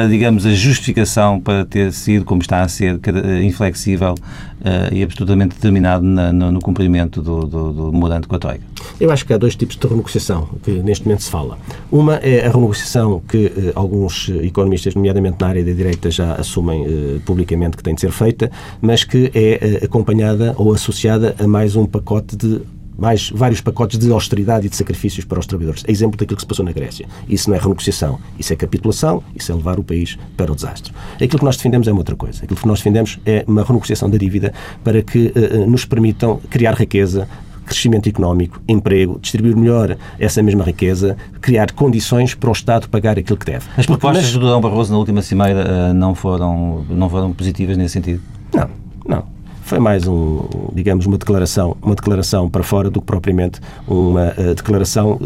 digamos, 0.10 0.46
a 0.46 0.52
justificação 0.52 1.39
para 1.39 1.65
ter 1.65 1.91
sido, 1.91 2.26
como 2.26 2.41
está 2.41 2.62
a 2.62 2.67
ser, 2.67 3.00
inflexível 3.43 4.13
uh, 4.13 4.93
e 4.93 5.04
absolutamente 5.04 5.56
determinado 5.56 6.04
na, 6.04 6.32
no, 6.32 6.60
cumprimento 6.60 7.22
do, 7.22 7.46
do, 7.46 7.74
do 7.74 7.91
memorando 7.91 8.28
com 8.28 8.36
a 8.36 8.39
Troika? 8.39 8.63
Eu 9.00 9.12
acho 9.12 9.26
que 9.26 9.34
há 9.34 9.38
dois 9.38 9.56
tipos 9.56 9.76
de 9.76 9.88
renegociação 9.88 10.50
que 10.63 10.72
neste 10.72 11.06
momento 11.06 11.24
se 11.24 11.32
fala. 11.32 11.58
Uma 11.91 12.15
é 12.15 12.46
a 12.46 12.52
renegociação 12.52 13.22
que 13.28 13.72
alguns 13.76 14.30
economistas, 14.41 14.96
nomeadamente 14.96 15.38
na 15.39 15.48
área 15.48 15.63
da 15.63 15.72
direita, 15.72 16.12
já 16.12 16.36
assumem 16.36 17.22
publicamente 17.26 17.78
que 17.78 17.84
tem 17.84 17.96
de 17.96 18.02
ser 18.02 18.12
feita, 18.12 18.52
mas 18.82 19.04
que 19.04 19.32
é 19.34 19.86
acompanhada 19.86 20.54
ou 20.58 20.74
associada 20.74 21.36
a 21.39 21.48
mais 21.48 21.76
um 21.76 21.86
pacote 21.86 22.36
de 22.36 22.62
mais 22.97 23.29
vários 23.29 23.62
pacotes 23.62 23.97
de 23.97 24.12
austeridade 24.12 24.67
e 24.67 24.69
de 24.69 24.75
sacrifícios 24.75 25.25
para 25.25 25.39
os 25.39 25.45
trabalhadores. 25.45 25.84
É 25.88 25.91
exemplo 25.91 26.17
daquilo 26.17 26.38
que 26.38 26.43
se 26.43 26.47
passou 26.47 26.65
na 26.65 26.71
Grécia. 26.71 27.08
Isso 27.27 27.49
não 27.49 27.58
é 27.58 27.60
renegociação, 27.60 28.19
isso 28.38 28.53
é 28.53 28.56
capitulação, 28.56 29.23
isso 29.36 29.51
é 29.51 29.56
levar 29.56 29.79
o 29.79 29.84
país 29.84 30.17
para 30.38 30.51
o 30.51 30.56
desastre. 30.56 30.93
Aquilo 31.15 31.39
que 31.39 31.45
nós 31.45 31.58
defendemos 31.58 31.88
é 31.88 31.91
uma 31.91 31.99
outra 31.99 32.15
coisa. 32.15 32.43
Aquilo 32.43 32.60
que 32.60 32.67
nós 32.67 32.79
defendemos 32.79 33.19
é 33.25 33.43
uma 33.47 33.63
renegociação 33.63 34.10
da 34.10 34.17
dívida 34.17 34.53
para 34.84 35.01
que 35.01 35.34
uh, 35.36 35.69
nos 35.69 35.86
permitam 35.86 36.39
criar 36.49 36.73
riqueza, 36.73 37.27
crescimento 37.65 38.10
económico, 38.10 38.62
emprego, 38.67 39.19
distribuir 39.21 39.56
melhor 39.56 39.97
essa 40.19 40.43
mesma 40.43 40.63
riqueza, 40.63 41.17
criar 41.41 41.71
condições 41.71 42.36
para 42.36 42.49
o 42.49 42.53
Estado 42.53 42.89
pagar 42.89 43.17
aquilo 43.17 43.38
que 43.38 43.45
deve. 43.45 43.65
As 43.77 43.86
propostas 43.86 44.23
mas... 44.23 44.34
do 44.34 44.41
Dom 44.41 44.62
Barroso 44.62 44.91
na 44.91 44.97
última 44.97 45.21
cimeira 45.21 45.65
uh, 45.65 45.93
não, 45.93 46.13
foram, 46.13 46.86
não 46.89 47.10
foram 47.10 47.32
positivas 47.34 47.77
nesse 47.77 47.93
sentido? 47.93 48.21
Não, 48.53 48.69
não 49.08 49.34
foi 49.63 49.80
mais 49.80 50.08
um, 50.08 50.41
digamos, 50.73 51.06
uma 51.06 51.17
declaração, 51.17 51.76
uma 51.82 51.95
declaração 51.95 52.49
para 52.49 52.63
fora 52.63 52.89
do 52.89 52.99
que 52.99 53.08
propriamente 53.08 53.60
uma 53.88 54.34
uh, 54.38 54.54
declaração 54.54 55.19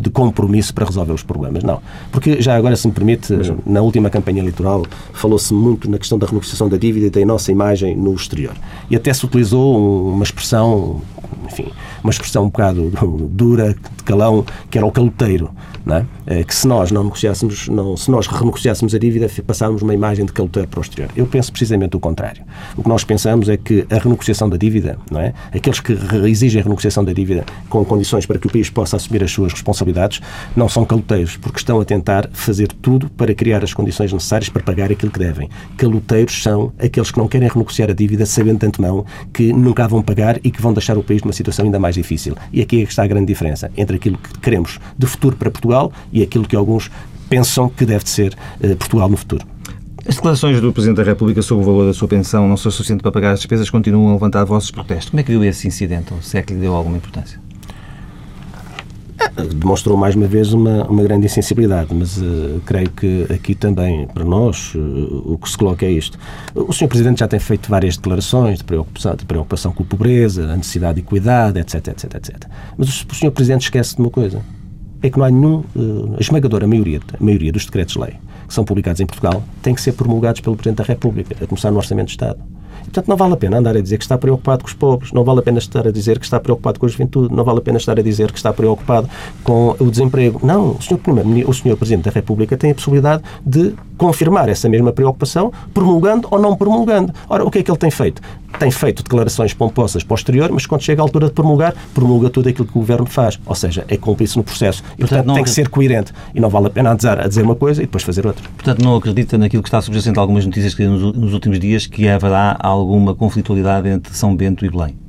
de 0.00 0.10
compromisso 0.10 0.72
para 0.72 0.86
resolver 0.86 1.12
os 1.12 1.22
problemas. 1.22 1.62
Não. 1.62 1.80
Porque 2.10 2.40
já 2.40 2.56
agora, 2.56 2.76
se 2.76 2.86
me 2.86 2.94
permite, 2.94 3.32
Mas... 3.32 3.52
na 3.66 3.80
última 3.82 4.08
campanha 4.08 4.40
eleitoral 4.40 4.84
falou-se 5.12 5.52
muito 5.52 5.90
na 5.90 5.98
questão 5.98 6.18
da 6.18 6.26
renegociação 6.26 6.68
da 6.68 6.76
dívida 6.76 7.06
e 7.06 7.10
da 7.10 7.26
nossa 7.26 7.50
imagem 7.50 7.96
no 7.96 8.14
exterior. 8.14 8.54
E 8.88 8.96
até 8.96 9.12
se 9.12 9.26
utilizou 9.26 10.08
uma 10.12 10.24
expressão, 10.24 11.00
enfim, 11.46 11.66
uma 12.02 12.10
expressão 12.10 12.44
um 12.44 12.46
bocado 12.46 12.92
dura, 13.30 13.74
de 13.74 14.04
calão, 14.04 14.44
que 14.70 14.78
era 14.78 14.86
o 14.86 14.92
caloteiro. 14.92 15.50
Não 15.84 15.96
é? 15.96 16.06
é? 16.26 16.44
que 16.44 16.54
se 16.54 16.66
nós 16.66 16.90
não 16.90 17.04
negociássemos, 17.04 17.68
não, 17.68 17.96
se 17.96 18.10
nós 18.10 18.26
renegociássemos 18.26 18.94
a 18.94 18.98
dívida, 18.98 19.28
passávamos 19.46 19.82
uma 19.82 19.92
imagem 19.92 20.24
de 20.24 20.32
caloteiro 20.32 20.68
para 20.68 20.78
o 20.78 20.82
exterior. 20.82 21.10
Eu 21.14 21.26
penso 21.26 21.52
precisamente 21.52 21.96
o 21.96 22.00
contrário. 22.00 22.42
O 22.76 22.82
que 22.82 22.88
nós 22.88 23.04
pensamos 23.04 23.48
é 23.48 23.56
que 23.56 23.86
a 23.90 23.98
renegociação 23.98 24.48
da 24.48 24.56
dívida, 24.56 24.98
não 25.10 25.20
é? 25.20 25.34
aqueles 25.52 25.80
que 25.80 25.92
exigem 26.26 26.60
a 26.60 26.64
renegociação 26.64 27.04
da 27.04 27.12
dívida 27.12 27.44
com 27.68 27.84
condições 27.84 28.24
para 28.24 28.38
que 28.38 28.46
o 28.46 28.50
país 28.50 28.70
possa 28.70 28.96
assumir 28.96 29.22
as 29.22 29.30
suas 29.30 29.52
responsabilidades, 29.52 30.20
não 30.56 30.68
são 30.68 30.84
caloteiros, 30.84 31.36
porque 31.36 31.58
estão 31.58 31.80
a 31.80 31.84
tentar 31.84 32.30
fazer 32.32 32.68
tudo 32.68 33.10
para 33.10 33.34
criar 33.34 33.62
as 33.62 33.74
condições 33.74 34.12
necessárias 34.12 34.48
para 34.48 34.62
pagar 34.62 34.90
aquilo 34.90 35.12
que 35.12 35.18
devem. 35.18 35.50
Caloteiros 35.76 36.42
são 36.42 36.72
aqueles 36.78 37.10
que 37.10 37.18
não 37.18 37.28
querem 37.28 37.48
renegociar 37.48 37.90
a 37.90 37.94
dívida 37.94 38.24
sabendo 38.24 38.60
de 38.60 38.66
antemão 38.66 39.04
que 39.32 39.52
nunca 39.52 39.86
vão 39.86 40.02
pagar 40.02 40.38
e 40.42 40.50
que 40.50 40.62
vão 40.62 40.72
deixar 40.72 40.96
o 40.96 41.02
país 41.02 41.22
numa 41.22 41.32
situação 41.32 41.66
ainda 41.66 41.78
mais 41.78 41.94
difícil. 41.94 42.34
E 42.52 42.62
aqui 42.62 42.82
é 42.82 42.84
que 42.84 42.90
está 42.90 43.02
a 43.02 43.06
grande 43.06 43.26
diferença 43.26 43.70
entre 43.76 43.96
aquilo 43.96 44.16
que 44.16 44.38
queremos 44.38 44.78
de 44.96 45.06
futuro 45.06 45.36
para 45.36 45.50
Portugal 45.50 45.73
e 46.12 46.22
aquilo 46.22 46.46
que 46.46 46.56
alguns 46.56 46.90
pensam 47.28 47.68
que 47.68 47.84
deve 47.84 48.08
ser 48.08 48.34
uh, 48.62 48.76
Portugal 48.76 49.08
no 49.08 49.16
futuro. 49.16 49.44
As 50.06 50.16
declarações 50.16 50.60
do 50.60 50.72
Presidente 50.72 50.98
da 50.98 51.02
República 51.02 51.40
sobre 51.40 51.64
o 51.64 51.66
valor 51.66 51.86
da 51.86 51.94
sua 51.94 52.06
pensão 52.06 52.46
não 52.46 52.58
são 52.58 52.70
suficientes 52.70 53.02
para 53.02 53.10
pagar 53.10 53.32
as 53.32 53.40
despesas 53.40 53.70
continuam 53.70 54.10
a 54.10 54.12
levantar 54.12 54.44
vossos 54.44 54.70
protestos. 54.70 55.08
Como 55.10 55.20
é 55.20 55.22
que 55.22 55.32
viu 55.32 55.42
esse 55.42 55.66
incidente, 55.66 56.12
ou 56.12 56.20
se 56.20 56.36
é 56.36 56.42
que 56.42 56.52
lhe 56.52 56.60
deu 56.60 56.74
alguma 56.74 56.98
importância? 56.98 57.40
demonstrou 59.42 59.96
mais 59.96 60.14
uma 60.14 60.26
vez 60.26 60.52
uma, 60.52 60.84
uma 60.84 61.02
grande 61.02 61.26
insensibilidade, 61.26 61.92
mas 61.92 62.18
uh, 62.18 62.60
creio 62.64 62.90
que 62.90 63.26
aqui 63.32 63.54
também, 63.54 64.06
para 64.06 64.24
nós, 64.24 64.74
uh, 64.74 65.32
o 65.32 65.38
que 65.38 65.48
se 65.50 65.58
coloca 65.58 65.84
é 65.84 65.90
isto. 65.90 66.18
O 66.54 66.72
Sr. 66.72 66.88
Presidente 66.88 67.20
já 67.20 67.28
tem 67.28 67.40
feito 67.40 67.68
várias 67.68 67.96
declarações 67.96 68.58
de 68.58 68.64
preocupação, 68.64 69.16
de 69.16 69.24
preocupação 69.24 69.72
com 69.72 69.82
a 69.82 69.86
pobreza, 69.86 70.52
a 70.52 70.56
necessidade 70.56 71.00
de 71.00 71.06
equidade, 71.06 71.58
etc, 71.58 71.88
etc, 71.88 72.14
etc. 72.14 72.46
Mas 72.76 72.88
o 72.88 73.14
Sr. 73.14 73.30
Presidente 73.30 73.62
esquece 73.62 73.96
de 73.96 74.02
uma 74.02 74.10
coisa, 74.10 74.40
é 75.06 75.10
que 75.10 75.18
não 75.18 75.26
há 75.26 75.30
nenhum, 75.30 75.62
uh, 75.76 76.14
a 76.16 76.20
esmagadora 76.20 76.66
maioria, 76.66 77.00
a 77.12 77.22
maioria 77.22 77.52
dos 77.52 77.66
decretos-lei 77.66 78.14
que 78.46 78.54
são 78.54 78.64
publicados 78.64 79.00
em 79.00 79.06
Portugal 79.06 79.42
têm 79.62 79.74
que 79.74 79.80
ser 79.80 79.92
promulgados 79.92 80.40
pelo 80.40 80.56
Presidente 80.56 80.78
da 80.78 80.84
República, 80.84 81.36
a 81.42 81.46
começar 81.46 81.70
no 81.70 81.76
Orçamento 81.76 82.06
de 82.06 82.12
Estado. 82.12 82.38
Portanto, 82.84 83.08
não 83.08 83.16
vale 83.16 83.32
a 83.34 83.36
pena 83.36 83.58
andar 83.58 83.76
a 83.76 83.80
dizer 83.80 83.96
que 83.98 84.04
está 84.04 84.16
preocupado 84.16 84.62
com 84.62 84.68
os 84.68 84.74
pobres, 84.74 85.12
não 85.12 85.24
vale 85.24 85.40
a 85.40 85.42
pena 85.42 85.58
estar 85.58 85.86
a 85.86 85.90
dizer 85.90 86.18
que 86.18 86.24
está 86.24 86.38
preocupado 86.38 86.78
com 86.78 86.86
a 86.86 86.88
juventude, 86.88 87.34
não 87.34 87.42
vale 87.42 87.58
a 87.58 87.62
pena 87.62 87.78
estar 87.78 87.98
a 87.98 88.02
dizer 88.02 88.30
que 88.30 88.36
está 88.36 88.52
preocupado 88.52 89.08
com 89.42 89.74
o 89.78 89.90
desemprego. 89.90 90.40
Não, 90.42 90.72
o 90.72 90.82
Sr. 90.82 90.98
Primeiro, 90.98 91.48
o 91.48 91.54
Sr. 91.54 91.76
Presidente 91.76 92.04
da 92.04 92.10
República 92.10 92.56
tem 92.56 92.70
a 92.70 92.74
possibilidade 92.74 93.22
de 93.44 93.74
confirmar 93.96 94.48
essa 94.48 94.68
mesma 94.68 94.92
preocupação, 94.92 95.52
promulgando 95.72 96.28
ou 96.30 96.38
não 96.38 96.54
promulgando. 96.56 97.12
Ora, 97.28 97.44
o 97.44 97.50
que 97.50 97.58
é 97.58 97.62
que 97.62 97.70
ele 97.70 97.78
tem 97.78 97.90
feito? 97.90 98.20
Tem 98.58 98.70
feito 98.70 99.02
declarações 99.02 99.52
pomposas 99.52 100.02
posterior, 100.02 100.50
mas 100.52 100.66
quando 100.66 100.82
chega 100.82 101.02
a 101.02 101.04
altura 101.04 101.26
de 101.26 101.32
promulgar, 101.32 101.74
promulga 101.92 102.30
tudo 102.30 102.48
aquilo 102.48 102.66
que 102.66 102.72
o 102.72 102.80
Governo 102.80 103.06
faz. 103.06 103.38
Ou 103.44 103.54
seja, 103.54 103.84
é 103.88 103.96
cumprir-se 103.96 104.36
no 104.36 104.44
processo. 104.44 104.82
E, 104.94 105.00
portanto, 105.00 105.18
portanto 105.18 105.34
tem 105.34 105.44
que 105.44 105.50
ser 105.50 105.68
coerente. 105.68 106.12
E 106.34 106.40
não 106.40 106.48
vale 106.48 106.68
a 106.68 106.70
pena 106.70 106.92
andar 106.92 107.20
a 107.20 107.28
dizer 107.28 107.42
uma 107.42 107.56
coisa 107.56 107.82
e 107.82 107.86
depois 107.86 108.02
fazer 108.02 108.26
outra. 108.26 108.44
Portanto, 108.56 108.82
não 108.82 108.96
acredita 108.96 109.36
naquilo 109.36 109.62
que 109.62 109.68
está 109.68 109.80
subjacente 109.82 110.18
a 110.18 110.22
algumas 110.22 110.46
notícias 110.46 110.74
que 110.74 110.86
nos 110.86 111.32
últimos 111.32 111.58
dias, 111.58 111.86
que 111.86 112.08
haverá 112.08 112.56
alguma 112.60 113.14
conflitualidade 113.14 113.88
entre 113.88 114.14
São 114.14 114.34
Bento 114.34 114.64
e 114.64 114.70
Belém? 114.70 115.03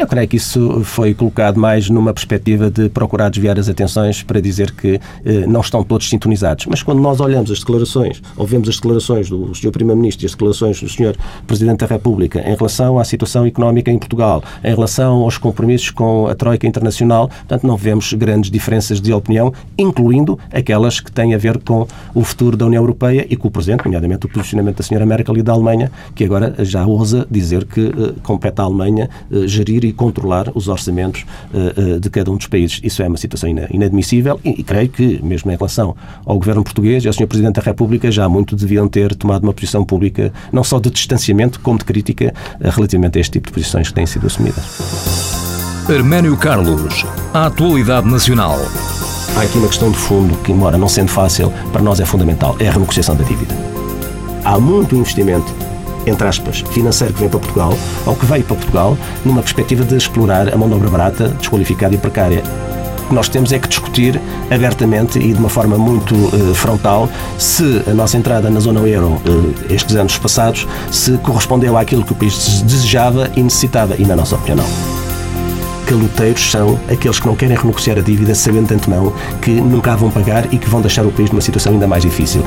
Eu 0.00 0.06
creio 0.06 0.26
que 0.26 0.38
isso 0.38 0.80
foi 0.82 1.12
colocado 1.12 1.60
mais 1.60 1.90
numa 1.90 2.14
perspectiva 2.14 2.70
de 2.70 2.88
procurar 2.88 3.28
desviar 3.28 3.58
as 3.58 3.68
atenções 3.68 4.22
para 4.22 4.40
dizer 4.40 4.70
que 4.70 4.98
eh, 5.22 5.46
não 5.46 5.60
estão 5.60 5.84
todos 5.84 6.08
sintonizados. 6.08 6.64
Mas 6.64 6.82
quando 6.82 7.02
nós 7.02 7.20
olhamos 7.20 7.50
as 7.50 7.58
declarações, 7.58 8.22
ou 8.34 8.46
vemos 8.46 8.66
as 8.70 8.76
declarações 8.76 9.28
do 9.28 9.54
Sr. 9.54 9.70
Primeiro-Ministro 9.70 10.24
e 10.24 10.26
as 10.26 10.32
declarações 10.32 10.80
do 10.80 10.88
Sr. 10.88 11.14
Presidente 11.46 11.80
da 11.80 11.86
República 11.86 12.40
em 12.40 12.56
relação 12.56 12.98
à 12.98 13.04
situação 13.04 13.44
económica 13.44 13.90
em 13.90 13.98
Portugal, 13.98 14.42
em 14.64 14.74
relação 14.74 15.16
aos 15.18 15.36
compromissos 15.36 15.90
com 15.90 16.28
a 16.28 16.34
Troika 16.34 16.66
Internacional, 16.66 17.28
portanto, 17.28 17.66
não 17.66 17.76
vemos 17.76 18.10
grandes 18.14 18.50
diferenças 18.50 19.02
de 19.02 19.12
opinião, 19.12 19.52
incluindo 19.76 20.38
aquelas 20.50 20.98
que 20.98 21.12
têm 21.12 21.34
a 21.34 21.38
ver 21.38 21.58
com 21.58 21.86
o 22.14 22.24
futuro 22.24 22.56
da 22.56 22.64
União 22.64 22.82
Europeia 22.82 23.26
e 23.28 23.36
com 23.36 23.48
o 23.48 23.50
presente, 23.50 23.84
nomeadamente 23.84 24.24
o 24.24 24.30
posicionamento 24.30 24.78
da 24.78 24.82
Sra. 24.82 25.04
Merkel 25.04 25.36
e 25.36 25.42
da 25.42 25.52
Alemanha, 25.52 25.92
que 26.14 26.24
agora 26.24 26.54
já 26.60 26.86
ousa 26.86 27.26
dizer 27.30 27.66
que 27.66 27.82
eh, 27.88 28.14
compete 28.22 28.62
à 28.62 28.64
Alemanha 28.64 29.10
eh, 29.30 29.46
gerir 29.46 29.84
e 29.84 29.89
controlar 29.92 30.50
os 30.54 30.68
orçamentos 30.68 31.24
eh, 31.54 31.98
de 31.98 32.10
cada 32.10 32.30
um 32.30 32.36
dos 32.36 32.46
países. 32.46 32.80
Isso 32.82 33.02
é 33.02 33.08
uma 33.08 33.16
situação 33.16 33.48
inadmissível 33.70 34.40
e, 34.44 34.60
e 34.60 34.62
creio 34.62 34.88
que, 34.88 35.20
mesmo 35.22 35.50
em 35.50 35.56
relação 35.56 35.96
ao 36.24 36.38
governo 36.38 36.62
português 36.62 37.04
e 37.04 37.08
ao 37.08 37.12
Sr. 37.12 37.26
Presidente 37.26 37.56
da 37.56 37.62
República, 37.62 38.10
já 38.10 38.28
muito 38.28 38.56
deviam 38.56 38.88
ter 38.88 39.14
tomado 39.14 39.44
uma 39.44 39.52
posição 39.52 39.84
pública, 39.84 40.32
não 40.52 40.64
só 40.64 40.78
de 40.78 40.90
distanciamento, 40.90 41.60
como 41.60 41.78
de 41.78 41.84
crítica 41.84 42.32
relativamente 42.60 43.18
a 43.18 43.20
este 43.20 43.32
tipo 43.32 43.48
de 43.48 43.54
posições 43.54 43.88
que 43.88 43.94
têm 43.94 44.06
sido 44.06 44.26
assumidas. 44.26 44.64
Arménio 45.88 46.36
Carlos, 46.36 47.04
a 47.34 47.46
atualidade 47.46 48.08
nacional. 48.08 48.58
Há 49.36 49.42
aqui 49.42 49.58
uma 49.58 49.68
questão 49.68 49.90
de 49.90 49.96
fundo 49.96 50.36
que, 50.38 50.52
embora 50.52 50.78
não 50.78 50.88
sendo 50.88 51.10
fácil, 51.10 51.52
para 51.72 51.82
nós 51.82 52.00
é 52.00 52.04
fundamental: 52.04 52.56
é 52.60 52.68
a 52.68 52.72
renegociação 52.72 53.16
da 53.16 53.24
dívida. 53.24 53.54
Há 54.44 54.58
muito 54.58 54.94
investimento 54.94 55.52
entre 56.06 56.26
aspas, 56.26 56.60
financeiro 56.72 57.12
que 57.14 57.20
vem 57.20 57.28
para 57.28 57.40
Portugal, 57.40 57.74
ou 58.06 58.16
que 58.16 58.26
veio 58.26 58.44
para 58.44 58.56
Portugal, 58.56 58.98
numa 59.24 59.42
perspectiva 59.42 59.84
de 59.84 59.96
explorar 59.96 60.52
a 60.52 60.56
mão 60.56 60.68
de 60.68 60.74
obra 60.74 60.88
barata, 60.88 61.28
desqualificada 61.28 61.94
e 61.94 61.98
precária. 61.98 62.42
O 63.04 63.08
que 63.10 63.14
nós 63.14 63.28
temos 63.28 63.52
é 63.52 63.58
que 63.58 63.68
discutir 63.68 64.20
abertamente 64.50 65.18
e 65.18 65.32
de 65.32 65.38
uma 65.38 65.48
forma 65.48 65.76
muito 65.76 66.14
uh, 66.14 66.54
frontal 66.54 67.08
se 67.38 67.82
a 67.88 67.92
nossa 67.92 68.16
entrada 68.16 68.48
na 68.48 68.60
zona 68.60 68.80
euro 68.80 69.20
uh, 69.26 69.54
estes 69.68 69.96
anos 69.96 70.16
passados 70.16 70.66
se 70.92 71.18
correspondeu 71.18 71.76
àquilo 71.76 72.04
que 72.04 72.12
o 72.12 72.14
país 72.14 72.62
desejava 72.62 73.28
e 73.36 73.42
necessitava, 73.42 73.96
e 73.98 74.04
na 74.04 74.14
nossa 74.14 74.36
opinião 74.36 74.58
não 74.58 75.00
caloteiros 75.90 76.52
são 76.52 76.78
aqueles 76.88 77.18
que 77.18 77.26
não 77.26 77.34
querem 77.34 77.56
renegociar 77.56 77.98
a 77.98 78.00
dívida 78.00 78.32
sabendo 78.32 78.68
de 78.68 78.74
antemão 78.74 79.12
que 79.42 79.50
nunca 79.50 79.92
a 79.92 79.96
vão 79.96 80.08
pagar 80.08 80.46
e 80.54 80.56
que 80.56 80.70
vão 80.70 80.80
deixar 80.80 81.04
o 81.04 81.10
país 81.10 81.32
numa 81.32 81.40
situação 81.40 81.72
ainda 81.72 81.88
mais 81.88 82.04
difícil 82.04 82.44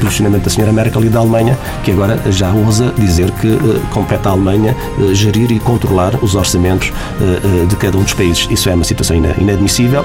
posicionamento 0.00 0.44
da 0.44 0.50
senhora 0.50 0.72
Merkel 0.72 1.04
e 1.04 1.08
da 1.08 1.20
Alemanha, 1.20 1.58
que 1.84 1.90
agora 1.90 2.20
já 2.30 2.52
ousa 2.52 2.92
dizer 2.98 3.30
que 3.32 3.48
uh, 3.48 3.80
compete 3.92 4.26
à 4.26 4.30
Alemanha 4.30 4.76
uh, 4.98 5.14
gerir 5.14 5.50
e 5.52 5.58
controlar 5.60 6.14
os 6.22 6.34
orçamentos 6.34 6.90
uh, 6.90 7.66
de 7.66 7.76
cada 7.76 7.96
um 7.96 8.02
dos 8.02 8.14
países. 8.14 8.48
Isso 8.50 8.68
é 8.68 8.74
uma 8.74 8.84
situação 8.84 9.16
inadmissível. 9.16 10.04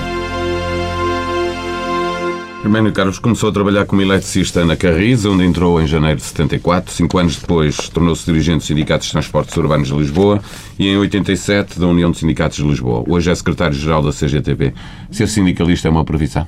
Herménio 2.62 2.92
Carlos 2.92 3.20
começou 3.20 3.50
a 3.50 3.54
trabalhar 3.54 3.86
como 3.86 4.02
eletricista 4.02 4.66
na 4.66 4.76
Carris, 4.76 5.24
onde 5.24 5.46
entrou 5.46 5.82
em 5.82 5.88
janeiro 5.88 6.18
de 6.18 6.24
74. 6.24 6.94
Cinco 6.94 7.18
anos 7.18 7.38
depois 7.38 7.88
tornou-se 7.88 8.26
dirigente 8.26 8.58
do 8.60 8.64
Sindicato 8.64 9.06
de 9.06 9.12
Transportes 9.12 9.56
Urbanos 9.56 9.88
de 9.88 9.94
Lisboa 9.94 10.42
e 10.78 10.90
em 10.90 10.98
87 10.98 11.80
da 11.80 11.88
União 11.88 12.12
de 12.12 12.18
Sindicatos 12.18 12.58
de 12.58 12.64
Lisboa. 12.64 13.06
Hoje 13.08 13.32
é 13.32 13.36
secretário-geral 13.36 14.04
da 14.04 14.12
CGTP. 14.12 14.74
Ser 15.10 15.28
sindicalista 15.28 15.88
é 15.88 15.92
uma 15.92 16.04
previsão? 16.04 16.46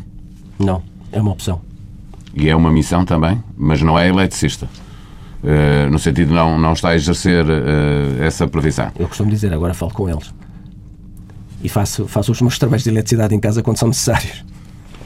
Não, 0.59 0.83
é 1.13 1.21
uma 1.21 1.31
opção. 1.31 1.70
E 2.33 2.49
é 2.49 2.55
uma 2.55 2.71
missão 2.71 3.05
também, 3.05 3.41
mas 3.57 3.81
não 3.81 3.97
é 3.97 4.07
eletricista. 4.07 4.67
Uh, 5.43 5.89
no 5.91 5.97
sentido 5.97 6.33
não, 6.33 6.59
não 6.59 6.73
está 6.73 6.89
a 6.89 6.95
exercer 6.95 7.45
uh, 7.45 8.23
essa 8.23 8.47
previsão. 8.47 8.91
Eu 8.97 9.07
costumo 9.07 9.29
dizer, 9.29 9.51
agora 9.53 9.73
falo 9.73 9.91
com 9.91 10.07
eles. 10.09 10.33
E 11.63 11.69
faço, 11.69 12.07
faço 12.07 12.31
os 12.31 12.41
meus 12.41 12.57
trabalhos 12.57 12.83
de 12.83 12.89
eletricidade 12.89 13.33
em 13.35 13.39
casa 13.39 13.61
quando 13.61 13.77
são 13.77 13.87
necessários. 13.87 14.43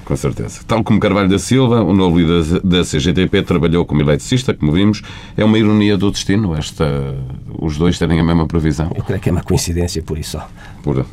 Com 0.05 0.15
certeza. 0.15 0.59
Tal 0.67 0.83
como 0.83 0.99
Carvalho 0.99 1.27
da 1.27 1.39
Silva, 1.39 1.81
o 1.81 1.91
novo 1.91 2.19
líder 2.19 2.61
da 2.61 2.83
CGTP 2.83 3.41
trabalhou 3.41 3.85
como 3.85 4.01
eletricista, 4.01 4.53
como 4.53 4.71
vimos. 4.71 5.01
É 5.35 5.43
uma 5.43 5.57
ironia 5.57 5.97
do 5.97 6.11
destino 6.11 6.55
esta, 6.55 6.85
os 7.59 7.75
dois 7.75 7.97
terem 7.97 8.19
a 8.19 8.23
mesma 8.23 8.45
previsão. 8.45 8.91
Eu 8.95 9.03
creio 9.03 9.19
que 9.19 9.29
é 9.29 9.31
uma 9.31 9.41
coincidência, 9.41 10.03
por 10.03 10.19
isso. 10.19 10.39
Por, 10.83 11.03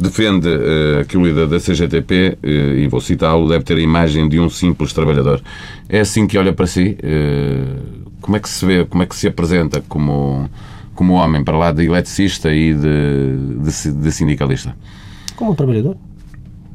defende 0.00 0.48
uh, 0.48 1.04
que 1.06 1.16
o 1.16 1.24
líder 1.24 1.46
da 1.46 1.58
CGTP, 1.58 2.38
uh, 2.42 2.46
eh, 2.46 2.80
e 2.80 2.88
vou 2.88 3.00
citá-lo, 3.00 3.48
deve 3.48 3.64
ter 3.64 3.76
a 3.76 3.80
imagem 3.80 4.28
de 4.28 4.38
um 4.38 4.48
simples 4.48 4.92
trabalhador. 4.92 5.40
É 5.88 6.00
assim 6.00 6.26
que 6.26 6.36
olha 6.36 6.52
para 6.52 6.66
si? 6.66 6.96
Uh, 7.02 8.06
como 8.20 8.36
é 8.36 8.40
que 8.40 8.48
se 8.48 8.64
vê, 8.64 8.84
como 8.84 9.02
é 9.02 9.06
que 9.06 9.14
se 9.14 9.28
apresenta 9.28 9.82
como, 9.88 10.48
como 10.94 11.14
homem 11.14 11.44
para 11.44 11.56
lá 11.56 11.72
de 11.72 11.84
eletricista 11.84 12.52
e 12.52 12.74
de, 12.74 13.62
de, 13.62 13.92
de 13.92 14.12
sindicalista? 14.12 14.76
Como 15.34 15.52
um 15.52 15.54
trabalhador, 15.54 15.96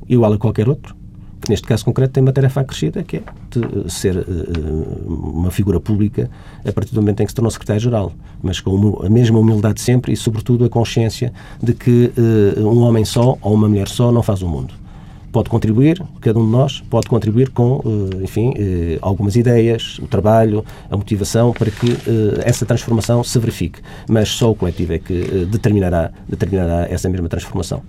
igual 0.07 0.33
a 0.33 0.37
qualquer 0.37 0.69
outro 0.69 1.00
que 1.41 1.49
neste 1.49 1.67
caso 1.67 1.83
concreto 1.83 2.13
tem 2.13 2.21
uma 2.21 2.31
tarefa 2.31 2.61
acrescida, 2.61 3.03
que 3.03 3.17
é 3.17 3.23
de 3.49 3.91
ser 3.91 4.15
uh, 4.17 5.31
uma 5.33 5.51
figura 5.51 5.79
pública 5.79 6.29
a 6.65 6.71
partir 6.71 6.93
do 6.93 7.01
momento 7.01 7.21
em 7.21 7.25
que 7.25 7.31
se 7.31 7.35
tornou 7.35 7.51
secretário-geral, 7.51 8.13
mas 8.41 8.59
com 8.59 9.01
a 9.03 9.09
mesma 9.09 9.39
humildade 9.39 9.81
sempre 9.81 10.13
e, 10.13 10.17
sobretudo, 10.17 10.65
a 10.65 10.69
consciência 10.69 11.33
de 11.61 11.73
que 11.73 12.11
um 12.57 12.81
homem 12.81 13.03
só 13.05 13.37
ou 13.41 13.53
uma 13.53 13.67
mulher 13.67 13.87
só 13.87 14.11
não 14.11 14.21
faz 14.21 14.41
o 14.41 14.47
mundo 14.47 14.80
pode 15.31 15.49
contribuir, 15.49 16.01
cada 16.19 16.39
um 16.39 16.45
de 16.45 16.51
nós 16.51 16.81
pode 16.89 17.07
contribuir 17.07 17.49
com, 17.49 17.81
eh, 17.85 18.23
enfim, 18.23 18.53
eh, 18.57 18.99
algumas 19.01 19.35
ideias, 19.35 19.97
o 19.99 20.07
trabalho, 20.07 20.63
a 20.89 20.97
motivação 20.97 21.53
para 21.53 21.71
que 21.71 21.91
eh, 21.91 22.41
essa 22.43 22.65
transformação 22.65 23.23
se 23.23 23.39
verifique. 23.39 23.79
Mas 24.07 24.29
só 24.29 24.51
o 24.51 24.55
coletivo 24.55 24.93
é 24.93 24.99
que 24.99 25.45
determinará, 25.49 26.11
determinará 26.27 26.87
essa 26.89 27.09
mesma 27.09 27.29
transformação. 27.29 27.81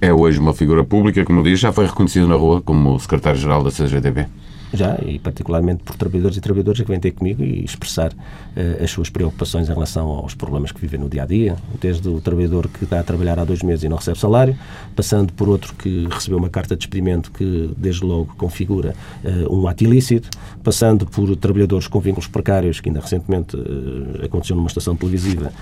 É 0.00 0.12
hoje 0.12 0.38
uma 0.38 0.52
figura 0.52 0.84
pública, 0.84 1.24
como 1.24 1.42
diz, 1.42 1.58
já 1.58 1.72
foi 1.72 1.86
reconhecido 1.86 2.28
na 2.28 2.34
rua 2.34 2.60
como 2.60 2.98
secretário-geral 2.98 3.62
da 3.64 3.70
CGTB 3.70 4.26
já, 4.72 4.98
e 5.04 5.18
particularmente 5.18 5.82
por 5.82 5.96
trabalhadores 5.96 6.36
e 6.36 6.40
trabalhadoras 6.40 6.80
que 6.80 6.86
vêm 6.86 7.00
ter 7.00 7.12
comigo 7.12 7.42
e 7.42 7.64
expressar 7.64 8.12
uh, 8.12 8.82
as 8.82 8.90
suas 8.90 9.10
preocupações 9.10 9.68
em 9.68 9.72
relação 9.72 10.08
aos 10.08 10.34
problemas 10.34 10.72
que 10.72 10.80
vivem 10.80 11.00
no 11.00 11.08
dia 11.08 11.24
a 11.24 11.26
dia, 11.26 11.56
desde 11.80 12.08
o 12.08 12.20
trabalhador 12.20 12.68
que 12.68 12.84
está 12.84 13.00
a 13.00 13.02
trabalhar 13.02 13.38
há 13.38 13.44
dois 13.44 13.62
meses 13.62 13.84
e 13.84 13.88
não 13.88 13.96
recebe 13.96 14.18
salário, 14.18 14.56
passando 14.94 15.32
por 15.32 15.48
outro 15.48 15.74
que 15.74 16.06
recebeu 16.10 16.38
uma 16.38 16.48
carta 16.48 16.74
de 16.74 16.80
despedimento 16.80 17.30
que, 17.32 17.70
desde 17.76 18.04
logo, 18.04 18.34
configura 18.36 18.94
uh, 19.24 19.54
um 19.54 19.66
ato 19.66 19.84
ilícito, 19.84 20.30
passando 20.62 21.06
por 21.06 21.34
trabalhadores 21.36 21.86
com 21.88 22.00
vínculos 22.00 22.28
precários, 22.28 22.80
que 22.80 22.88
ainda 22.88 23.00
recentemente 23.00 23.56
uh, 23.56 24.24
aconteceu 24.24 24.56
numa 24.56 24.68
estação 24.68 24.96
televisiva, 24.96 25.52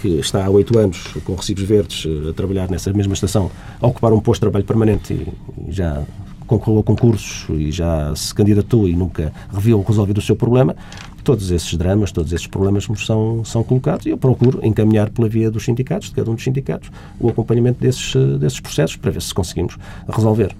que 0.00 0.08
está 0.18 0.44
há 0.44 0.50
oito 0.50 0.78
anos 0.78 1.14
com 1.24 1.34
recibos 1.34 1.62
verdes 1.64 2.06
a 2.28 2.32
trabalhar 2.32 2.70
nessa 2.70 2.92
mesma 2.92 3.14
estação, 3.14 3.50
a 3.80 3.86
ocupar 3.86 4.12
um 4.12 4.20
posto 4.20 4.40
de 4.40 4.40
trabalho 4.42 4.64
permanente 4.64 5.12
e 5.14 5.72
já 5.72 6.02
concorreu 6.46 6.80
a 6.80 6.82
concursos 6.82 7.46
e 7.50 7.70
já 7.70 8.14
se 8.14 8.34
candidatou 8.34 8.88
e 8.88 8.94
nunca 8.94 9.32
reviu 9.52 9.82
resolvido 9.82 10.18
o 10.18 10.22
seu 10.22 10.36
problema, 10.36 10.76
todos 11.24 11.50
esses 11.50 11.74
dramas, 11.74 12.12
todos 12.12 12.32
esses 12.32 12.46
problemas 12.46 12.86
são, 13.04 13.44
são 13.44 13.64
colocados 13.64 14.06
e 14.06 14.10
eu 14.10 14.16
procuro 14.16 14.64
encaminhar 14.64 15.10
pela 15.10 15.28
via 15.28 15.50
dos 15.50 15.64
sindicatos, 15.64 16.08
de 16.08 16.14
cada 16.14 16.30
um 16.30 16.34
dos 16.34 16.44
sindicatos, 16.44 16.90
o 17.18 17.28
acompanhamento 17.28 17.80
desses, 17.80 18.14
desses 18.38 18.60
processos 18.60 18.96
para 18.96 19.10
ver 19.10 19.20
se 19.20 19.34
conseguimos 19.34 19.76
resolver. 20.08 20.54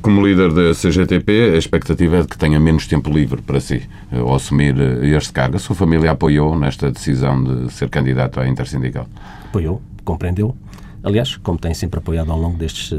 Como 0.00 0.24
líder 0.24 0.52
da 0.52 0.72
CGTP, 0.72 1.54
a 1.54 1.58
expectativa 1.58 2.18
é 2.18 2.22
de 2.22 2.28
que 2.28 2.38
tenha 2.38 2.60
menos 2.60 2.86
tempo 2.86 3.10
livre 3.10 3.42
para 3.42 3.60
si 3.60 3.82
ao 4.12 4.32
assumir 4.34 4.78
este 5.02 5.32
cargo. 5.32 5.56
A 5.56 5.58
sua 5.58 5.74
família 5.74 6.12
apoiou 6.12 6.56
nesta 6.56 6.90
decisão 6.90 7.42
de 7.42 7.72
ser 7.72 7.90
candidato 7.90 8.38
à 8.38 8.46
Intersindical? 8.46 9.08
Apoiou, 9.46 9.82
compreendeu. 10.04 10.56
Aliás, 11.02 11.36
como 11.36 11.58
tem 11.58 11.74
sempre 11.74 11.98
apoiado 11.98 12.30
ao 12.30 12.38
longo 12.38 12.56
destes 12.56 12.96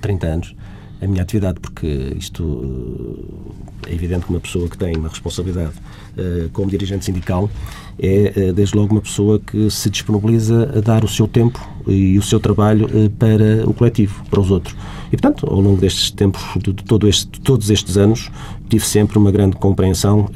30 0.00 0.26
anos, 0.26 0.56
a 1.02 1.06
minha 1.06 1.22
atividade, 1.22 1.58
porque 1.60 2.16
isto 2.16 3.52
eh, 3.86 3.90
é 3.90 3.94
evidente 3.94 4.24
que 4.24 4.30
uma 4.30 4.40
pessoa 4.40 4.68
que 4.68 4.78
tem 4.78 4.96
uma 4.96 5.08
responsabilidade 5.08 5.72
uh, 6.16 6.48
como 6.52 6.70
dirigente 6.70 7.04
sindical 7.04 7.50
é, 7.98 8.32
uh, 8.36 8.52
desde 8.52 8.76
logo, 8.76 8.94
uma 8.94 9.00
pessoa 9.00 9.40
que 9.40 9.68
se 9.68 9.90
disponibiliza 9.90 10.72
a 10.76 10.80
dar 10.80 11.04
o 11.04 11.08
seu 11.08 11.26
tempo 11.26 11.60
e 11.88 12.16
o 12.16 12.22
seu 12.22 12.38
trabalho 12.38 12.86
uh, 12.86 13.10
para 13.10 13.68
o 13.68 13.74
coletivo, 13.74 14.22
para 14.30 14.40
os 14.40 14.50
outros. 14.52 14.76
E, 15.08 15.16
portanto, 15.16 15.46
ao 15.50 15.60
longo 15.60 15.80
destes 15.80 16.12
tempos, 16.12 16.40
de, 16.62 16.72
todo 16.72 17.08
este, 17.08 17.28
de 17.28 17.40
todos 17.40 17.68
estes 17.68 17.96
anos, 17.96 18.30
tive 18.68 18.86
sempre 18.86 19.18
uma 19.18 19.32
grande 19.32 19.56
compreensão 19.56 20.26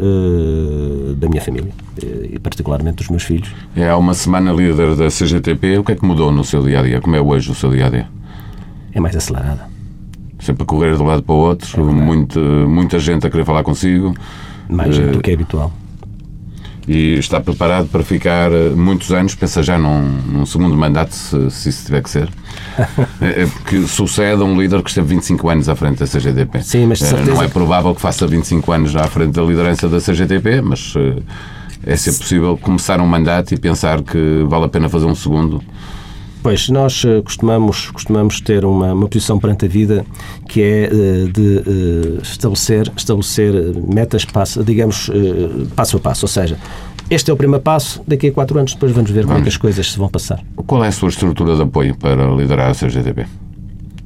da 1.17 1.29
minha 1.31 1.41
família 1.41 1.73
e, 2.31 2.39
particularmente, 2.39 2.97
dos 2.97 3.09
meus 3.09 3.23
filhos. 3.23 3.49
É 3.75 3.89
há 3.89 3.97
uma 3.97 4.13
semana 4.13 4.53
líder 4.53 4.95
da 4.95 5.09
CGTP. 5.09 5.79
O 5.79 5.85
que 5.85 5.93
é 5.93 5.95
que 5.95 6.05
mudou 6.05 6.31
no 6.31 6.45
seu 6.45 6.63
dia 6.63 6.81
a 6.81 6.83
dia? 6.83 7.01
Como 7.01 7.17
é 7.17 7.21
hoje 7.23 7.51
o 7.51 7.55
seu 7.55 7.71
dia 7.71 7.87
a 7.87 7.89
dia? 7.89 8.09
É 8.93 9.01
mais 9.01 9.17
acelerada 9.17 9.76
sempre 10.47 10.63
a 10.63 10.67
correr 10.67 10.97
de 10.97 11.03
um 11.03 11.07
lado 11.07 11.23
para 11.23 11.35
o 11.35 11.39
outro, 11.39 11.89
é 11.89 11.93
muita, 11.93 12.41
muita 12.41 12.99
gente 12.99 13.27
a 13.27 13.31
querer 13.31 13.45
falar 13.45 13.63
consigo. 13.63 14.15
Mais 14.69 14.95
gente 14.95 15.13
do 15.13 15.21
que 15.21 15.31
é 15.31 15.35
habitual. 15.35 15.73
E 16.89 17.19
está 17.19 17.41
preparado 17.41 17.89
para 17.89 18.05
ficar 18.05 18.53
eh, 18.53 18.71
muitos 18.71 19.11
anos, 19.11 19.35
pensa 19.35 19.61
já 19.61 19.77
num, 19.77 20.03
num 20.03 20.47
segundo 20.47 20.77
mandato, 20.77 21.13
se, 21.13 21.51
se, 21.51 21.69
isso 21.69 21.87
tiver 21.87 22.03
que 22.03 22.11
ser. 22.11 22.29
É, 23.21 23.47
porque 23.47 23.87
sucede 23.87 24.43
a 24.43 24.45
um 24.45 24.61
líder 24.61 24.83
que 24.83 24.91
esteve 24.91 25.09
25 25.09 25.49
anos 25.49 25.69
à 25.69 25.75
frente 25.75 25.99
da 25.99 26.07
CGTP. 26.07 26.63
Sim, 26.63 26.87
mas 26.87 26.99
certeza... 26.99 27.33
Não 27.33 27.43
é 27.43 27.49
provável 27.49 27.95
que 27.95 28.01
faça 28.01 28.27
25 28.27 28.71
anos 28.71 28.95
à 28.95 29.05
frente 29.05 29.33
da 29.33 29.43
liderança 29.43 29.89
da 29.89 29.99
CGTP, 29.99 30.61
mas 30.61 30.95
é 31.85 31.97
sempre 31.97 32.21
possível 32.21 32.57
começar 32.59 33.01
um 33.01 33.07
mandato 33.07 33.55
e 33.55 33.57
pensar 33.57 34.03
que 34.03 34.45
vale 34.47 34.67
a 34.67 34.69
pena 34.69 34.89
fazer 34.89 35.07
um 35.07 35.15
segundo 35.15 35.63
Pois, 36.47 36.69
nós 36.69 37.03
uh, 37.03 37.25
costumamos, 37.25 37.91
costumamos 37.91 38.41
ter 38.41 38.65
uma, 38.65 38.93
uma 38.93 39.09
posição 39.09 39.37
perante 39.37 39.65
a 39.65 39.69
vida 39.69 40.07
que 40.49 40.63
é 40.63 40.89
uh, 40.93 41.33
de 41.33 41.41
uh, 41.41 42.23
estabelecer, 42.23 42.89
estabelecer 42.97 43.53
metas, 43.93 44.25
passo, 44.25 44.63
digamos, 44.63 45.11
passo 45.75 45.97
a 45.97 46.01
passo. 46.01 46.25
Ou 46.25 46.29
seja, 46.29 46.57
este 47.11 47.33
é 47.33 47.35
o 47.35 47.37
primeiro 47.37 47.65
passo, 47.65 48.01
daqui 48.07 48.29
a 48.29 48.33
quatro 48.33 48.57
anos 48.61 48.75
depois 48.75 48.93
vamos 48.93 49.11
ver 49.11 49.23
vamos. 49.23 49.33
como 49.33 49.39
é 49.41 49.43
que 49.43 49.49
as 49.49 49.57
coisas 49.57 49.91
se 49.91 49.99
vão 49.99 50.09
passar. 50.09 50.41
Qual 50.55 50.85
é 50.85 50.87
a 50.87 50.93
sua 50.93 51.09
estrutura 51.09 51.57
de 51.57 51.63
apoio 51.63 51.97
para 51.97 52.31
liderar 52.31 52.71
a 52.71 52.75
CGTB? 52.75 53.27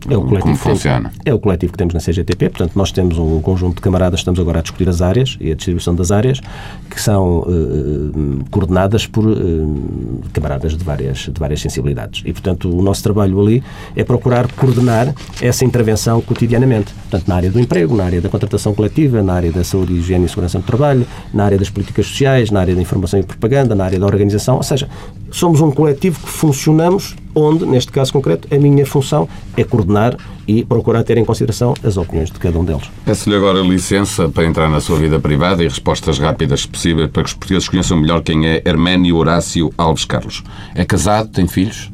É 0.09 0.17
o 0.17 0.23
Como 0.23 0.57
funciona? 0.57 1.13
é 1.25 1.35
o 1.35 1.39
coletivo 1.39 1.73
que 1.73 1.79
temos 1.79 1.93
na 1.93 2.01
CGTP, 2.01 2.51
portanto, 2.51 2.73
nós 2.75 2.91
temos 2.91 3.19
um 3.19 3.41
conjunto 3.41 3.77
de 3.77 3.81
camaradas, 3.83 4.21
estamos 4.21 4.41
agora 4.41 4.61
a 4.61 4.63
discutir 4.63 4.89
as 4.89 5.03
áreas 5.03 5.37
e 5.41 5.51
a 5.53 5.55
distribuição 5.55 5.95
das 5.95 6.11
áreas, 6.11 6.41
que 6.89 7.01
são 7.01 7.41
uh, 7.41 8.45
coordenadas 8.51 9.07
por 9.07 9.27
uh, 9.27 10.21
camaradas 10.33 10.77
de 10.77 10.85
várias, 10.85 11.19
de 11.19 11.39
várias 11.39 11.61
sensibilidades. 11.61 12.23
E, 12.25 12.33
portanto, 12.33 12.75
o 12.75 12.83
nosso 12.83 13.03
trabalho 13.03 13.41
ali 13.41 13.63
é 13.95 14.05
procurar 14.05 14.51
coordenar 14.53 15.15
essa 15.41 15.65
intervenção 15.65 16.21
cotidianamente. 16.21 16.93
Portanto, 16.93 17.29
na 17.29 17.35
área 17.37 17.51
do 17.51 17.61
emprego, 17.61 17.97
na 17.97 18.05
área 18.05 18.21
da 18.21 18.29
contratação 18.29 18.75
coletiva, 18.75 19.23
na 19.23 19.35
área 19.35 19.53
da 19.53 19.65
saúde, 19.65 19.93
higiene 19.95 20.25
e 20.25 20.29
segurança 20.29 20.59
do 20.59 20.65
trabalho, 20.65 21.07
na 21.33 21.45
área 21.45 21.59
das 21.59 21.69
políticas 21.69 22.07
sociais, 22.07 22.51
na 22.51 22.61
área 22.61 22.75
da 22.75 22.81
informação 22.81 23.21
e 23.21 23.23
propaganda, 23.23 23.75
na 23.75 23.85
área 23.85 23.99
da 23.99 24.07
organização, 24.07 24.57
ou 24.57 24.63
seja, 24.63 24.89
somos 25.37 25.61
um 25.61 25.71
coletivo 25.71 26.19
que 26.21 26.29
funcionamos 26.29 27.17
onde, 27.35 27.65
neste 27.65 27.93
caso 27.93 28.13
concreto, 28.13 28.53
a 28.55 28.59
minha 28.59 28.85
função 28.85 29.29
é 29.57 29.65
coordenar 29.65 30.17
e 30.47 30.65
procurar 30.65 31.05
ter 31.05 31.17
em 31.17 31.25
consideração 31.25 31.75
as 31.85 31.97
opiniões 31.97 32.31
de 32.31 32.39
cada 32.39 32.59
um 32.59 32.65
deles. 32.65 32.91
Peço-lhe 33.05 33.37
agora 33.37 33.61
licença 33.61 34.29
para 34.29 34.45
entrar 34.45 34.69
na 34.69 34.81
sua 34.81 34.99
vida 34.99 35.21
privada 35.21 35.63
e 35.63 35.69
respostas 35.69 36.19
rápidas 36.19 36.67
possíveis 36.67 37.09
para 37.11 37.23
que 37.23 37.29
os 37.29 37.35
portugueses 37.35 37.69
conheçam 37.69 37.97
melhor 37.97 38.23
quem 38.23 38.47
é 38.47 38.63
Herménio 38.65 39.17
Horácio 39.17 39.73
Alves 39.79 40.05
Carlos. 40.05 40.43
É 40.75 40.85
casado, 40.85 41.29
tem 41.29 41.47
filhos? 41.47 41.91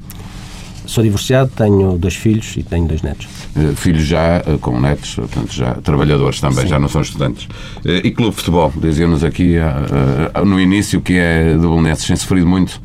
Sou 0.86 1.02
divorciado, 1.02 1.50
tenho 1.54 1.98
dois 1.98 2.14
filhos 2.14 2.56
e 2.56 2.62
tenho 2.62 2.86
dois 2.86 3.02
netos. 3.02 3.26
Uh, 3.56 3.74
filhos 3.74 4.04
já 4.04 4.40
uh, 4.46 4.56
com 4.58 4.80
netos, 4.80 5.16
portanto, 5.16 5.52
já 5.52 5.74
trabalhadores 5.74 6.40
também, 6.40 6.62
Sim. 6.62 6.68
já 6.68 6.78
não 6.78 6.88
são 6.88 7.02
estudantes. 7.02 7.44
Uh, 7.84 8.04
e 8.04 8.12
clube 8.12 8.30
de 8.30 8.36
futebol, 8.36 8.72
dizia-nos 8.76 9.24
aqui 9.24 9.56
no 10.44 10.60
início 10.60 11.00
que 11.00 11.14
é 11.14 11.54
de 11.54 11.58
Bolonenses, 11.58 12.06
tem 12.06 12.14
sofrido 12.14 12.46
muito 12.46 12.80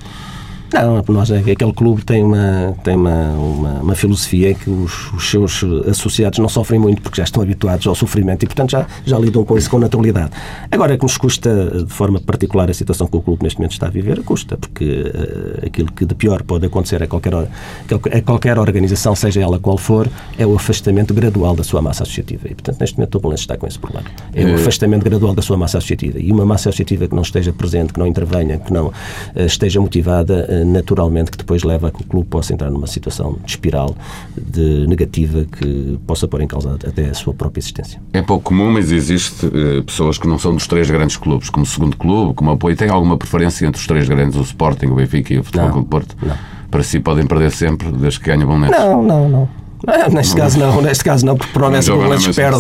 não, 0.74 1.04
nós, 1.10 1.30
é 1.32 1.38
aquele 1.40 1.74
clube 1.74 2.04
tem 2.04 2.24
uma, 2.24 2.76
tem 2.84 2.96
uma, 2.96 3.32
uma, 3.32 3.70
uma 3.82 3.96
filosofia 3.96 4.54
que 4.54 4.70
os, 4.70 5.12
os, 5.14 5.30
seus 5.30 5.64
associados 5.88 6.40
não 6.40 6.48
sofrem 6.48 6.80
muito 6.80 7.02
porque 7.02 7.18
já 7.18 7.24
estão 7.24 7.44
habituados 7.44 7.86
ao 7.88 7.96
sofrimento 7.96 8.44
e, 8.44 8.48
portanto, 8.48 8.72
já, 8.72 8.86
já 9.06 9.20
lidam 9.20 9.44
com 9.44 9.58
isso 9.58 9.70
com 9.70 9.80
naturalidade. 9.80 10.32
Agora, 10.70 10.98
que 10.98 11.04
nos 11.04 11.18
custa 11.18 11.84
de 11.86 11.94
forma 11.94 12.20
particular 12.20 12.70
a 12.70 12.74
situação 12.74 13.08
que 13.08 13.18
o 13.18 13.22
clube 13.22 13.44
neste 13.44 13.60
momento 13.60 13.74
está 13.74 13.88
a 13.88 13.90
viver, 13.90 14.24
custa, 14.24 14.58
porque 14.58 14.86
uh, 14.86 15.66
aquilo 15.66 15.92
que 15.92 16.06
de 16.06 16.16
pior 16.16 16.44
pode 16.44 16.66
acontecer 16.66 17.04
a 17.04 17.08
qualquer, 17.08 17.34
a 17.36 18.22
qualquer 18.22 18.58
organização, 18.58 19.16
seja 19.16 19.42
ela 19.42 19.60
qual 19.60 19.78
for, 19.78 20.08
é 20.38 20.46
o 20.46 20.56
afastamento 20.56 21.14
gradual 21.14 21.56
da 21.56 21.64
sua 21.64 21.82
massa 21.82 22.04
associativa. 22.04 22.48
E, 22.48 22.56
portanto, 22.56 22.80
neste 22.80 22.98
momento 22.98 23.16
o 23.16 23.20
Belenenses 23.20 23.44
está 23.44 23.58
com 23.58 23.68
esse 23.68 23.80
problema. 23.80 24.06
É 24.34 24.44
o 24.46 24.50
eh, 24.50 24.54
afastamento 24.56 25.04
gradual 25.04 25.34
da 25.34 25.42
sua 25.42 25.58
massa 25.58 25.78
associativa. 25.78 26.20
E 26.20 26.32
uma 26.32 26.46
massa 26.46 26.70
associativa 26.70 27.08
que 27.08 27.16
não 27.16 27.24
esteja 27.24 27.52
presente, 27.52 27.94
que 27.94 28.00
não 28.00 28.08
intervenha, 28.08 28.58
que 28.58 28.72
não 28.72 28.88
uh, 28.88 28.94
esteja 29.36 29.82
motivada, 29.82 30.61
naturalmente 30.64 31.32
que 31.32 31.38
depois 31.38 31.64
leva 31.64 31.88
a 31.88 31.92
que 31.92 32.02
o 32.02 32.06
clube 32.06 32.28
possa 32.28 32.54
entrar 32.54 32.70
numa 32.70 32.88
situação 32.88 33.38
de 33.44 33.52
espiral 33.52 33.96
de 34.38 34.86
negativa 34.88 35.46
que 35.46 36.00
possa 36.06 36.28
pôr 36.28 36.42
em 36.42 36.48
causa 36.48 36.78
até 36.88 37.10
a 37.10 37.14
sua 37.14 37.34
própria 37.34 37.60
existência. 37.60 38.02
É 38.14 38.22
pouco 38.22 38.46
comum, 38.46 38.72
mas 38.72 38.92
existe 38.92 39.46
uh, 39.46 39.84
pessoas 39.84 40.18
que 40.18 40.28
não 40.28 40.38
são 40.38 40.54
dos 40.54 40.68
três 40.68 40.90
grandes 40.90 41.18
clubes, 41.18 41.50
como 41.50 41.66
segundo 41.66 41.98
clube, 41.98 42.34
como 42.34 42.52
apoio. 42.52 42.76
Tem 42.76 42.90
alguma 42.90 43.18
preferência 43.18 43.66
entre 43.66 43.80
os 43.80 43.88
três 43.88 44.08
grandes, 44.08 44.38
o 44.38 44.42
Sporting, 44.42 44.88
o 44.88 44.96
Benfica 44.96 45.34
e 45.34 45.40
o 45.40 45.44
Futebol 45.44 45.72
Clube 45.72 45.88
Porto? 45.88 46.16
Não. 46.22 46.36
Para 46.70 46.84
si 46.84 47.00
podem 47.00 47.26
perder 47.26 47.52
sempre, 47.52 47.92
desde 47.92 48.20
que 48.20 48.28
ganham 48.28 48.48
bom 48.48 48.58
netos? 48.58 48.80
Não, 48.80 49.04
não, 49.04 49.30
não. 49.30 49.50
Ah, 49.88 50.10
neste 50.10 50.36
caso 50.36 50.60
não, 50.60 50.82
neste 50.82 51.04
caso 51.04 51.26
não, 51.26 51.36
porque 51.36 51.52
que 51.52 51.92
o 51.92 51.98
Belenenses 51.98 52.36
perde. 52.36 52.60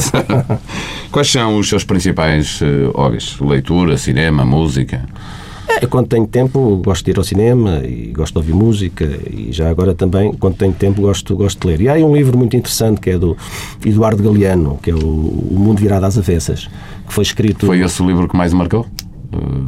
Quais 1.11 1.31
são 1.31 1.57
os 1.57 1.69
seus 1.69 1.83
principais 1.83 2.59
uh, 2.61 2.91
hobbies? 2.95 3.37
Leitura, 3.39 3.95
cinema, 3.97 4.43
música? 4.43 5.05
É, 5.67 5.85
quando 5.87 6.07
tenho 6.07 6.27
tempo, 6.27 6.81
gosto 6.83 7.05
de 7.05 7.11
ir 7.11 7.17
ao 7.17 7.23
cinema 7.23 7.81
e 7.83 8.11
gosto 8.13 8.33
de 8.33 8.39
ouvir 8.39 8.53
música 8.53 9.05
e 9.29 9.51
já 9.51 9.69
agora 9.69 9.93
também, 9.93 10.33
quando 10.33 10.55
tenho 10.55 10.73
tempo, 10.73 11.01
gosto, 11.01 11.35
gosto 11.35 11.61
de 11.61 11.67
ler. 11.67 11.81
E 11.81 11.89
há 11.89 12.05
um 12.05 12.15
livro 12.15 12.37
muito 12.37 12.55
interessante 12.55 12.99
que 12.99 13.09
é 13.09 13.17
do 13.17 13.35
Eduardo 13.85 14.21
Galeano, 14.21 14.79
que 14.81 14.91
é 14.91 14.93
o, 14.93 14.97
o 14.99 15.57
Mundo 15.57 15.79
Virado 15.79 16.05
às 16.05 16.17
Avessas, 16.17 16.69
que 17.07 17.13
foi 17.13 17.23
escrito... 17.23 17.65
Foi 17.65 17.79
esse 17.79 18.01
o 18.01 18.07
livro 18.07 18.27
que 18.27 18.35
mais 18.35 18.53
marcou? 18.53 18.85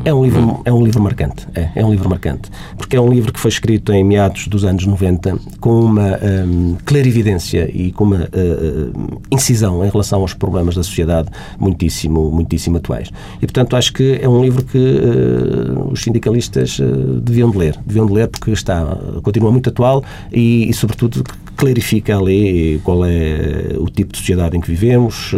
É 0.03 0.13
um 0.13 0.23
livro, 0.23 0.61
é 0.65 0.73
um 0.73 0.83
livro 0.83 1.01
marcante. 1.01 1.47
É, 1.55 1.69
é 1.75 1.85
um 1.85 1.91
livro 1.91 2.09
marcante. 2.09 2.49
Porque 2.77 2.95
é 2.95 3.01
um 3.01 3.09
livro 3.09 3.31
que 3.31 3.39
foi 3.39 3.49
escrito 3.49 3.93
em 3.93 4.03
meados 4.03 4.47
dos 4.47 4.65
anos 4.65 4.85
90 4.85 5.37
com 5.59 5.79
uma 5.79 6.19
um, 6.45 6.75
clarividência 6.85 7.69
e 7.73 7.91
com 7.91 8.03
uma 8.03 8.23
uh, 8.23 9.21
incisão 9.31 9.85
em 9.85 9.89
relação 9.89 10.21
aos 10.21 10.33
problemas 10.33 10.75
da 10.75 10.83
sociedade 10.83 11.29
muitíssimo, 11.57 12.29
muitíssimo 12.29 12.77
atuais. 12.77 13.09
E, 13.37 13.45
portanto, 13.45 13.75
acho 13.75 13.93
que 13.93 14.19
é 14.21 14.27
um 14.27 14.41
livro 14.41 14.63
que 14.65 14.77
uh, 14.77 15.91
os 15.91 16.01
sindicalistas 16.01 16.79
uh, 16.79 17.21
deviam 17.21 17.49
de 17.49 17.57
ler. 17.57 17.79
Deviam 17.85 18.05
de 18.05 18.13
ler 18.13 18.27
porque 18.27 18.51
está, 18.51 18.97
continua 19.23 19.51
muito 19.51 19.69
atual 19.69 20.03
e, 20.31 20.69
e 20.69 20.73
sobretudo, 20.73 21.23
clarifica 21.63 22.17
ali 22.17 22.81
qual 22.83 23.05
é 23.05 23.77
o 23.79 23.85
tipo 23.85 24.11
de 24.11 24.17
sociedade 24.17 24.57
em 24.57 24.59
que 24.59 24.67
vivemos, 24.67 25.31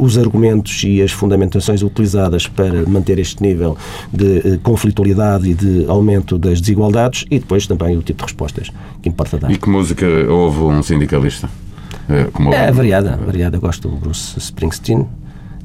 os 0.00 0.18
argumentos 0.18 0.82
e 0.82 1.00
as 1.00 1.12
fundamentações 1.12 1.80
utilizadas 1.80 2.48
para 2.48 2.84
manter 2.88 3.20
este 3.20 3.40
nível 3.40 3.76
de 4.12 4.38
eh, 4.38 4.58
conflitualidade 4.64 5.48
e 5.48 5.54
de 5.54 5.86
aumento 5.86 6.36
das 6.36 6.60
desigualdades 6.60 7.24
e 7.30 7.38
depois 7.38 7.68
também 7.68 7.96
o 7.96 8.02
tipo 8.02 8.18
de 8.18 8.24
respostas 8.24 8.72
que 9.00 9.08
importa 9.08 9.38
dar. 9.38 9.48
E 9.48 9.56
que 9.56 9.68
música 9.68 10.06
houve 10.28 10.58
um 10.58 10.82
sindicalista? 10.82 11.48
Eh, 12.08 12.26
como 12.32 12.52
é 12.52 12.72
variada, 12.72 13.16
variada. 13.16 13.58
Gosto 13.58 13.88
do 13.88 13.96
Bruce 13.96 14.36
Springsteen, 14.38 15.06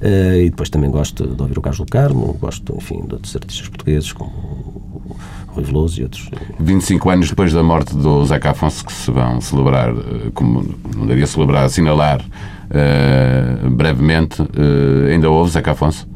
Uh, 0.04 0.36
e 0.36 0.50
depois 0.50 0.70
também 0.70 0.92
gosto 0.92 1.26
de 1.26 1.42
ouvir 1.42 1.58
o 1.58 1.62
Carlos 1.62 1.80
do 1.80 1.86
Carmo, 1.86 2.34
gosto, 2.34 2.76
enfim, 2.76 3.06
de 3.08 3.14
outros 3.14 3.34
artistas 3.38 3.70
portugueses 3.70 4.12
como 4.12 4.34
Rui 5.54 5.64
Veloso 5.64 6.00
e 6.00 6.04
outros. 6.04 6.30
25 6.60 7.10
anos 7.10 7.30
depois 7.30 7.54
da 7.54 7.64
morte 7.64 7.96
do 7.96 8.26
Zeca 8.26 8.52
Afonso, 8.52 8.86
que 8.86 8.94
se 8.94 9.12
vão 9.12 9.40
celebrar, 9.40 9.94
como 10.34 10.76
não 10.96 11.06
daria 11.06 11.28
celebrar, 11.28 11.66
assinalar 11.66 12.22
uh, 12.22 13.70
brevemente, 13.70 14.42
uh, 14.42 15.12
ainda 15.12 15.30
houve 15.30 15.52
Zeca 15.52 15.72
Afonso? 15.72 16.08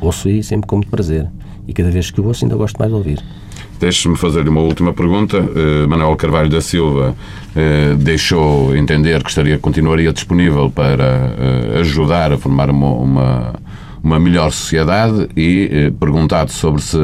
ouço 0.00 0.28
e 0.28 0.42
sempre 0.42 0.66
com 0.66 0.76
muito 0.76 0.90
prazer. 0.90 1.26
E 1.66 1.72
cada 1.72 1.90
vez 1.90 2.10
que 2.10 2.20
o 2.20 2.26
ouço 2.26 2.44
ainda 2.44 2.56
gosto 2.56 2.78
mais 2.78 2.90
de 2.90 2.96
ouvir. 2.96 3.22
Deixe-me 3.80 4.16
fazer-lhe 4.16 4.48
uma 4.48 4.60
última 4.60 4.92
pergunta. 4.92 5.38
Uh, 5.38 5.88
Manuel 5.88 6.16
Carvalho 6.16 6.48
da 6.48 6.60
Silva 6.60 7.14
uh, 7.14 7.96
deixou 7.96 8.74
entender 8.76 9.22
que 9.22 9.28
estaria, 9.28 9.58
continuaria 9.58 10.12
disponível 10.12 10.70
para 10.70 11.34
uh, 11.74 11.80
ajudar 11.80 12.32
a 12.32 12.38
formar 12.38 12.70
uma, 12.70 12.88
uma 12.88 13.54
uma 14.06 14.20
melhor 14.20 14.52
sociedade 14.52 15.28
e, 15.36 15.68
eh, 15.72 15.90
perguntado 15.90 16.52
sobre 16.52 16.80
se 16.80 16.96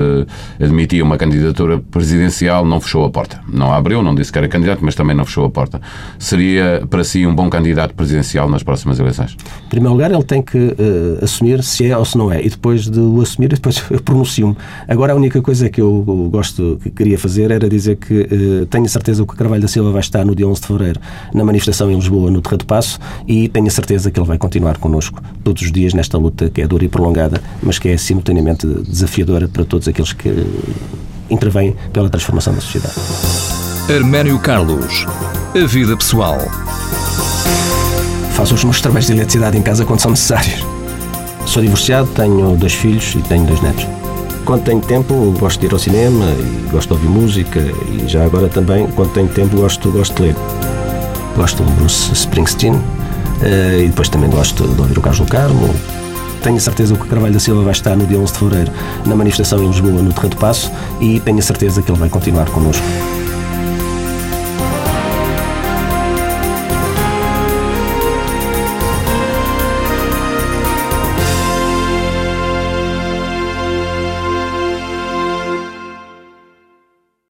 admitia 0.61 1.03
uma 1.03 1.19
candidatura 1.19 1.81
presidencial, 1.91 2.65
não 2.65 2.81
fechou 2.81 3.05
a 3.05 3.11
porta. 3.11 3.41
Não 3.53 3.73
abriu, 3.73 4.05
não 4.05 4.15
disse 4.15 4.31
que 4.31 4.39
era 4.39 4.47
candidato, 4.47 4.79
mas 4.83 4.95
também 4.95 5.17
não 5.17 5.25
fechou 5.25 5.45
a 5.45 5.51
porta. 5.51 5.81
Seria 6.17 6.87
para 6.89 7.03
si 7.03 7.27
um 7.27 7.35
bom 7.35 7.51
candidato 7.51 7.93
presidencial 7.93 8.49
nas 8.49 8.63
próximas 8.63 9.01
eleições? 9.01 9.37
Em 9.67 9.69
primeiro 9.69 9.95
lugar, 9.95 10.13
ele 10.13 10.23
tem 10.23 10.41
que 10.41 10.57
uh, 10.57 11.25
assumir 11.25 11.61
se 11.65 11.91
é 11.91 11.99
ou 11.99 12.05
se 12.05 12.17
não 12.17 12.31
é. 12.31 12.41
E 12.41 12.49
depois 12.49 12.89
de 12.89 13.01
o 13.01 13.21
assumir, 13.21 13.49
depois 13.53 13.83
eu 13.91 14.01
pronuncio-me. 14.01 14.57
Agora, 14.87 15.13
a 15.13 15.17
única 15.17 15.43
coisa 15.43 15.69
que 15.69 15.81
eu 15.81 16.29
gosto, 16.31 16.79
que 16.85 16.91
queria 16.91 17.19
fazer 17.19 17.51
era 17.51 17.69
dizer 17.69 17.97
que 17.97 18.21
uh, 18.63 18.67
tenho 18.67 18.89
certeza 18.89 19.27
que 19.27 19.35
o 19.35 19.37
Carvalho 19.37 19.63
da 19.63 19.69
Silva 19.69 19.91
vai 19.91 20.01
estar 20.01 20.25
no 20.25 20.37
dia 20.37 20.47
11 20.47 20.61
de 20.61 20.67
fevereiro 20.69 21.01
na 21.35 21.45
manifestação 21.45 21.91
em 21.91 21.97
Lisboa, 21.97 22.31
no 22.31 22.41
Terra 22.41 22.59
do 22.59 22.65
Passo, 22.65 23.01
e 23.27 23.49
tenho 23.49 23.69
certeza 23.73 24.09
que 24.09 24.21
ele 24.21 24.27
vai 24.29 24.39
continuar 24.39 24.79
connosco 24.79 25.21
todos 25.43 25.63
os 25.63 25.73
dias 25.73 25.95
nesta 25.95 26.17
luta 26.17 26.49
que 26.49 26.63
é 26.63 26.67
dura 26.69 26.85
e 26.85 26.92
prolongada, 26.93 27.43
mas 27.61 27.81
que 27.81 27.89
é 27.89 27.97
simultaneamente 27.97 28.67
desafiadora 28.67 29.49
para 29.49 29.65
todos 29.65 29.89
aqueles 29.89 30.13
que 30.13 30.47
intervêm 31.29 31.75
pela 31.93 32.09
transformação 32.09 32.55
da 32.55 32.61
sociedade. 32.61 32.95
Arménio 33.93 34.39
Carlos, 34.39 35.07
a 35.61 35.67
vida 35.67 35.97
pessoal. 35.97 36.39
Faço 38.35 38.55
os 38.55 38.63
meus 38.63 38.81
trabalhos 38.81 39.07
de 39.07 39.15
eletricidade 39.15 39.59
em 39.59 39.63
casa 39.63 39.85
quando 39.85 40.01
são 40.01 40.11
necessários. 40.13 40.65
Sou 41.47 41.63
divorciado, 41.63 42.09
tenho 42.15 42.57
dois 42.57 42.75
filhos 42.75 43.15
e 43.15 43.23
tenho 43.23 43.45
dois 43.45 43.61
netos. 43.61 43.87
Quando 44.45 44.65
tenho 44.65 44.81
tempo, 44.81 45.35
gosto 45.39 45.61
de 45.61 45.67
ir 45.67 45.73
ao 45.73 45.79
cinema 45.79 46.25
e 46.25 46.71
gosto 46.71 46.89
de 46.89 46.95
ouvir 46.95 47.09
música 47.09 47.61
e 47.61 48.09
já 48.09 48.25
agora 48.25 48.49
também, 48.49 48.87
quando 48.89 49.13
tenho 49.13 49.29
tempo, 49.29 49.57
gosto, 49.57 49.91
gosto 49.91 50.15
de 50.17 50.23
ler. 50.23 50.37
Gosto 51.37 51.65
de 51.65 51.73
Bruce 51.73 52.13
Springsteen 52.13 52.81
eh, 53.43 53.83
e 53.85 53.89
depois 53.89 54.09
também 54.09 54.31
gosto 54.31 54.67
de 54.67 54.81
ouvir 54.81 54.99
o 54.99 55.01
Carlos 55.01 55.21
do 55.21 55.31
Carmo, 55.31 55.75
tenho 56.43 56.57
a 56.57 56.61
certeza 56.61 56.95
que 56.95 57.03
o 57.03 57.07
Carvalho 57.07 57.33
da 57.33 57.41
Silva 57.41 57.63
vai 57.63 57.73
estar 57.73 57.97
no 57.97 58.07
dia 58.07 58.19
11 58.19 58.33
de 58.33 58.39
fevereiro 58.39 58.73
na 59.07 59.15
manifestação 59.15 59.63
em 59.63 59.69
Lisboa, 59.69 60.03
no 60.03 60.13
Terra 60.13 60.29
do 60.29 60.37
Passo, 60.37 60.71
e 61.01 61.21
tenho 61.21 61.39
a 61.39 61.43
certeza 61.43 61.81
que 61.81 61.91
ele 61.91 61.99
vai 61.99 62.09
continuar 62.09 62.51
connosco. 62.51 62.85